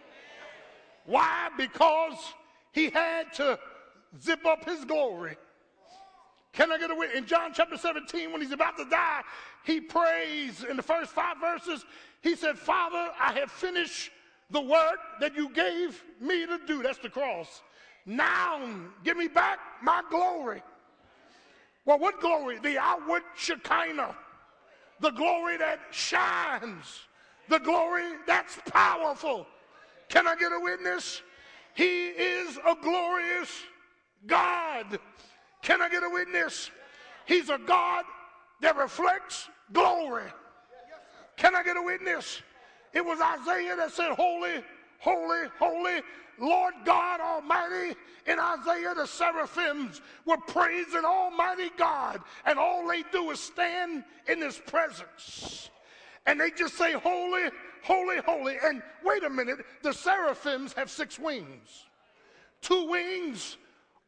Why? 1.06 1.50
Because 1.56 2.16
he 2.72 2.90
had 2.90 3.32
to 3.34 3.58
zip 4.20 4.44
up 4.44 4.64
his 4.64 4.84
glory. 4.84 5.36
Can 6.52 6.72
I 6.72 6.78
get 6.78 6.90
a 6.90 6.94
witness? 6.94 7.18
In 7.18 7.26
John 7.26 7.52
chapter 7.52 7.76
17, 7.76 8.32
when 8.32 8.40
he's 8.40 8.52
about 8.52 8.76
to 8.78 8.84
die, 8.84 9.22
he 9.64 9.80
prays 9.80 10.64
in 10.68 10.76
the 10.76 10.82
first 10.82 11.10
five 11.10 11.38
verses. 11.40 11.84
He 12.20 12.36
said, 12.36 12.58
Father, 12.58 13.10
I 13.20 13.32
have 13.34 13.50
finished 13.50 14.10
the 14.54 14.60
work 14.60 15.00
that 15.20 15.34
you 15.34 15.50
gave 15.50 16.00
me 16.20 16.46
to 16.46 16.58
do. 16.64 16.82
That's 16.82 16.98
the 16.98 17.10
cross. 17.10 17.62
Now, 18.06 18.60
give 19.02 19.16
me 19.16 19.26
back 19.26 19.58
my 19.82 20.02
glory. 20.08 20.62
Well, 21.84 21.98
what 21.98 22.20
glory? 22.20 22.60
The 22.60 22.78
outward 22.78 23.22
Shekinah, 23.36 24.16
the 25.00 25.10
glory 25.10 25.56
that 25.58 25.80
shines, 25.90 27.00
the 27.48 27.58
glory 27.58 28.04
that's 28.26 28.56
powerful. 28.66 29.46
Can 30.08 30.28
I 30.28 30.36
get 30.36 30.52
a 30.52 30.60
witness? 30.60 31.20
He 31.74 32.06
is 32.10 32.56
a 32.58 32.76
glorious 32.80 33.50
God. 34.26 35.00
Can 35.62 35.82
I 35.82 35.88
get 35.88 36.04
a 36.04 36.10
witness? 36.10 36.70
He's 37.26 37.50
a 37.50 37.58
God 37.58 38.04
that 38.60 38.76
reflects 38.76 39.48
glory. 39.72 40.30
Can 41.36 41.56
I 41.56 41.64
get 41.64 41.76
a 41.76 41.82
witness? 41.82 42.40
It 42.94 43.04
was 43.04 43.20
Isaiah 43.20 43.76
that 43.76 43.90
said, 43.92 44.12
Holy, 44.12 44.62
holy, 44.98 45.48
holy, 45.58 46.00
Lord 46.38 46.74
God 46.84 47.20
Almighty. 47.20 47.96
In 48.26 48.38
Isaiah, 48.38 48.94
the 48.94 49.06
seraphims 49.06 50.00
were 50.24 50.38
praising 50.38 51.04
Almighty 51.04 51.70
God, 51.76 52.20
and 52.46 52.58
all 52.58 52.88
they 52.88 53.02
do 53.12 53.30
is 53.30 53.40
stand 53.40 54.04
in 54.28 54.40
His 54.40 54.58
presence. 54.58 55.70
And 56.26 56.40
they 56.40 56.50
just 56.50 56.78
say, 56.78 56.92
Holy, 56.92 57.50
holy, 57.82 58.18
holy. 58.24 58.56
And 58.64 58.82
wait 59.04 59.24
a 59.24 59.30
minute, 59.30 59.58
the 59.82 59.92
seraphims 59.92 60.72
have 60.72 60.90
six 60.90 61.18
wings. 61.18 61.86
Two 62.62 62.88
wings 62.88 63.58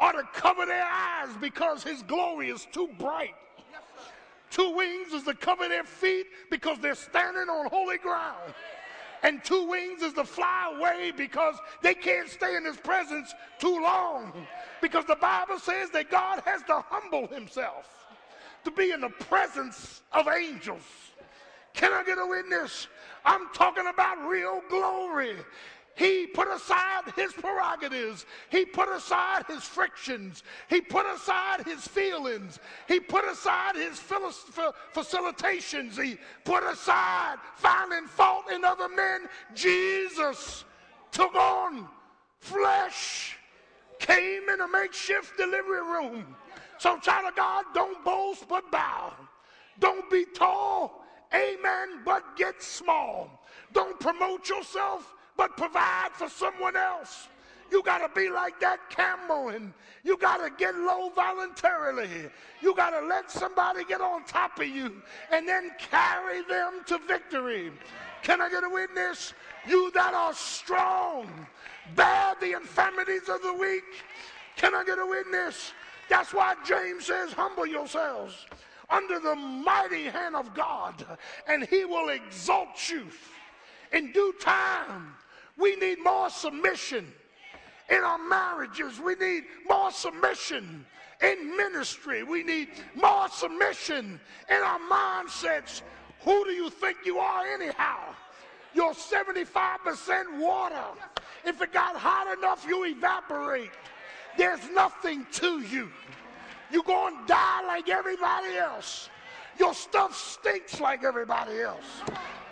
are 0.01 0.13
to 0.13 0.23
cover 0.33 0.65
their 0.65 0.85
eyes 0.85 1.29
because 1.41 1.83
His 1.83 2.03
glory 2.03 2.49
is 2.49 2.67
too 2.73 2.89
bright. 2.99 3.35
Two 4.51 4.75
wings 4.75 5.13
is 5.13 5.25
to 5.25 5.35
cover 5.35 5.69
their 5.69 5.85
feet 5.85 6.27
because 6.51 6.79
they're 6.79 6.95
standing 6.95 7.49
on 7.49 7.69
holy 7.69 7.99
ground 7.99 8.55
and 9.27 9.43
two 9.43 9.67
wings 9.67 10.03
is 10.03 10.13
to 10.13 10.25
fly 10.25 10.73
away 10.77 11.13
because 11.17 11.57
they 11.83 11.95
can't 11.95 12.29
stay 12.29 12.55
in 12.57 12.65
his 12.65 12.77
presence 12.77 13.35
too 13.59 13.83
long. 13.83 14.33
Because 14.81 15.05
the 15.05 15.17
Bible 15.17 15.59
says 15.59 15.91
that 15.91 16.11
God 16.11 16.43
has 16.45 16.63
to 16.65 16.85
humble 16.89 17.27
himself 17.27 18.07
to 18.65 18.71
be 18.71 18.93
in 18.93 19.01
the 19.01 19.09
presence 19.09 20.03
of 20.13 20.29
angels. 20.29 20.83
Can 21.75 21.93
I 21.93 22.05
get 22.05 22.19
a 22.19 22.27
witness? 22.27 22.87
I'm 23.25 23.49
talking 23.53 23.89
about 23.89 24.29
real 24.29 24.63
glory. 24.69 25.37
He 25.97 26.27
put 26.27 26.49
aside 26.49 27.05
his 27.17 27.33
prerogatives. 27.33 28.27
He 28.51 28.67
put 28.67 28.91
aside 28.91 29.47
his 29.49 29.65
frictions. 29.65 30.43
He 30.69 30.83
put 30.83 31.07
aside 31.07 31.65
his 31.65 31.89
feelings. 31.89 32.61
He 32.87 33.01
put 33.01 33.25
aside 33.25 33.77
his 33.77 33.99
facilitations. 33.99 36.01
He 36.01 36.19
put 36.45 36.63
aside 36.65 37.37
finding 37.57 38.07
fault 38.07 38.45
in 38.55 38.63
other 38.63 38.91
men. 38.91 39.23
Jesus 39.55 40.65
took 41.13 41.35
on 41.35 41.89
flesh, 42.41 43.39
came 43.99 44.51
in 44.51 44.61
a 44.61 44.69
makeshift 44.69 45.39
delivery 45.39 45.81
room. 45.81 46.37
So, 46.79 46.99
child 46.99 47.29
of 47.29 47.37
God, 47.37 47.65
don't 47.73 48.05
boast 48.05 48.47
but 48.51 48.71
bow. 48.71 49.15
Don't 49.79 50.11
be 50.11 50.27
tall, 50.35 51.03
amen, 51.33 52.03
but 52.05 52.37
get 52.37 52.63
small. 52.63 53.31
Don't 53.73 53.99
promote 53.99 54.51
yourself 54.51 55.15
but 55.37 55.57
provide 55.57 56.11
for 56.13 56.29
someone 56.29 56.77
else. 56.77 57.29
You 57.71 57.83
got 57.83 57.99
to 57.99 58.21
be 58.21 58.31
like 58.31 58.61
that 58.61 58.79
camel 58.91 59.49
and 59.49 59.73
you 60.05 60.17
got 60.17 60.37
to 60.39 60.51
get 60.57 60.75
low 60.77 61.11
voluntarily. 61.11 62.31
You 62.63 62.75
got 62.77 62.91
to 62.91 63.07
let 63.07 63.31
somebody 63.31 63.85
get 63.85 64.01
on 64.01 64.25
top 64.25 64.61
of 64.61 64.69
you 64.69 65.03
and 65.33 65.49
then 65.49 65.73
carry 65.79 66.43
them 66.43 66.83
to 66.87 66.99
victory. 67.09 67.73
Can 68.23 68.41
I 68.41 68.49
get 68.49 68.63
a 68.63 68.69
witness? 68.69 69.35
You 69.67 69.91
that 69.93 70.15
are 70.15 70.33
strong, 70.33 71.29
bear 71.97 72.37
the 72.41 72.53
infirmities 72.53 73.29
of 73.29 73.43
the 73.43 73.53
weak. 73.53 73.85
Can 74.57 74.75
I 74.75 74.85
get 74.85 74.99
a 74.99 75.07
witness? 75.07 75.73
That's 76.09 76.33
why 76.33 76.55
James 76.65 77.07
says, 77.07 77.33
humble 77.33 77.67
yourselves 77.67 78.47
under 78.89 79.19
the 79.19 79.35
mighty 79.35 80.05
hand 80.05 80.37
of 80.37 80.55
God, 80.55 81.05
and 81.49 81.67
he 81.67 81.85
will 81.85 82.11
exalt 82.11 82.89
you 82.89 83.07
in 83.93 84.13
due 84.13 84.33
time. 84.41 85.15
We 85.59 85.77
need 85.77 85.99
more 86.03 86.31
submission 86.31 87.13
in 87.89 88.03
our 88.03 88.19
marriages. 88.19 89.01
We 89.01 89.15
need 89.15 89.45
more 89.69 89.91
submission 89.91 90.85
in 91.23 91.57
ministry. 91.57 92.23
We 92.23 92.43
need 92.43 92.69
more 92.95 93.29
submission 93.29 94.21
in 94.51 94.57
our 94.57 94.79
mindsets. 94.91 95.83
Who 96.23 96.45
do 96.45 96.51
you 96.51 96.71
think 96.71 96.99
you 97.05 97.19
are, 97.19 97.47
anyhow? 97.47 98.15
You're 98.75 98.93
75% 98.93 100.39
water. 100.39 100.85
If 101.45 101.63
it 101.63 101.73
got 101.73 101.97
hot 101.97 102.37
enough, 102.37 102.67
you 102.69 102.85
evaporate. 102.85 103.71
There's 104.37 104.69
nothing 104.75 105.27
to 105.33 105.61
you. 105.61 105.91
You're 106.71 106.83
going 106.83 107.17
to 107.17 107.27
die 107.27 107.67
like 107.67 107.89
everybody 107.89 108.57
else. 108.57 109.09
Your 109.59 109.73
stuff 109.73 110.15
stinks 110.15 110.81
like 110.81 111.05
everybody 111.05 111.61
else. 111.61 112.03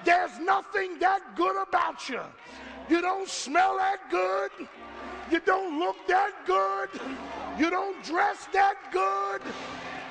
There's 0.05 0.39
nothing 0.41 0.99
that 1.01 1.21
good 1.37 1.61
about 1.63 2.09
you. 2.09 2.21
You 2.89 3.01
don't 3.01 3.29
smell 3.29 3.77
that 3.77 3.99
good. 4.11 4.51
You 5.31 5.41
don't 5.41 5.79
look 5.79 5.97
that 6.07 6.33
good. 6.47 6.91
You 7.59 7.71
don't 7.71 8.03
dress 8.05 8.47
that 8.53 8.75
good. 8.93 9.41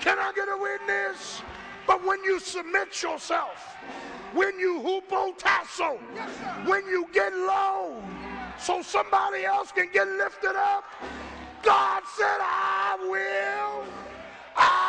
Can 0.02 0.18
I 0.18 0.32
get 0.34 0.48
a 0.48 0.58
witness? 0.58 1.42
But 1.86 2.06
when 2.06 2.24
you 2.24 2.40
submit 2.40 3.02
yourself, 3.02 3.76
when 4.34 4.58
you 4.58 4.82
hupo 4.82 5.38
tasso, 5.38 5.98
when 6.66 6.86
you 6.88 7.08
get 7.14 7.34
low, 7.34 8.02
so 8.58 8.82
somebody 8.82 9.46
else 9.46 9.72
can 9.72 9.90
get 9.94 10.08
lifted 10.08 10.56
up, 10.56 10.84
God 11.62 12.04
said, 12.18 12.40
I 12.42 12.98
will, 13.02 13.86
I 14.58 14.83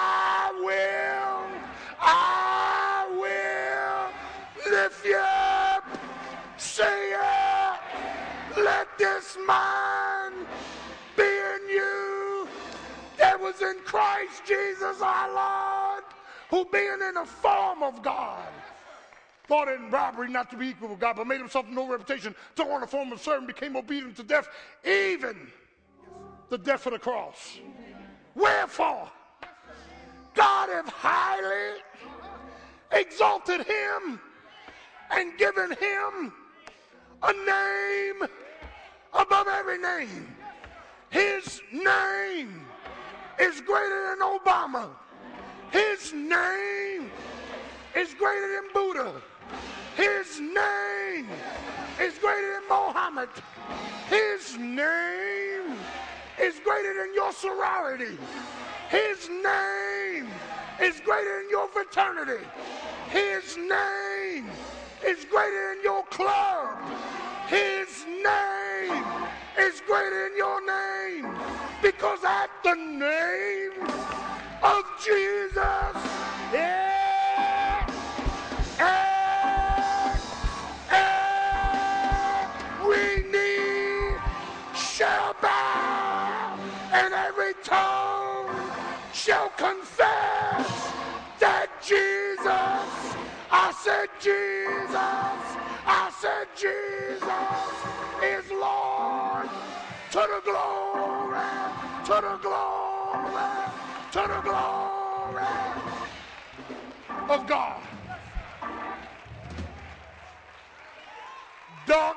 this 8.98 9.36
mind 9.46 10.46
be 11.16 11.22
in 11.22 11.68
you 11.68 12.48
that 13.18 13.38
was 13.40 13.60
in 13.62 13.76
Christ 13.84 14.42
Jesus 14.46 15.00
our 15.00 15.32
Lord, 15.32 16.04
who 16.50 16.64
being 16.70 17.00
in 17.08 17.14
the 17.14 17.24
form 17.24 17.82
of 17.82 18.02
God 18.02 18.48
thought 19.46 19.68
in 19.68 19.90
robbery 19.90 20.30
not 20.30 20.50
to 20.50 20.56
be 20.56 20.68
equal 20.68 20.88
with 20.88 20.98
God, 20.98 21.16
but 21.16 21.26
made 21.26 21.38
himself 21.38 21.66
no 21.68 21.86
reputation, 21.86 22.34
took 22.56 22.68
on 22.68 22.80
the 22.80 22.86
form 22.86 23.12
of 23.12 23.20
servant, 23.20 23.46
became 23.46 23.76
obedient 23.76 24.16
to 24.16 24.22
death, 24.22 24.48
even 24.84 25.36
the 26.48 26.58
death 26.58 26.86
of 26.86 26.92
the 26.92 26.98
cross. 26.98 27.58
Wherefore, 28.34 29.10
God 30.34 30.68
hath 30.70 30.88
highly 30.88 31.80
exalted 32.92 33.66
him 33.66 34.20
and 35.10 35.36
given 35.38 35.70
him 35.72 36.32
a 37.22 37.32
name 37.32 38.28
above 39.14 39.46
every 39.48 39.78
name. 39.78 40.26
His 41.10 41.62
name 41.72 42.66
is 43.38 43.60
greater 43.60 44.08
than 44.10 44.18
Obama. 44.20 44.88
His 45.70 46.12
name 46.12 47.10
is 47.96 48.14
greater 48.14 48.54
than 48.54 48.72
Buddha. 48.72 49.20
His 49.96 50.40
name 50.40 51.28
is 52.00 52.18
greater 52.18 52.54
than 52.54 52.68
Mohammed. 52.68 53.28
His 54.08 54.56
name 54.58 55.76
is 56.40 56.60
greater 56.64 56.94
than 56.94 57.14
your 57.14 57.32
sorority. 57.32 58.18
His 58.88 59.28
name 59.28 60.28
is 60.80 61.00
greater 61.00 61.40
than 61.40 61.50
your 61.50 61.68
fraternity. 61.68 62.44
His 63.10 63.56
name 63.56 64.50
is 65.06 65.24
greater 65.24 65.74
than 65.74 65.82
your 65.84 66.02
club. 66.04 66.76
His 67.48 68.06
name 68.06 69.04
is 69.58 69.82
greater 69.86 70.28
than 70.28 70.36
your 70.36 70.60
name. 70.66 71.28
Because 71.82 72.24
at 72.24 72.50
the 72.62 72.74
name 72.74 73.63
glory, 100.54 101.50
to 102.04 102.14
the 102.26 102.36
glory, 102.42 103.50
to 104.12 104.22
the 104.32 104.40
glory 104.42 105.54
of 107.28 107.46
God. 107.46 107.82
Duck, 111.86 112.16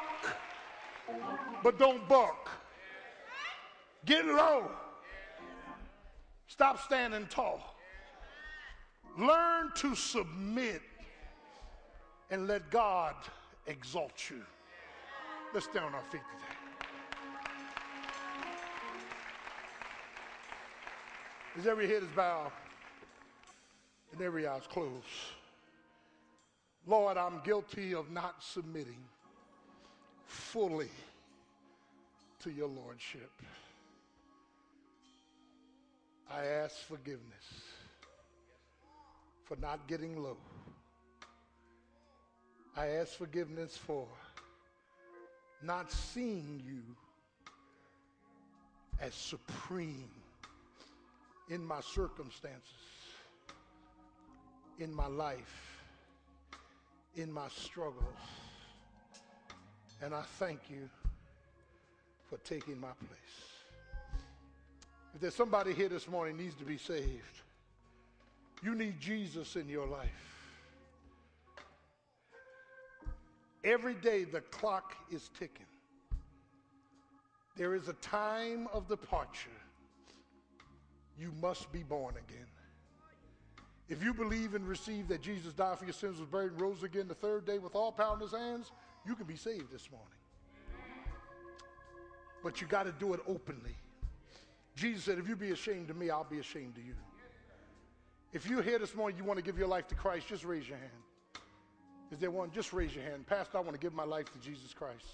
but 1.63 1.79
don't 1.79 2.07
buck. 2.07 2.49
Get 4.05 4.25
low. 4.25 4.71
Stop 6.47 6.79
standing 6.81 7.27
tall. 7.27 7.59
Learn 9.17 9.71
to 9.75 9.95
submit 9.95 10.81
and 12.29 12.47
let 12.47 12.69
God 12.69 13.15
exalt 13.65 14.29
you. 14.29 14.41
Let's 15.53 15.65
stand 15.65 15.85
on 15.85 15.95
our 15.95 16.03
feet 16.11 16.21
today. 16.31 16.46
As 21.57 21.65
every 21.65 21.87
head 21.87 22.03
is 22.03 22.09
bowed 22.15 22.51
and 24.11 24.21
every 24.21 24.45
eye 24.45 24.57
is 24.57 24.67
closed. 24.67 24.93
Lord, 26.85 27.17
I'm 27.17 27.41
guilty 27.43 27.95
of 27.95 28.11
not 28.11 28.43
submitting 28.43 29.03
fully 30.27 30.91
to 32.43 32.51
your 32.51 32.67
lordship. 32.67 33.31
I 36.31 36.45
ask 36.45 36.75
forgiveness 36.75 37.63
for 39.45 39.57
not 39.57 39.87
getting 39.87 40.21
low. 40.21 40.37
I 42.75 42.87
ask 42.87 43.13
forgiveness 43.13 43.75
for 43.75 44.07
not 45.63 45.91
seeing 45.91 46.61
you 46.63 46.83
as 49.01 49.15
supreme 49.15 50.11
in 51.49 51.65
my 51.65 51.81
circumstances, 51.81 52.61
in 54.79 54.93
my 54.93 55.07
life, 55.07 55.81
in 57.15 57.31
my 57.31 57.47
struggles. 57.49 58.03
And 60.01 60.13
I 60.13 60.21
thank 60.39 60.59
you 60.69 60.89
for 62.29 62.37
taking 62.39 62.79
my 62.79 62.91
place. 62.99 63.47
If 65.15 65.21
there's 65.21 65.35
somebody 65.35 65.73
here 65.73 65.89
this 65.89 66.07
morning 66.07 66.37
needs 66.37 66.55
to 66.55 66.65
be 66.65 66.77
saved, 66.77 67.41
you 68.61 68.75
need 68.75 68.99
Jesus 68.99 69.55
in 69.55 69.67
your 69.69 69.87
life. 69.87 70.09
Every 73.63 73.95
day 73.95 74.23
the 74.23 74.41
clock 74.41 74.95
is 75.11 75.29
ticking. 75.39 75.65
There 77.55 77.73
is 77.73 77.87
a 77.87 77.93
time 77.93 78.67
of 78.71 78.87
departure. 78.87 79.49
You 81.19 81.31
must 81.41 81.71
be 81.71 81.83
born 81.83 82.15
again. 82.15 82.45
If 83.89 84.03
you 84.03 84.13
believe 84.13 84.53
and 84.53 84.67
receive 84.67 85.07
that 85.07 85.21
Jesus 85.21 85.53
died 85.53 85.79
for 85.79 85.85
your 85.85 85.93
sins, 85.93 86.19
was 86.19 86.27
buried, 86.27 86.51
and 86.51 86.61
rose 86.61 86.83
again 86.83 87.07
the 87.07 87.15
third 87.15 87.45
day 87.45 87.57
with 87.57 87.73
all 87.73 87.91
power 87.91 88.15
in 88.15 88.21
his 88.21 88.31
hands, 88.31 88.71
you 89.05 89.15
can 89.15 89.25
be 89.25 89.35
saved 89.35 89.71
this 89.71 89.89
morning. 89.89 90.07
But 92.43 92.61
you 92.61 92.67
got 92.67 92.83
to 92.83 92.91
do 92.91 93.13
it 93.13 93.21
openly. 93.27 93.75
Jesus 94.75 95.03
said, 95.03 95.17
if 95.17 95.27
you 95.27 95.35
be 95.35 95.51
ashamed 95.51 95.89
of 95.89 95.97
me, 95.97 96.09
I'll 96.09 96.23
be 96.23 96.39
ashamed 96.39 96.77
of 96.77 96.85
you. 96.85 96.93
If 98.33 98.47
you're 98.47 98.61
here 98.61 98.77
this 98.77 98.93
morning, 98.93 99.17
you 99.17 99.23
want 99.23 99.37
to 99.37 99.43
give 99.43 99.57
your 99.57 99.67
life 99.67 99.87
to 99.87 99.95
Christ, 99.95 100.27
just 100.27 100.43
raise 100.43 100.67
your 100.67 100.77
hand. 100.77 100.91
Is 102.11 102.19
there 102.19 102.29
one? 102.29 102.51
Just 102.51 102.73
raise 102.73 102.93
your 102.93 103.03
hand. 103.03 103.25
Pastor, 103.25 103.57
I 103.57 103.61
want 103.61 103.73
to 103.73 103.79
give 103.79 103.93
my 103.93 104.03
life 104.03 104.31
to 104.33 104.39
Jesus 104.39 104.73
Christ. 104.73 105.05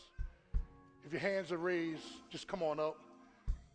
If 1.06 1.12
your 1.12 1.22
hands 1.22 1.52
are 1.52 1.58
raised, 1.58 2.04
just 2.30 2.48
come 2.48 2.62
on 2.62 2.80
up. 2.80 2.98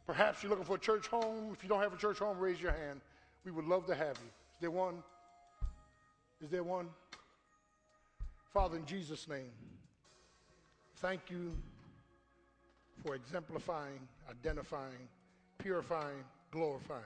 Perhaps 0.09 0.43
you're 0.43 0.49
looking 0.49 0.65
for 0.65 0.77
a 0.77 0.81
church 0.81 1.07
home. 1.07 1.51
If 1.53 1.63
you 1.63 1.69
don't 1.69 1.83
have 1.83 1.93
a 1.93 1.99
church 1.99 2.19
home, 2.19 2.39
raise 2.39 2.63
your 2.63 2.73
hand. 2.73 3.03
We 3.45 3.51
would 3.53 3.67
love 3.67 3.85
to 3.89 3.95
have 3.95 4.17
you. 4.17 4.31
Is 4.55 4.59
there 4.59 4.71
one? 4.71 5.03
Is 6.43 6.49
there 6.49 6.63
one? 6.63 6.89
Father, 8.55 8.79
in 8.79 8.87
Jesus' 8.87 9.29
name, 9.29 9.51
thank 10.97 11.21
you 11.29 11.55
for 13.05 13.15
exemplifying, 13.15 14.01
identifying, 14.31 15.09
purifying, 15.59 16.25
glorifying 16.53 17.03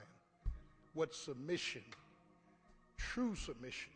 what 0.95 1.13
submission, 1.13 1.83
true 2.99 3.35
submission, 3.35 3.91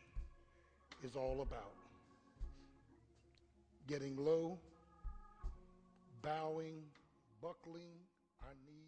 is 1.04 1.14
all 1.14 1.42
about 1.42 1.74
getting 3.86 4.16
low, 4.16 4.58
bowing, 6.22 6.82
buckling, 7.40 7.92
our 8.42 8.54
need 8.66 8.85